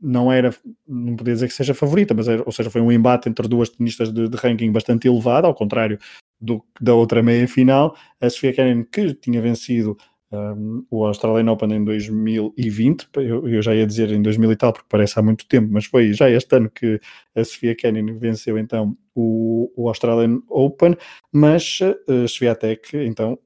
não 0.00 0.30
era, 0.30 0.54
não 0.86 1.16
podia 1.16 1.34
dizer 1.34 1.48
que 1.48 1.54
seja 1.54 1.72
favorita, 1.74 2.12
mas 2.14 2.28
era, 2.28 2.42
ou 2.44 2.52
seja, 2.52 2.70
foi 2.70 2.80
um 2.80 2.92
embate 2.92 3.28
entre 3.28 3.48
duas 3.48 3.70
tenistas 3.70 4.12
de, 4.12 4.28
de 4.28 4.36
ranking 4.36 4.70
bastante 4.70 5.08
elevado, 5.08 5.46
ao 5.46 5.54
contrário 5.54 5.98
do, 6.40 6.62
da 6.80 6.94
outra 6.94 7.22
meia 7.22 7.48
final. 7.48 7.96
A 8.20 8.28
Sofia 8.28 8.52
Kenin, 8.52 8.84
que 8.84 9.14
tinha 9.14 9.40
vencido 9.40 9.96
um, 10.34 10.84
o 10.90 11.04
Australian 11.04 11.50
Open 11.50 11.72
em 11.72 11.84
2020, 11.84 13.08
eu, 13.16 13.48
eu, 13.48 13.62
já 13.62 13.74
ia 13.74 13.86
dizer 13.86 14.10
em 14.10 14.20
2000 14.20 14.52
e 14.52 14.56
tal, 14.56 14.72
porque 14.72 14.86
parece 14.88 15.18
há 15.18 15.22
muito 15.22 15.46
tempo, 15.46 15.68
mas 15.70 15.86
foi 15.86 16.12
já 16.12 16.28
este 16.28 16.56
ano 16.56 16.70
que 16.70 17.00
a 17.34 17.44
Sofia 17.44 17.74
Kenin 17.74 18.18
venceu 18.18 18.58
então 18.58 18.96
o, 19.14 19.70
o 19.76 19.88
Australian 19.88 20.40
Open, 20.48 20.96
mas 21.32 21.78
uh, 21.80 22.28
Sviatek 22.28 22.96
então 22.96 23.38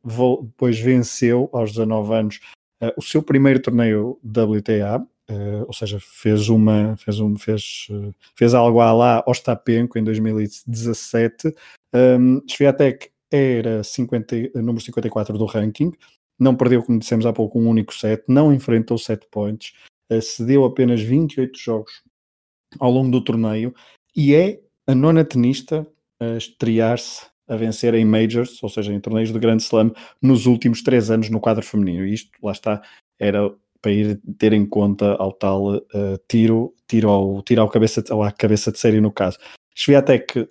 depois 0.43 0.79
venceu 0.79 1.51
aos 1.53 1.73
19 1.73 2.15
anos 2.15 2.41
uh, 2.83 2.93
o 2.97 3.03
seu 3.03 3.23
primeiro 3.23 3.61
torneio 3.61 4.19
WTA, 4.25 5.07
Uh, 5.31 5.63
ou 5.67 5.75
seja, 5.75 5.99
fez 6.01 6.49
uma 6.49 6.97
fez, 6.97 7.21
um, 7.21 7.37
fez, 7.37 7.87
uh, 7.91 8.15
fez 8.35 8.55
algo 8.55 8.81
à 8.81 8.91
lá 8.95 9.23
Ostapenko 9.27 9.99
em 9.99 10.03
2017. 10.03 11.55
Um, 11.95 12.41
Sviatek 12.49 13.11
era 13.31 13.83
50, 13.85 14.53
número 14.55 14.81
54 14.81 15.37
do 15.37 15.45
ranking, 15.45 15.93
não 16.39 16.55
perdeu, 16.55 16.83
como 16.83 16.99
dissemos 16.99 17.27
há 17.27 17.33
pouco, 17.33 17.59
um 17.59 17.69
único 17.69 17.95
set, 17.95 18.23
não 18.29 18.53
enfrentou 18.53 18.99
set 18.99 19.27
points, 19.31 19.73
uh, 20.11 20.21
cedeu 20.21 20.65
apenas 20.65 21.01
28 21.01 21.59
jogos 21.59 22.03
ao 22.79 22.91
longo 22.91 23.11
do 23.11 23.23
torneio 23.23 23.75
e 24.15 24.35
é 24.35 24.61
a 24.87 24.95
nona 24.95 25.25
tenista 25.25 25.87
a 26.21 26.37
estrear-se 26.37 27.27
a 27.49 27.57
vencer 27.57 27.95
em 27.95 28.05
majors, 28.05 28.63
ou 28.63 28.69
seja, 28.69 28.93
em 28.93 29.01
torneios 29.01 29.33
de 29.33 29.39
grande 29.39 29.63
slam, 29.63 29.93
nos 30.21 30.45
últimos 30.45 30.83
três 30.83 31.11
anos 31.11 31.31
no 31.31 31.41
quadro 31.41 31.65
feminino. 31.65 32.07
E 32.07 32.13
isto, 32.13 32.31
lá 32.43 32.53
está, 32.53 32.83
era 33.19 33.51
para 33.81 33.93
ir 33.93 34.21
ter 34.37 34.53
em 34.53 34.67
conta 34.67 35.15
ao 35.15 35.33
tal 35.33 35.77
uh, 35.77 35.83
tiro, 36.29 36.75
tiro 36.87 37.09
ao, 37.09 37.43
tiro 37.43 37.63
ao 37.63 37.71
cabeça, 37.71 38.05
ou 38.11 38.23
à 38.23 38.31
cabeça 38.31 38.71
de 38.71 38.79
série 38.79 39.01
no 39.01 39.11
caso. 39.11 39.39
Sviatek 39.75 40.49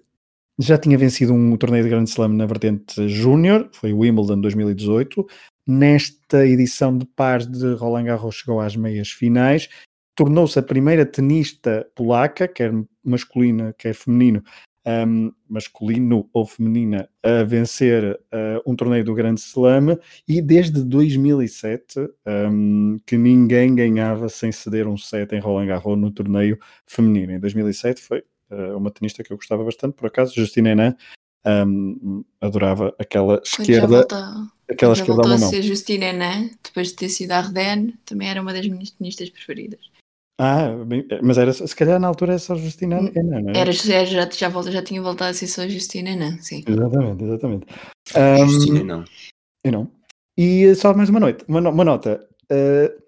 já 0.60 0.78
tinha 0.78 0.98
vencido 0.98 1.34
um 1.34 1.56
torneio 1.56 1.84
de 1.84 1.90
grande 1.90 2.10
slam 2.10 2.30
na 2.30 2.46
vertente 2.46 3.08
júnior, 3.08 3.70
foi 3.74 3.94
o 3.94 4.00
Wimbledon 4.00 4.42
2018, 4.42 5.28
Nesta 5.68 6.48
edição 6.48 6.98
de 6.98 7.06
pares 7.06 7.46
de 7.46 7.74
Roland 7.74 8.06
Garros 8.06 8.36
chegou 8.36 8.62
às 8.62 8.78
meias 8.78 9.10
finais, 9.10 9.68
tornou-se 10.16 10.58
a 10.58 10.64
primeira 10.64 11.06
tenista 11.06 11.86
polaca, 11.94 12.48
quer 12.48 12.72
masculina, 13.04 13.76
quer 13.78 13.94
feminino, 13.94 14.42
um, 14.88 15.30
masculino 15.50 16.30
ou 16.32 16.46
feminina, 16.46 17.10
a 17.22 17.44
vencer 17.44 18.14
uh, 18.14 18.62
um 18.66 18.78
torneio 18.78 19.04
do 19.04 19.14
Grande 19.14 19.42
Slam. 19.42 20.00
E 20.26 20.42
desde 20.42 20.82
2007 20.86 22.00
um, 22.50 22.98
que 23.06 23.18
ninguém 23.18 23.76
ganhava 23.76 24.30
sem 24.30 24.54
ceder 24.54 24.88
um 24.88 24.98
set 24.98 25.34
em 25.36 25.40
Roland 25.40 25.68
Garros 25.68 25.98
no 25.98 26.10
torneio 26.12 26.58
feminino. 26.86 27.34
Em 27.34 27.40
2007 27.42 28.02
foi 28.02 28.24
uh, 28.50 28.78
uma 28.78 28.90
tenista 28.90 29.22
que 29.22 29.34
eu 29.34 29.38
gostava 29.38 29.66
bastante, 29.66 29.96
por 29.96 30.08
acaso, 30.08 30.34
Justine 30.34 30.70
Henin, 30.70 30.96
um, 31.46 32.24
adorava 32.40 32.96
aquela 32.98 33.42
esquerda 33.44 34.08
Aquela 34.70 34.94
que 34.96 35.04
voltou 35.04 35.32
a 35.32 35.38
ser 35.38 35.62
Justina 35.62 36.06
Enan, 36.08 36.50
depois 36.64 36.90
de 36.90 36.96
ter 36.96 37.10
sido 37.10 37.32
a 37.32 37.38
Arden, 37.38 37.94
também 38.06 38.30
era 38.30 38.42
uma 38.42 38.54
das 38.54 38.68
minhas 38.68 38.92
tenistas 38.92 39.30
preferidas. 39.30 39.80
Ah, 40.40 40.70
bem, 40.86 41.08
mas 41.24 41.38
era 41.38 41.52
se 41.52 41.76
calhar 41.76 42.00
na 42.00 42.08
altura 42.08 42.34
era 42.34 42.40
só 42.40 42.56
Justina 42.56 43.00
Enan, 43.16 43.42
não 43.42 43.52
é? 43.52 43.58
Era, 43.58 43.72
já, 43.72 44.06
já, 44.06 44.30
já, 44.30 44.50
volta, 44.50 44.72
já 44.72 44.84
tinha 44.84 45.02
voltado 45.02 45.32
a 45.32 45.34
ser 45.34 45.48
só 45.48 45.68
Justina 45.68 46.12
Enan, 46.12 46.38
sim. 46.40 46.64
Exatamente, 46.68 47.24
exatamente. 47.24 47.68
Um, 48.16 48.48
Justina 48.50 48.84
não. 48.84 49.06
Eu 49.64 49.72
não. 49.72 49.92
E 50.38 50.76
só 50.76 50.94
mais 50.94 51.10
uma 51.10 51.20
noite, 51.20 51.44
uma, 51.48 51.68
uma 51.70 51.84
nota. 51.84 52.28
Uh, 52.52 53.08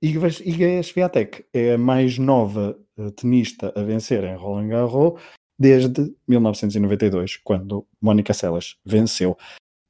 Iga 0.00 0.82
Swiatek 0.82 1.44
é 1.52 1.74
a 1.74 1.78
mais 1.78 2.18
nova 2.18 2.78
tenista 3.16 3.72
a 3.74 3.82
vencer 3.82 4.22
em 4.24 4.36
Roland 4.36 4.68
Garros 4.68 5.20
desde 5.58 6.14
1992, 6.28 7.38
quando 7.38 7.84
Mónica 8.00 8.32
Seles 8.32 8.76
venceu 8.84 9.36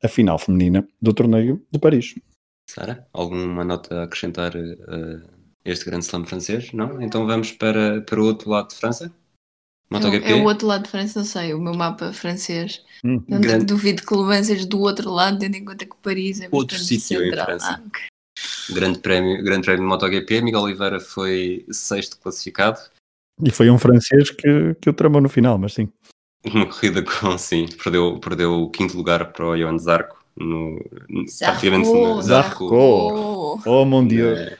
a 0.02 0.08
final 0.08 0.38
feminina 0.38 0.86
do 1.00 1.12
torneio 1.12 1.64
de 1.70 1.78
Paris. 1.78 2.14
Sara, 2.68 3.06
alguma 3.12 3.64
nota 3.64 4.00
a 4.00 4.04
acrescentar 4.04 4.52
a 4.56 4.60
uh, 4.60 5.22
este 5.64 5.86
grande 5.86 6.04
slam 6.04 6.24
francês? 6.24 6.72
Não? 6.72 7.00
Então 7.00 7.26
vamos 7.26 7.52
para, 7.52 8.02
para 8.02 8.20
o 8.20 8.24
outro 8.24 8.50
lado 8.50 8.68
de 8.68 8.76
França? 8.76 9.12
MotoGP? 9.90 10.30
É, 10.30 10.34
o 10.34 10.44
outro 10.44 10.66
lado 10.66 10.84
de 10.84 10.90
França, 10.90 11.20
não 11.20 11.26
sei, 11.26 11.54
o 11.54 11.60
meu 11.60 11.74
mapa 11.74 12.12
francês. 12.12 12.84
Hum. 13.02 13.22
Não 13.26 13.40
grande... 13.40 13.64
duvido 13.64 14.02
que 14.02 14.14
levances 14.14 14.66
do 14.66 14.80
outro 14.80 15.10
lado, 15.10 15.38
tendo 15.38 15.56
em 15.56 15.64
conta 15.64 15.86
que 15.86 15.96
Paris 16.02 16.40
é 16.40 16.48
Outro 16.52 16.78
sítio 16.78 17.24
em 17.24 17.30
França. 17.30 17.82
Ah, 17.82 18.72
grande, 18.72 18.98
prémio, 18.98 19.42
grande 19.42 19.64
prémio 19.64 19.82
de 19.82 19.88
MotoGP, 19.88 20.42
Miguel 20.42 20.60
Oliveira 20.60 21.00
foi 21.00 21.64
sexto 21.70 22.18
classificado. 22.18 22.78
E 23.42 23.50
foi 23.50 23.70
um 23.70 23.78
francês 23.78 24.30
que, 24.30 24.74
que 24.80 24.90
o 24.90 24.92
tramou 24.92 25.22
no 25.22 25.28
final, 25.28 25.56
mas 25.56 25.72
sim. 25.72 25.90
Uma 26.44 26.66
corrida 26.66 27.02
com, 27.02 27.36
sim, 27.36 27.66
perdeu, 27.82 28.18
perdeu 28.20 28.62
o 28.62 28.70
quinto 28.70 28.96
lugar 28.96 29.32
para 29.32 29.46
o 29.46 29.56
Johan 29.56 29.78
Zarco. 29.78 30.16
No, 30.36 30.78
praticamente 31.40 31.88
no 31.88 32.22
Zarco. 32.22 32.68
Oh, 33.66 33.84
mon 33.84 34.06
Dieu. 34.06 34.36
É, 34.36 34.56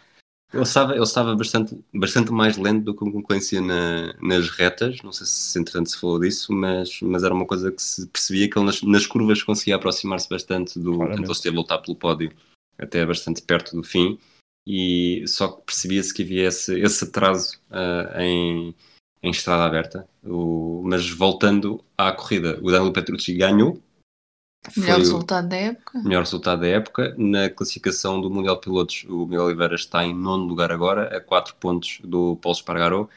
ele 0.53 0.63
estava, 0.63 0.95
ele 0.95 1.03
estava 1.03 1.37
bastante, 1.37 1.79
bastante 1.95 2.33
mais 2.33 2.57
lento 2.57 2.85
do 2.85 2.95
que 2.95 3.07
a 3.07 3.13
concorrência 3.13 3.61
na, 3.61 4.15
nas 4.21 4.49
retas. 4.49 5.03
Não 5.03 5.13
sei 5.13 5.27
se 5.27 5.59
entretanto 5.59 5.91
se 5.91 6.01
falou 6.01 6.19
disso, 6.19 6.53
mas, 6.53 7.01
mas 7.03 7.23
era 7.23 7.35
uma 7.35 7.47
coisa 7.47 7.71
que 7.71 7.83
se 7.83 8.07
percebia 8.07 8.49
que 8.49 8.59
ele 8.59 8.67
nas, 8.67 8.83
nas 8.83 9.07
curvas 9.07 9.43
conseguia 9.43 9.77
aproximar-se 9.77 10.29
bastante 10.29 10.79
do. 10.79 10.97
Portanto, 10.97 11.23
ele 11.23 11.33
esteve 11.33 11.57
a 11.57 11.61
lutar 11.61 11.83
pelo 11.83 11.97
pódio 11.97 12.33
até 12.79 13.05
bastante 13.05 13.43
perto 13.43 13.77
do 13.77 13.83
fim. 13.83 14.19
E 14.67 15.25
só 15.27 15.49
que 15.49 15.63
percebia-se 15.67 16.15
que 16.15 16.23
havia 16.23 16.49
esse, 16.49 16.79
esse 16.81 17.05
atraso 17.05 17.59
uh, 17.71 18.19
em, 18.21 18.75
em 19.23 19.31
estrada 19.31 19.65
aberta. 19.65 20.09
O, 20.29 20.83
mas 20.85 21.09
voltando 21.11 21.83
à 21.97 22.13
corrida, 22.13 22.59
o 22.63 22.71
Danilo 22.71 22.93
Petrucci 22.93 23.35
ganhou, 23.35 23.81
Melhor 24.77 24.97
o 24.97 24.99
resultado 24.99 25.49
da 25.49 25.57
época. 25.57 25.99
melhor 26.03 26.21
resultado 26.25 26.61
da 26.61 26.67
época. 26.67 27.15
Na 27.17 27.49
classificação 27.49 28.21
do 28.21 28.29
Mundial 28.31 28.57
de 28.57 28.63
Pilotos, 28.63 29.05
o 29.09 29.25
Miguel 29.25 29.45
Oliveira 29.45 29.75
está 29.77 30.05
em 30.05 30.15
nono 30.15 30.45
lugar 30.45 30.71
agora, 30.73 31.17
a 31.17 31.21
4 31.21 31.55
pontos 31.57 32.01
do 32.05 32.37
Paulo 32.43 32.57
Espargaró 32.57 33.09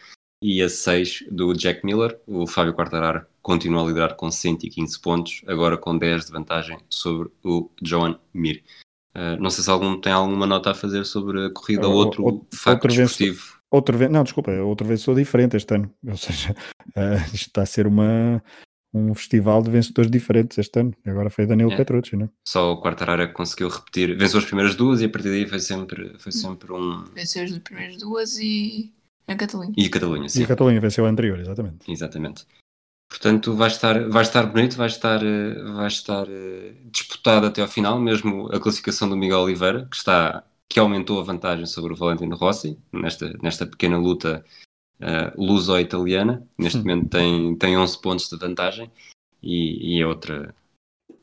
e 0.43 0.61
a 0.61 0.69
6 0.69 1.25
do 1.31 1.53
Jack 1.53 1.85
Miller. 1.85 2.19
O 2.27 2.45
Fábio 2.47 2.73
Quartararo 2.73 3.25
continua 3.41 3.83
a 3.83 3.87
liderar 3.87 4.15
com 4.15 4.29
115 4.31 4.99
pontos, 4.99 5.41
agora 5.47 5.77
com 5.77 5.97
10 5.97 6.25
de 6.27 6.31
vantagem 6.31 6.77
sobre 6.89 7.29
o 7.43 7.69
Joan 7.83 8.17
Mir. 8.33 8.63
Uh, 9.13 9.35
não 9.41 9.49
sei 9.49 9.63
se 9.63 9.69
algum 9.69 9.99
tem 9.99 10.13
alguma 10.13 10.45
nota 10.45 10.71
a 10.71 10.75
fazer 10.75 11.03
sobre 11.05 11.47
a 11.47 11.49
corrida 11.49 11.85
ou 11.87 11.93
O- 11.95 11.97
outro 11.97 12.23
outro- 12.23 12.47
facto 12.53 12.83
outro 12.85 12.97
desportivo. 12.97 13.59
Outro 13.71 13.97
ve- 13.97 14.09
não, 14.09 14.23
desculpa, 14.23 14.51
é 14.51 14.61
outro 14.61 14.85
vencedor 14.85 15.15
diferente 15.15 15.55
este 15.55 15.73
ano. 15.73 15.89
Ou 16.05 16.17
seja, 16.17 16.53
eh, 16.95 17.15
isto 17.33 17.47
está 17.47 17.61
a 17.61 17.65
ser 17.65 17.87
uma, 17.87 18.43
um 18.93 19.13
festival 19.15 19.61
de 19.63 19.71
vencedores 19.71 20.11
diferentes 20.11 20.57
este 20.57 20.79
ano. 20.79 20.93
Agora 21.07 21.29
foi 21.29 21.45
Danilo 21.45 21.71
É. 21.71 21.77
Petrucci, 21.77 22.15
não 22.17 22.25
é? 22.25 22.29
Só 22.47 22.73
o 22.73 22.81
Quartararo 22.81 23.25
que 23.27 23.33
conseguiu 23.33 23.69
repetir, 23.69 24.17
venceu 24.17 24.39
as 24.39 24.45
primeiras 24.45 24.75
duas 24.75 25.01
e 25.01 25.05
a 25.05 25.09
partir 25.09 25.29
daí 25.29 25.47
foi 25.47 25.59
sempre, 25.59 26.13
foi 26.19 26.31
sempre 26.33 26.71
um. 26.73 27.05
Venceu 27.15 27.43
as 27.45 27.57
primeiras 27.59 27.97
duas 27.97 28.37
e 28.39 28.91
a 29.27 29.35
Catalunha. 29.35 29.73
E 29.77 29.85
a 29.85 29.89
Catalunha, 29.89 30.25
E 30.25 30.29
sim. 30.29 30.43
a 30.43 30.47
Catalunha 30.47 30.81
venceu 30.81 31.05
a 31.05 31.09
anterior, 31.09 31.39
exatamente. 31.39 31.89
Exatamente. 31.89 32.45
Portanto, 33.09 33.53
vai 33.55 33.67
estar, 33.67 34.09
vai 34.09 34.21
estar 34.23 34.45
bonito, 34.45 34.75
vai 34.77 34.87
estar, 34.87 35.21
eh, 35.23 35.53
vai 35.75 35.87
estar 35.87 36.25
eh, 36.29 36.73
disputado 36.91 37.45
até 37.45 37.61
ao 37.61 37.67
final, 37.67 37.99
mesmo 37.99 38.47
a 38.53 38.59
classificação 38.59 39.09
do 39.09 39.17
Miguel 39.17 39.39
Oliveira, 39.39 39.85
que 39.89 39.97
está 39.97 40.43
que 40.71 40.79
aumentou 40.79 41.19
a 41.19 41.23
vantagem 41.23 41.65
sobre 41.65 41.91
o 41.91 41.95
Valentino 41.97 42.33
Rossi 42.37 42.77
nesta, 42.93 43.37
nesta 43.43 43.65
pequena 43.67 43.97
luta 43.97 44.43
eh, 45.01 45.33
luso-italiana. 45.35 46.47
Neste 46.57 46.77
Hum. 46.79 46.83
momento 46.83 47.09
tem, 47.09 47.55
tem 47.57 47.77
11 47.77 48.01
pontos 48.01 48.29
de 48.29 48.37
vantagem 48.37 48.89
e, 49.43 49.97
e 49.97 50.01
é 50.01 50.07
outra, 50.07 50.55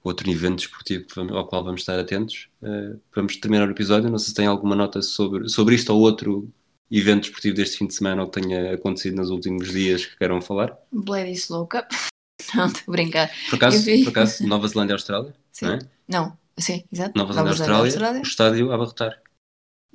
outro 0.04 0.30
evento 0.30 0.56
desportivo 0.56 1.06
ao 1.34 1.46
qual 1.46 1.64
vamos 1.64 1.80
estar 1.80 1.98
atentos. 1.98 2.48
Eh, 2.62 2.96
vamos 3.14 3.38
terminar 3.38 3.66
o 3.66 3.70
episódio. 3.70 4.10
Não 4.10 4.18
sei 4.18 4.28
se 4.28 4.34
tem 4.34 4.46
alguma 4.46 4.76
nota 4.76 5.00
sobre, 5.00 5.48
sobre 5.48 5.74
isto 5.76 5.94
ou 5.94 6.00
outro 6.00 6.46
evento 6.90 7.22
desportivo 7.22 7.56
deste 7.56 7.78
fim 7.78 7.86
de 7.86 7.94
semana 7.94 8.22
ou 8.22 8.28
que 8.28 8.42
tenha 8.42 8.74
acontecido 8.74 9.16
nos 9.16 9.30
últimos 9.30 9.72
dias 9.72 10.04
que 10.04 10.18
queiram 10.18 10.42
falar. 10.42 10.76
Bloody 10.92 11.32
Slow 11.32 11.66
Cup. 11.66 11.86
Não, 12.54 12.66
estou 12.66 12.82
a 12.88 12.90
brincar. 12.92 13.30
Por 13.48 13.56
acaso, 13.56 13.82
vi. 13.82 14.04
por 14.04 14.10
acaso 14.10 14.46
Nova 14.46 14.68
Zelândia 14.68 14.92
e 14.92 14.96
Austrália, 14.96 15.34
Sim. 15.52 15.66
não 15.66 15.72
é? 15.74 15.78
Não, 16.06 16.38
sim, 16.58 16.84
exato. 16.92 17.12
Nova 17.18 17.32
Zelândia 17.32 17.72
e 17.72 17.86
Austrália, 17.86 18.20
o 18.20 18.22
estádio 18.22 18.70
a 18.70 18.74
abarrotar. 18.74 19.20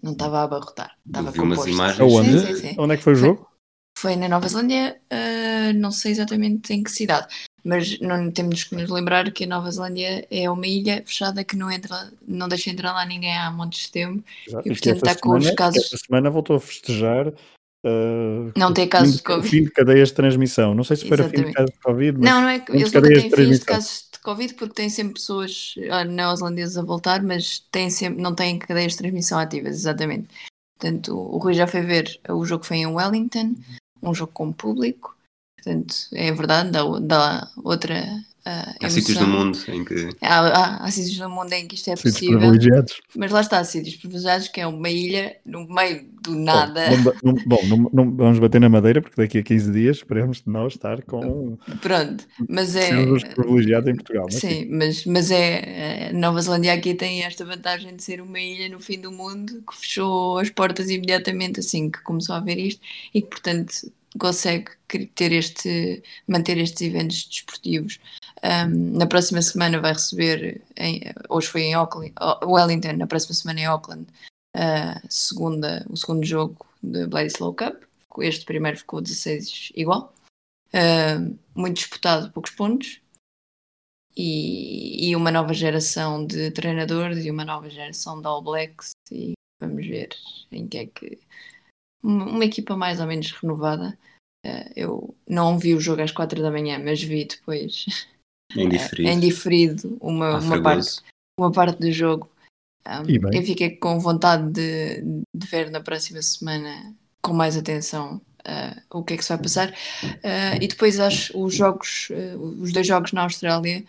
Não 0.04 0.12
estava 0.12 0.39
a 0.39 0.43
abarrotar. 0.43 0.95
Estava 1.08 1.32
vi 1.32 1.39
umas 1.39 1.58
composto. 1.60 1.72
imagens. 1.72 1.99
Aonde? 2.01 2.39
Sim, 2.39 2.45
sim, 2.47 2.56
sim. 2.56 2.76
Onde 2.78 2.93
é 2.93 2.97
que 2.97 3.04
foi 3.04 3.14
o 3.14 3.16
jogo? 3.16 3.49
Foi 3.97 4.16
na 4.18 4.28
Nova 4.28 4.47
Zelândia, 4.49 4.99
ah, 5.10 5.72
não 5.76 5.91
sei 5.91 6.12
exatamente 6.12 6.74
em 6.74 6.84
que 6.84 6.91
cidade, 6.91 7.28
mas 7.64 7.99
não 8.01 8.30
temos 8.32 8.64
que 8.66 8.76
nos 8.76 8.89
lembrar 8.89 9.32
que 9.32 9.43
a 9.45 9.47
Nova 9.47 9.72
Zelândia 9.72 10.28
é 10.30 10.49
uma 10.49 10.68
ilha 10.68 11.04
fechada 11.06 11.43
que 11.43 11.56
não 11.56 11.72
entra, 11.72 12.12
não 12.28 12.49
deixa 12.49 12.70
entrar 12.70 12.91
lá 12.91 13.06
ninguém 13.06 13.38
há 13.38 13.49
montes 13.51 13.86
de 13.86 13.91
tempo. 13.91 14.24
Exato. 14.47 14.68
E, 14.68 14.72
Isto 14.74 14.84
portanto, 14.84 14.95
esta 15.08 15.12
está 15.12 15.22
com 15.22 15.38
os 15.38 15.43
semana- 15.43 15.56
casos- 15.56 15.84
Esta 15.86 15.97
semana 15.97 16.30
voltou 16.30 16.56
a 16.56 16.60
festejar. 16.60 17.28
eh, 17.86 18.51
Não 18.58 18.72
o 18.72 18.74
tem 18.74 18.88
casos 18.89 19.12
fim 19.12 19.18
de 19.18 19.24
Covid. 19.24 19.47
O 19.47 19.51
fim 19.51 19.64
de 19.64 19.72
cadeias 19.72 20.08
de 20.10 20.14
transmissão. 20.16 20.74
Não 20.74 20.84
sei 20.84 20.97
se 20.97 21.08
foi 21.08 21.20
o 21.22 21.30
fim 21.30 21.43
de 21.43 21.54
casos 21.54 21.72
de 21.74 21.80
Covid, 21.80 22.18
mas 22.18 22.30
Não, 22.32 22.41
não 22.41 22.49
é 22.49 22.60
que 22.60 22.72
eles 22.72 22.91
nunca 22.91 23.01
têm 23.01 23.12
de 23.14 23.20
fins 23.22 23.24
de 23.24 23.30
transmissão. 23.36 23.66
casos 23.68 24.10
de 24.12 24.12
Covid 24.24 24.53
porque 24.55 24.74
têm 24.74 24.89
sempre 24.89 25.15
pessoas 25.15 25.76
ah, 25.91 26.03
neozelandesas 26.03 26.78
a 26.78 26.82
voltar, 26.82 27.21
mas 27.21 27.59
têm 27.71 27.89
sempre, 27.89 28.21
não 28.21 28.34
têm 28.34 28.57
cadeias 28.57 28.93
de 28.93 28.99
transmissão 28.99 29.38
ativas, 29.38 29.76
exatamente. 29.76 30.30
Portanto, 30.78 31.15
o 31.15 31.38
Rui 31.38 31.53
já 31.53 31.67
foi 31.67 31.82
ver, 31.82 32.19
o 32.30 32.45
jogo 32.45 32.65
foi 32.65 32.78
em 32.78 32.88
Wellington, 32.88 33.55
um 34.01 34.13
jogo 34.13 34.32
com 34.34 34.51
público, 34.51 35.15
portanto, 35.55 35.95
é 36.13 36.32
verdade, 36.32 36.71
dá, 36.71 36.82
dá 36.99 37.51
outra 37.63 38.03
ah, 38.46 38.76
Há 38.84 38.89
sítios 38.89 39.18
do 39.18 39.24
emoção. 39.24 39.46
mundo 39.46 39.60
em 39.70 39.86
que 39.86 40.10
Há, 40.22 40.39
há, 40.39 40.86
há 40.86 40.91
sítios 40.91 41.18
no 41.20 41.30
mundo 41.30 41.54
em 41.54 41.68
que 41.68 41.76
isto 41.76 41.89
é 41.89 41.96
sítios 41.96 42.14
possível, 42.14 42.39
privilegiados. 42.39 43.02
mas 43.16 43.32
lá 43.32 43.41
está, 43.41 43.64
sítios 43.64 43.96
privilegiados, 43.96 44.48
que 44.50 44.60
é 44.62 44.68
uma 44.68 44.89
ilha 44.89 45.38
no 45.46 45.68
meio 45.68 46.04
do 46.22 46.32
Bom, 46.34 46.39
nada. 46.39 46.89
não 46.89 47.04
ba- 47.04 47.14
não- 47.24 47.34
bom, 47.46 47.60
não, 47.68 47.78
não 47.94 48.16
vamos 48.16 48.39
bater 48.39 48.60
na 48.62 48.70
madeira 48.70 49.02
porque 49.02 49.22
daqui 49.22 49.38
a 49.38 49.44
15 49.44 49.72
dias 49.72 49.98
esperemos 49.98 50.44
nós 50.46 50.74
estar 50.74 51.02
com 51.04 51.58
Pronto, 51.82 52.26
mas 52.50 52.76
é. 52.76 52.89
privilegiados 53.36 53.89
em 53.89 53.96
Portugal. 53.96 54.26
Mas 54.26 54.36
sim. 54.36 54.50
Sim, 54.50 54.68
mas, 54.72 55.06
mas 55.06 55.32
é. 55.32 56.10
a 56.10 56.14
Nova 56.14 56.41
Zelândia 56.41 56.74
aqui 56.74 56.94
tem 56.94 57.24
esta 57.24 57.46
vantagem 57.46 57.96
de 57.96 58.04
ser 58.04 58.22
uma 58.22 58.39
ilha 58.39 58.70
no 58.70 58.80
fim 58.80 59.00
do 59.00 59.12
mundo 59.12 59.64
que 59.70 59.76
fechou 59.78 60.38
as 60.38 60.50
portas 60.50 60.89
imediatamente 60.89 61.60
assim 61.60 61.89
que 61.89 62.02
começou 62.02 62.36
a 62.36 62.39
ver 62.39 62.58
isto 62.58 62.82
e 63.14 63.22
que, 63.22 63.28
portanto, 63.30 63.74
consegue 64.20 64.66
ter 65.16 65.32
este, 65.32 66.04
manter 66.28 66.58
estes 66.58 66.82
eventos 66.82 67.26
desportivos. 67.28 68.00
Um, 68.44 68.98
na 68.98 69.08
próxima 69.08 69.41
semana 69.41 69.80
vai 69.80 69.94
receber, 69.94 70.62
em- 70.76 71.02
hoje 71.30 71.48
foi 71.48 71.62
em 71.62 71.74
Auckland, 71.74 72.14
Wellington, 72.44 72.94
na 72.98 73.08
próxima 73.08 73.34
semana 73.34 73.62
em 73.62 73.66
Auckland, 73.66 74.06
a 74.54 75.02
segunda, 75.10 75.86
o 75.89 75.96
segundo 75.96 76.26
jogo 76.26 76.66
da 76.82 77.08
Bledisloe 77.08 77.56
Cup. 77.56 77.84
Este 78.20 78.46
primeiro 78.46 78.78
ficou 78.78 79.02
16 79.02 79.72
igual. 79.76 80.14
Um, 80.74 81.38
muito 81.56 81.78
disputado, 81.78 82.32
poucos 82.32 82.52
pontos 82.52 83.02
e, 84.16 85.10
e 85.10 85.16
uma 85.16 85.32
nova 85.32 85.54
geração 85.54 86.26
de 86.26 86.52
treinadores 86.52 87.26
e 87.26 87.32
uma 87.32 87.46
nova 87.46 87.70
geração 87.70 88.20
de 88.20 88.28
All 88.28 88.41
Blacks 88.41 88.91
e 89.12 89.34
vamos 89.62 89.86
ver 89.86 90.10
em 90.52 90.68
que 90.68 90.78
é 90.78 90.86
que 90.88 91.20
uma, 92.04 92.44
equipa 92.44 92.76
mais 92.76 93.00
ou 93.00 93.08
menos 93.08 93.32
renovada 93.32 93.98
Eh, 94.46 94.74
eu 94.76 95.16
não 95.28 95.58
vi 95.58 95.74
o 95.74 95.80
jogo 95.80 96.02
às 96.02 96.12
quatro 96.12 96.41
da 96.41 96.52
manhã 96.52 96.78
mas 96.78 97.02
vi 97.02 97.26
depois 97.26 97.86
em 98.56 98.68
eh, 98.68 98.70
diferido. 98.70 99.10
em 99.10 99.20
diferido 99.20 99.97
uma, 100.01 100.38
Ah, 100.38 100.39
uma, 100.39 100.62
parte, 100.62 101.01
uma 101.39 101.51
parte 101.51 101.80
do 101.80 101.91
jogo 101.91 102.30
Um, 102.86 103.32
eu 103.32 103.41
fiquei 103.43 103.78
com 103.78 103.97
vontade 103.97 104.51
de, 104.51 105.01
de 105.34 105.47
ver 105.47 105.72
na 105.72 105.80
próxima 105.80 106.22
semana 106.22 106.93
com 107.22 107.32
mais 107.32 107.56
atenção 107.56 108.22
uh, 108.41 108.82
o 108.91 109.01
que 109.01 109.14
é 109.14 109.18
que 109.18 109.24
se 109.24 109.30
vai 109.30 109.41
passar 109.41 109.70
Uh, 110.04 110.60
e 110.62 110.68
depois 110.68 110.99
acho 110.99 111.41
os 111.41 111.56
jogos 111.56 112.10
uh, 112.10 112.38
os 112.62 112.74
dois 112.74 112.86
jogos 112.86 113.14
na 113.14 113.24
Austrália 113.24 113.86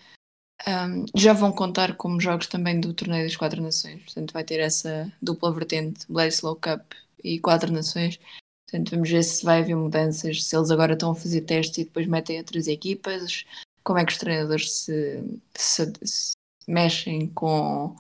um, 0.66 1.04
já 1.14 1.32
vão 1.32 1.52
contar 1.52 1.96
como 1.96 2.20
jogos 2.20 2.46
também 2.46 2.80
do 2.80 2.94
Torneio 2.94 3.24
das 3.24 3.36
Quatro 3.36 3.60
Nações. 3.60 4.02
Portanto, 4.02 4.32
vai 4.32 4.44
ter 4.44 4.60
essa 4.60 5.12
dupla 5.20 5.52
vertente, 5.52 6.06
Bledisloe 6.08 6.56
Cup 6.60 6.92
e 7.22 7.38
Quatro 7.38 7.72
Nações. 7.72 8.18
Portanto, 8.66 8.90
vamos 8.90 9.10
ver 9.10 9.22
se 9.22 9.44
vai 9.44 9.60
haver 9.60 9.76
mudanças, 9.76 10.44
se 10.44 10.56
eles 10.56 10.70
agora 10.70 10.94
estão 10.94 11.10
a 11.10 11.14
fazer 11.14 11.42
testes 11.42 11.78
e 11.78 11.84
depois 11.84 12.06
metem 12.06 12.38
outras 12.38 12.66
equipas, 12.66 13.44
como 13.84 13.98
é 13.98 14.04
que 14.04 14.12
os 14.12 14.18
treinadores 14.18 14.72
se, 14.72 15.22
se- 15.54 15.92
se 16.02 16.32
mexem 16.66 17.28
com, 17.28 17.94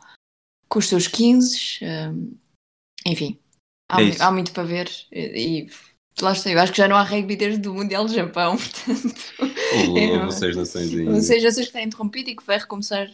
com 0.68 0.78
os 0.78 0.88
seus 0.88 1.06
15. 1.06 1.78
um, 1.82 2.36
enfim, 3.06 3.38
há, 3.90 4.02
É 4.02 4.22
há 4.22 4.30
muito 4.32 4.52
para 4.52 4.62
ver 4.64 4.90
e, 5.12 5.66
e 5.66 5.70
lá 6.22 6.32
está. 6.32 6.50
Eu 6.50 6.58
acho 6.60 6.72
que 6.72 6.78
já 6.78 6.88
não 6.88 6.96
há 6.96 7.02
rugby 7.02 7.36
desde 7.36 7.68
o 7.68 7.74
Mundial 7.74 8.06
do 8.06 8.14
Japão, 8.14 8.56
portanto. 8.58 9.34
Houve 9.88 10.32
seis 10.32 10.56
nações. 10.56 10.92
Ou 10.92 11.20
seja, 11.20 11.50
sei 11.52 11.64
que 11.64 11.68
está 11.68 11.82
interrompido 11.82 12.30
e 12.30 12.36
que 12.36 12.44
vai 12.44 12.58
recomeçar 12.58 13.10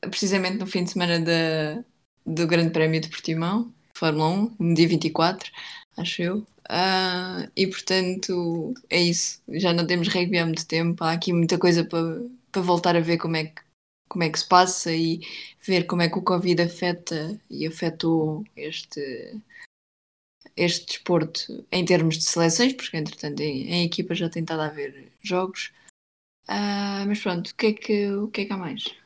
precisamente 0.00 0.58
no 0.58 0.66
fim 0.66 0.84
de 0.84 0.90
semana 0.90 1.20
da, 1.20 1.84
do 2.26 2.46
Grande 2.46 2.70
Prémio 2.70 3.00
de 3.00 3.08
Portimão, 3.08 3.72
Fórmula 3.94 4.28
1, 4.28 4.56
no 4.58 4.74
dia 4.74 4.88
24, 4.88 5.50
acho 5.96 6.22
eu. 6.22 6.46
Ah, 6.68 7.48
e 7.56 7.66
portanto, 7.66 8.74
é 8.90 9.00
isso. 9.00 9.42
Já 9.48 9.72
não 9.72 9.86
temos 9.86 10.08
rugby 10.08 10.38
há 10.38 10.46
muito 10.46 10.66
tempo. 10.66 11.04
Há 11.04 11.12
aqui 11.12 11.32
muita 11.32 11.58
coisa 11.58 11.84
para, 11.84 12.62
voltar 12.62 12.96
a 12.96 13.00
ver 13.00 13.18
como 13.18 13.36
é, 13.36 13.46
que, 13.46 13.62
como 14.08 14.24
é 14.24 14.30
que 14.30 14.38
se 14.38 14.48
passa 14.48 14.92
e 14.92 15.20
ver 15.62 15.86
como 15.86 16.02
é 16.02 16.08
que 16.08 16.18
o 16.18 16.22
Covid 16.22 16.62
afeta 16.62 17.40
e 17.50 17.66
afetou 17.66 18.44
este, 18.56 19.40
este 20.56 20.86
desporto 20.86 21.66
em 21.70 21.84
termos 21.84 22.18
de 22.18 22.24
seleções, 22.24 22.72
porque 22.74 22.96
entretanto 22.96 23.40
em, 23.40 23.68
em 23.70 23.84
equipa 23.84 24.14
já 24.14 24.28
tem 24.28 24.42
estado 24.42 24.60
a 24.60 24.66
haver 24.66 25.12
jogos. 25.22 25.72
Ah, 26.48 27.04
mas 27.06 27.20
pronto, 27.20 27.50
o 27.50 27.54
que, 27.56 27.66
é 27.66 27.72
que, 27.72 28.10
o 28.12 28.28
que 28.28 28.42
é 28.42 28.44
que 28.46 28.52
há 28.52 28.56
mais? 28.56 29.03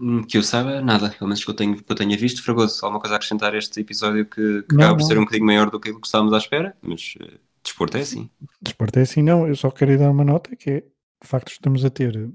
Hum, 0.00 0.22
Que 0.24 0.38
eu 0.38 0.42
saiba, 0.42 0.80
nada. 0.80 1.10
Pelo 1.10 1.28
menos 1.28 1.44
que 1.44 1.50
eu, 1.50 1.54
tenho, 1.54 1.76
que 1.82 1.90
eu 1.90 1.96
tenha 1.96 2.16
visto. 2.16 2.42
Fragoso, 2.42 2.84
alguma 2.84 3.00
coisa 3.00 3.14
a 3.14 3.16
acrescentar 3.16 3.54
a 3.54 3.58
este 3.58 3.80
episódio 3.80 4.24
que, 4.26 4.62
que 4.62 4.74
Não, 4.74 4.84
acaba 4.84 4.96
por 4.98 5.04
ser 5.04 5.18
um 5.18 5.22
bocadinho 5.22 5.46
maior 5.46 5.70
do 5.70 5.78
que 5.80 5.88
aquilo 5.88 6.00
que 6.00 6.06
estávamos 6.06 6.32
à 6.32 6.38
espera, 6.38 6.76
mas 6.82 7.14
eh, 7.20 7.38
desporto 7.62 7.96
é 7.96 8.00
assim. 8.00 8.30
Desporto 8.60 8.98
é 8.98 9.02
assim, 9.02 9.22
não. 9.22 9.46
Eu 9.46 9.56
só 9.56 9.70
queria 9.70 9.98
dar 9.98 10.10
uma 10.10 10.24
nota 10.24 10.54
que 10.56 10.70
é, 10.70 10.80
de 10.80 11.28
facto, 11.28 11.48
estamos 11.52 11.84
a 11.84 11.90
ter 11.90 12.30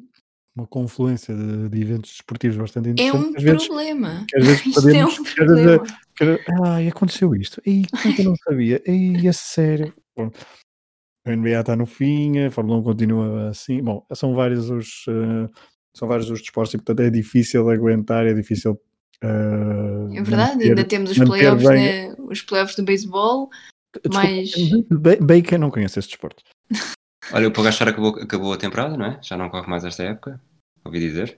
uma 0.55 0.65
confluência 0.67 1.33
de, 1.35 1.69
de 1.69 1.81
eventos 1.81 2.11
desportivos 2.11 2.57
bastante 2.57 2.89
É 2.89 2.91
interessantes. 2.91 3.29
um 3.29 3.37
às 3.37 3.43
vezes, 3.43 3.67
problema. 3.67 4.25
que 4.27 4.37
às 4.37 4.45
vezes 4.45 4.61
Isto 4.65 4.79
é 4.79 4.81
podemos. 4.81 5.19
um 5.19 5.23
é- 5.23 5.33
problema. 5.35 5.83
que- 6.15 6.39
ai, 6.65 6.87
aconteceu 6.87 7.35
isto. 7.35 7.61
Ei, 7.65 7.83
como 7.89 8.13
é 8.13 8.15
que 8.15 8.21
eu 8.21 8.25
não 8.25 8.35
sabia? 8.37 8.81
Ei, 8.85 9.27
a 9.27 9.33
sério. 9.33 9.93
Bom, 10.17 10.29
a 11.25 11.31
NBA 11.35 11.59
está 11.61 11.75
no 11.75 11.85
fim, 11.85 12.39
a 12.39 12.51
Fórmula 12.51 12.79
1 12.79 12.83
continua 12.83 13.49
assim. 13.49 13.81
Bom, 13.81 14.05
são 14.13 14.33
vários 14.33 14.69
os. 14.69 15.05
eh, 15.07 15.47
são 15.95 16.07
vários 16.07 16.29
os 16.29 16.39
desportos 16.41 16.73
e, 16.73 16.77
portanto, 16.77 16.99
é 17.01 17.09
difícil 17.09 17.69
aguentar, 17.69 18.25
é 18.25 18.33
difícil. 18.33 18.79
eh, 19.21 19.27
É 20.17 20.21
verdade, 20.21 20.53
manter- 20.53 20.69
ainda 20.69 20.83
temos 20.83 21.11
os 21.11 21.17
manter 21.17 21.29
playoffs, 21.31 21.67
bem- 21.67 21.77
né, 22.09 22.15
os 22.19 22.41
playoffs 22.41 22.75
do 22.75 22.83
beisebol. 22.83 23.49
Desculpa, 23.93 24.17
mais- 24.27 24.51
Ba- 24.89 25.17
Bacon 25.21 25.57
não 25.57 25.71
conhece 25.71 25.99
esse 25.99 26.07
desporto. 26.09 26.43
Olha, 27.33 27.47
o 27.47 27.51
Pogachar 27.51 27.87
acabou, 27.87 28.15
acabou 28.15 28.53
a 28.53 28.57
temporada, 28.57 28.95
não 28.97 29.05
é? 29.05 29.19
Já 29.21 29.35
não 29.37 29.49
corre 29.49 29.67
mais 29.69 29.83
esta 29.83 30.03
época. 30.03 30.39
Ouvi 30.85 30.99
dizer. 30.99 31.37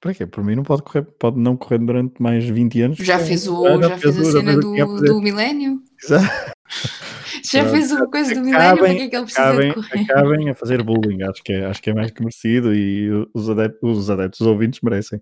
para 0.00 0.14
quê? 0.14 0.26
Por 0.26 0.44
mim 0.44 0.54
não 0.54 0.62
pode 0.62 0.82
correr, 0.82 1.02
pode 1.02 1.38
não 1.38 1.56
correr 1.56 1.78
durante 1.78 2.20
mais 2.22 2.44
20 2.44 2.80
anos. 2.82 2.98
Já 2.98 3.18
fez, 3.18 3.46
o, 3.48 3.80
já, 3.82 3.96
fez 3.98 4.18
a 4.18 4.24
cena 4.24 4.56
do, 4.58 5.00
do 5.00 5.20
milénio. 5.20 5.82
Exato. 6.02 6.26
Já 7.44 7.68
fez 7.68 7.92
uma 7.92 8.08
coisa 8.10 8.34
do 8.34 8.40
milénio, 8.40 8.78
para 8.78 8.94
que 8.94 9.00
é 9.02 9.08
que 9.08 9.16
ele 9.16 9.24
precisa 9.24 9.48
acabem, 9.48 9.68
de 9.68 9.74
correr? 9.74 10.00
acabem 10.02 10.50
a 10.50 10.54
fazer 10.54 10.82
bullying, 10.82 11.22
acho 11.22 11.42
que, 11.42 11.52
é, 11.52 11.64
acho 11.66 11.82
que 11.82 11.90
é 11.90 11.94
mais 11.94 12.10
que 12.10 12.20
merecido 12.20 12.74
e 12.74 13.08
os 13.34 13.48
adeptos, 13.48 13.98
os 13.98 14.10
adeptos, 14.10 14.40
os 14.40 14.46
ouvintes 14.46 14.80
merecem. 14.80 15.20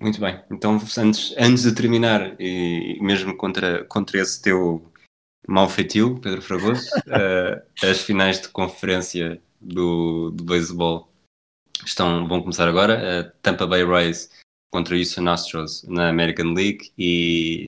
Muito 0.00 0.20
bem, 0.20 0.40
então 0.50 0.80
antes, 0.98 1.34
antes 1.38 1.62
de 1.62 1.74
terminar, 1.74 2.34
e 2.38 2.98
mesmo 3.00 3.36
contra, 3.36 3.84
contra 3.84 4.20
esse 4.20 4.42
teu 4.42 4.92
mau 5.48 5.68
feitio, 5.68 6.18
Pedro 6.20 6.42
Fragoso, 6.42 6.88
uh, 7.06 7.62
as 7.82 8.02
finais 8.02 8.40
de 8.40 8.48
conferência 8.48 9.40
do, 9.60 10.30
do 10.32 10.44
beisebol 10.44 11.10
estão, 11.84 12.26
vão 12.26 12.40
começar 12.40 12.68
agora. 12.68 12.98
Uh, 13.26 13.32
Tampa 13.40 13.66
Bay 13.66 13.84
Rays 13.84 14.30
contra 14.72 14.96
Houston 14.96 15.28
Astros 15.28 15.84
na 15.84 16.08
American 16.08 16.52
League 16.52 16.92
e 16.98 17.64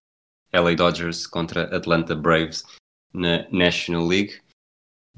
LA 0.53 0.75
Dodgers 0.75 1.27
contra 1.27 1.75
Atlanta 1.75 2.15
Braves 2.15 2.65
na 3.13 3.47
National 3.51 4.07
League. 4.07 4.35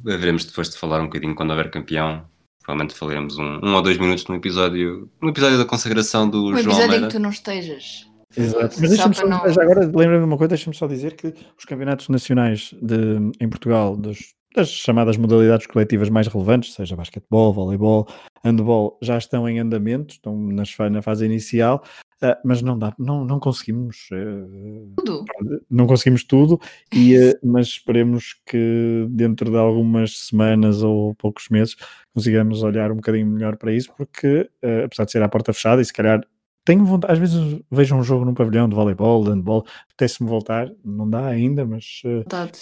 Veremos 0.02 0.44
depois 0.44 0.70
de 0.70 0.76
falar 0.78 1.00
um 1.00 1.04
bocadinho 1.06 1.34
quando 1.34 1.50
houver 1.50 1.70
campeão. 1.70 2.24
Provavelmente 2.62 2.96
falaremos 2.96 3.38
um, 3.38 3.60
um 3.64 3.74
ou 3.74 3.82
dois 3.82 3.98
minutos 3.98 4.26
num 4.26 4.36
episódio, 4.36 5.10
no 5.20 5.30
episódio 5.30 5.58
da 5.58 5.64
consagração 5.64 6.28
do 6.28 6.48
Um 6.48 6.56
João 6.58 6.76
episódio 6.76 6.96
em 6.96 7.08
que 7.08 7.14
tu 7.14 7.18
não 7.18 7.30
estejas. 7.30 8.06
Exato. 8.36 8.76
Mas 8.80 8.90
deixa-me 8.90 9.14
só, 9.14 9.26
não- 9.26 9.48
já 9.52 9.62
agora 9.62 9.80
lembra-me 9.80 10.18
de 10.18 10.24
uma 10.24 10.36
coisa, 10.38 10.50
deixa-me 10.50 10.76
só 10.76 10.86
dizer 10.86 11.14
que 11.16 11.34
os 11.58 11.64
campeonatos 11.64 12.08
nacionais 12.08 12.72
de, 12.80 13.16
em 13.40 13.48
Portugal, 13.48 13.96
dos- 13.96 14.32
das 14.54 14.68
chamadas 14.68 15.16
modalidades 15.16 15.66
coletivas 15.66 16.08
mais 16.08 16.26
relevantes, 16.28 16.74
seja 16.74 16.96
basquetebol, 16.96 17.52
voleibol, 17.52 18.06
handball, 18.44 18.98
já 19.02 19.16
estão 19.18 19.48
em 19.48 19.58
andamento, 19.60 20.14
estão 20.14 20.36
nas, 20.36 20.76
na 20.90 21.02
fase 21.02 21.24
inicial, 21.24 21.82
ah, 22.22 22.38
mas 22.44 22.60
não 22.62 22.78
dá, 22.78 22.94
não, 22.98 23.24
não 23.24 23.38
conseguimos, 23.40 24.08
eh, 24.12 24.92
Tudo. 24.96 25.24
não 25.70 25.86
conseguimos 25.86 26.24
tudo, 26.24 26.60
e, 26.94 27.16
eh, 27.16 27.38
mas 27.42 27.68
esperemos 27.68 28.34
que 28.46 29.06
dentro 29.10 29.50
de 29.50 29.56
algumas 29.56 30.18
semanas 30.26 30.82
ou 30.82 31.14
poucos 31.14 31.48
meses 31.48 31.76
consigamos 32.14 32.62
olhar 32.62 32.92
um 32.92 32.96
bocadinho 32.96 33.26
melhor 33.26 33.56
para 33.56 33.72
isso, 33.72 33.92
porque 33.96 34.48
eh, 34.62 34.84
apesar 34.84 35.04
de 35.06 35.12
ser 35.12 35.22
à 35.22 35.28
porta 35.28 35.52
fechada 35.52 35.80
e 35.80 35.84
se 35.84 35.92
calhar 35.92 36.20
tenho 36.64 36.84
vontade, 36.84 37.12
às 37.14 37.18
vezes 37.18 37.60
vejo 37.70 37.96
um 37.96 38.02
jogo 38.02 38.24
num 38.24 38.34
pavilhão 38.34 38.68
de 38.68 38.74
voleibol, 38.74 39.24
de 39.24 39.30
handball, 39.30 39.64
apetece-me 39.92 40.28
voltar, 40.28 40.70
não 40.84 41.08
dá 41.08 41.26
ainda, 41.26 41.64
mas 41.64 42.02
eh, 42.04 42.08
Verdade. 42.18 42.58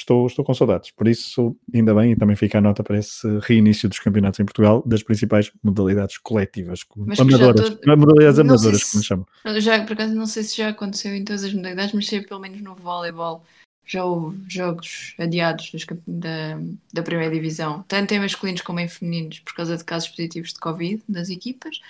Estou, 0.00 0.26
estou 0.26 0.44
com 0.44 0.54
saudades. 0.54 0.90
Por 0.90 1.06
isso, 1.06 1.56
ainda 1.72 1.94
bem, 1.94 2.12
e 2.12 2.16
também 2.16 2.36
fica 2.36 2.58
a 2.58 2.60
nota 2.60 2.82
para 2.82 2.98
esse 2.98 3.26
reinício 3.40 3.88
dos 3.88 3.98
campeonatos 3.98 4.40
em 4.40 4.44
Portugal, 4.44 4.82
das 4.86 5.02
principais 5.02 5.50
modalidades 5.62 6.18
coletivas, 6.18 6.80
Mas 6.96 7.20
amadoras, 7.20 7.70
tô- 7.70 7.96
modalidades 7.96 8.38
amadoras, 8.38 8.82
se- 8.82 8.90
como 8.90 9.04
chamam. 9.04 9.26
Já, 9.58 9.84
por 9.84 9.92
acaso, 9.92 10.14
não 10.14 10.26
sei 10.26 10.42
se 10.42 10.56
já 10.56 10.68
aconteceu 10.68 11.14
em 11.14 11.24
todas 11.24 11.44
as 11.44 11.52
modalidades, 11.54 11.94
mas 11.94 12.06
sei 12.06 12.20
pelo 12.22 12.40
menos 12.40 12.60
no 12.60 12.74
voleibol. 12.74 13.44
Já 13.86 14.04
houve 14.04 14.38
jogos 14.48 15.14
adiados 15.18 15.70
dos 15.72 15.84
da, 16.06 16.58
da 16.92 17.02
primeira 17.02 17.32
divisão, 17.34 17.84
tanto 17.88 18.12
em 18.12 18.20
masculinos 18.20 18.60
como 18.60 18.78
em 18.78 18.86
femininos, 18.88 19.40
por 19.40 19.54
causa 19.54 19.76
de 19.76 19.84
casos 19.84 20.08
positivos 20.10 20.52
de 20.52 20.60
Covid 20.60 21.02
das 21.08 21.28
equipas. 21.28 21.80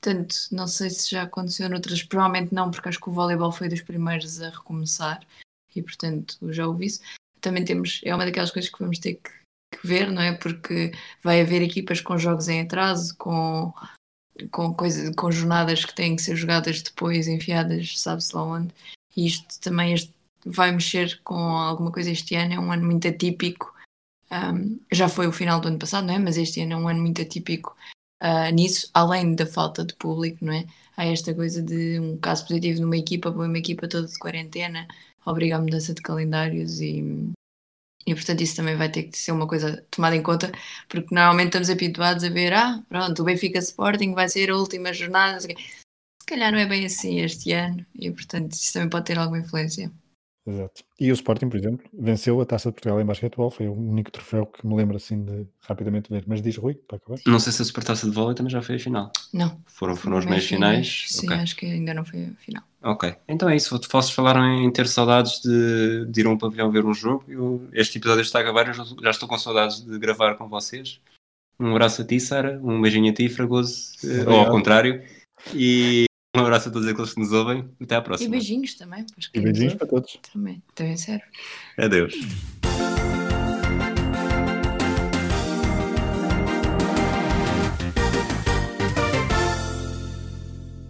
Portanto, 0.00 0.34
não 0.50 0.66
sei 0.66 0.90
se 0.90 1.10
já 1.10 1.22
aconteceu 1.22 1.68
noutras, 1.70 2.02
provavelmente 2.02 2.52
não, 2.52 2.70
porque 2.70 2.88
acho 2.88 3.00
que 3.00 3.08
o 3.08 3.12
voleibol 3.12 3.52
foi 3.52 3.68
dos 3.68 3.80
primeiros 3.82 4.40
a 4.42 4.50
recomeçar 4.50 5.20
e, 5.74 5.80
portanto, 5.80 6.36
já 6.52 6.66
ouvi 6.66 6.86
isso. 6.86 7.00
Também 7.44 7.64
temos, 7.64 8.00
é 8.02 8.14
uma 8.14 8.24
daquelas 8.24 8.50
coisas 8.50 8.70
que 8.70 8.78
vamos 8.78 8.98
ter 8.98 9.14
que, 9.14 9.30
que 9.78 9.86
ver, 9.86 10.10
não 10.10 10.22
é? 10.22 10.32
Porque 10.32 10.92
vai 11.22 11.42
haver 11.42 11.60
equipas 11.60 12.00
com 12.00 12.16
jogos 12.16 12.48
em 12.48 12.62
atraso, 12.62 13.14
com 13.18 13.72
com, 14.50 14.74
coisa, 14.74 15.12
com 15.14 15.30
jornadas 15.30 15.84
que 15.84 15.94
têm 15.94 16.16
que 16.16 16.22
ser 16.22 16.34
jogadas 16.36 16.82
depois, 16.82 17.28
enfiadas, 17.28 18.00
sabe-se 18.00 18.34
lá 18.34 18.42
onde. 18.42 18.74
E 19.16 19.26
isto 19.26 19.60
também 19.60 19.92
este- 19.92 20.14
vai 20.44 20.72
mexer 20.72 21.20
com 21.22 21.34
alguma 21.36 21.92
coisa 21.92 22.10
este 22.10 22.34
ano. 22.34 22.54
É 22.54 22.58
um 22.58 22.72
ano 22.72 22.84
muito 22.84 23.06
atípico. 23.06 23.74
Um, 24.32 24.80
já 24.90 25.08
foi 25.08 25.26
o 25.26 25.32
final 25.32 25.60
do 25.60 25.68
ano 25.68 25.78
passado, 25.78 26.06
não 26.06 26.14
é? 26.14 26.18
Mas 26.18 26.36
este 26.36 26.62
ano 26.62 26.72
é 26.72 26.76
um 26.76 26.88
ano 26.88 27.02
muito 27.02 27.22
atípico 27.22 27.76
ah, 28.20 28.50
nisso, 28.50 28.90
além 28.94 29.34
da 29.34 29.46
falta 29.46 29.84
de 29.84 29.94
público, 29.94 30.44
não 30.44 30.54
é? 30.54 30.66
Há 30.96 31.04
esta 31.04 31.34
coisa 31.34 31.62
de 31.62 32.00
um 32.00 32.16
caso 32.16 32.46
positivo 32.46 32.80
numa 32.80 32.96
equipa, 32.96 33.28
uma 33.28 33.58
equipa 33.58 33.86
toda 33.86 34.06
de 34.08 34.18
quarentena, 34.18 34.88
obriga 35.26 35.56
a 35.56 35.60
mudança 35.60 35.94
de 35.94 36.02
calendários 36.02 36.80
e. 36.80 37.32
E 38.06 38.14
portanto 38.14 38.42
isso 38.42 38.56
também 38.56 38.76
vai 38.76 38.90
ter 38.90 39.04
que 39.04 39.16
ser 39.16 39.32
uma 39.32 39.48
coisa 39.48 39.82
tomada 39.90 40.14
em 40.14 40.22
conta 40.22 40.52
porque 40.90 41.14
normalmente 41.14 41.46
estamos 41.46 41.70
habituados 41.70 42.22
a 42.22 42.28
ver, 42.28 42.52
ah, 42.52 42.82
pronto, 42.86 43.22
o 43.22 43.24
Benfica 43.24 43.58
Sporting 43.58 44.12
vai 44.12 44.28
ser 44.28 44.50
a 44.50 44.56
última 44.56 44.92
jornada. 44.92 45.40
Se 45.40 45.48
calhar 46.26 46.52
não 46.52 46.58
é 46.58 46.66
bem 46.66 46.84
assim 46.84 47.20
este 47.20 47.52
ano 47.52 47.84
e, 47.94 48.10
portanto, 48.10 48.52
isso 48.52 48.74
também 48.74 48.90
pode 48.90 49.06
ter 49.06 49.18
alguma 49.18 49.38
influência. 49.38 49.90
Exato. 50.46 50.82
E 51.00 51.10
o 51.10 51.14
Sporting, 51.14 51.48
por 51.48 51.56
exemplo, 51.56 51.86
venceu 51.92 52.38
a 52.40 52.44
Taça 52.44 52.68
de 52.68 52.74
Portugal 52.74 53.00
em 53.00 53.04
basquetebol, 53.04 53.50
foi 53.50 53.66
o 53.66 53.72
único 53.72 54.10
troféu 54.10 54.44
que 54.44 54.66
me 54.66 54.74
lembro 54.76 54.96
assim 54.96 55.24
de 55.24 55.46
rapidamente 55.62 56.10
ver. 56.10 56.22
Mas 56.26 56.42
diz 56.42 56.56
Rui, 56.56 56.74
para 56.74 56.98
acabar. 56.98 57.18
Não 57.26 57.38
sei 57.40 57.50
se 57.50 57.62
a 57.62 57.64
Supertaça 57.64 58.06
de 58.06 58.14
vôlei 58.14 58.34
também 58.34 58.50
já 58.52 58.60
foi 58.60 58.74
a 58.74 58.78
final. 58.78 59.10
Não. 59.32 59.58
Foram, 59.66 59.96
foram 59.96 60.18
os 60.18 60.26
Meios 60.26 60.44
finais. 60.44 61.06
Sim, 61.08 61.26
Ok. 61.28 61.36
acho 61.38 61.56
que 61.56 61.64
ainda 61.66 61.94
não 61.94 62.04
foi 62.04 62.24
a 62.26 62.30
final. 62.44 62.62
Ok, 62.82 63.14
então 63.26 63.48
é 63.48 63.56
isso. 63.56 63.70
Vocês 63.90 64.10
falaram 64.10 64.44
em 64.44 64.70
ter 64.70 64.86
saudades 64.86 65.40
de, 65.40 66.04
de 66.10 66.20
ir 66.20 66.26
a 66.26 66.30
um 66.30 66.36
pavilhão 66.36 66.70
ver 66.70 66.84
um 66.84 66.92
jogo. 66.92 67.24
Eu- 67.26 67.66
este 67.72 67.96
episódio 67.96 68.20
está 68.20 68.40
a 68.40 68.42
acabar, 68.42 68.66
eu 68.68 68.74
já, 68.74 69.10
estou 69.10 69.26
com 69.26 69.38
saudades 69.38 69.80
de 69.82 69.98
gravar 69.98 70.34
com 70.34 70.46
vocês. 70.48 71.00
Um 71.58 71.70
abraço 71.70 72.02
a 72.02 72.04
ti, 72.04 72.20
Sara. 72.20 72.60
Um 72.62 72.82
beijinho 72.82 73.10
a 73.10 73.14
ti, 73.14 73.30
Fragoso. 73.30 73.92
eh, 74.04 74.28
Ou 74.28 74.40
ao 74.40 74.50
contrário. 74.50 75.02
E 75.54 76.04
um 76.34 76.40
abraço 76.40 76.68
a 76.68 76.72
todos 76.72 76.86
aqueles 76.88 77.12
que 77.14 77.20
nos 77.20 77.32
ouvem. 77.32 77.68
Até 77.80 77.96
à 77.96 77.98
E 77.98 78.02
próxima. 78.02 78.30
beijinhos 78.30 78.74
também. 78.74 79.04
E 79.32 79.40
beijinhos 79.40 79.74
para 79.74 79.86
todos. 79.86 80.18
Também, 80.32 80.62
também 80.74 80.96
serve. 80.96 81.24
Adeus. 81.78 82.14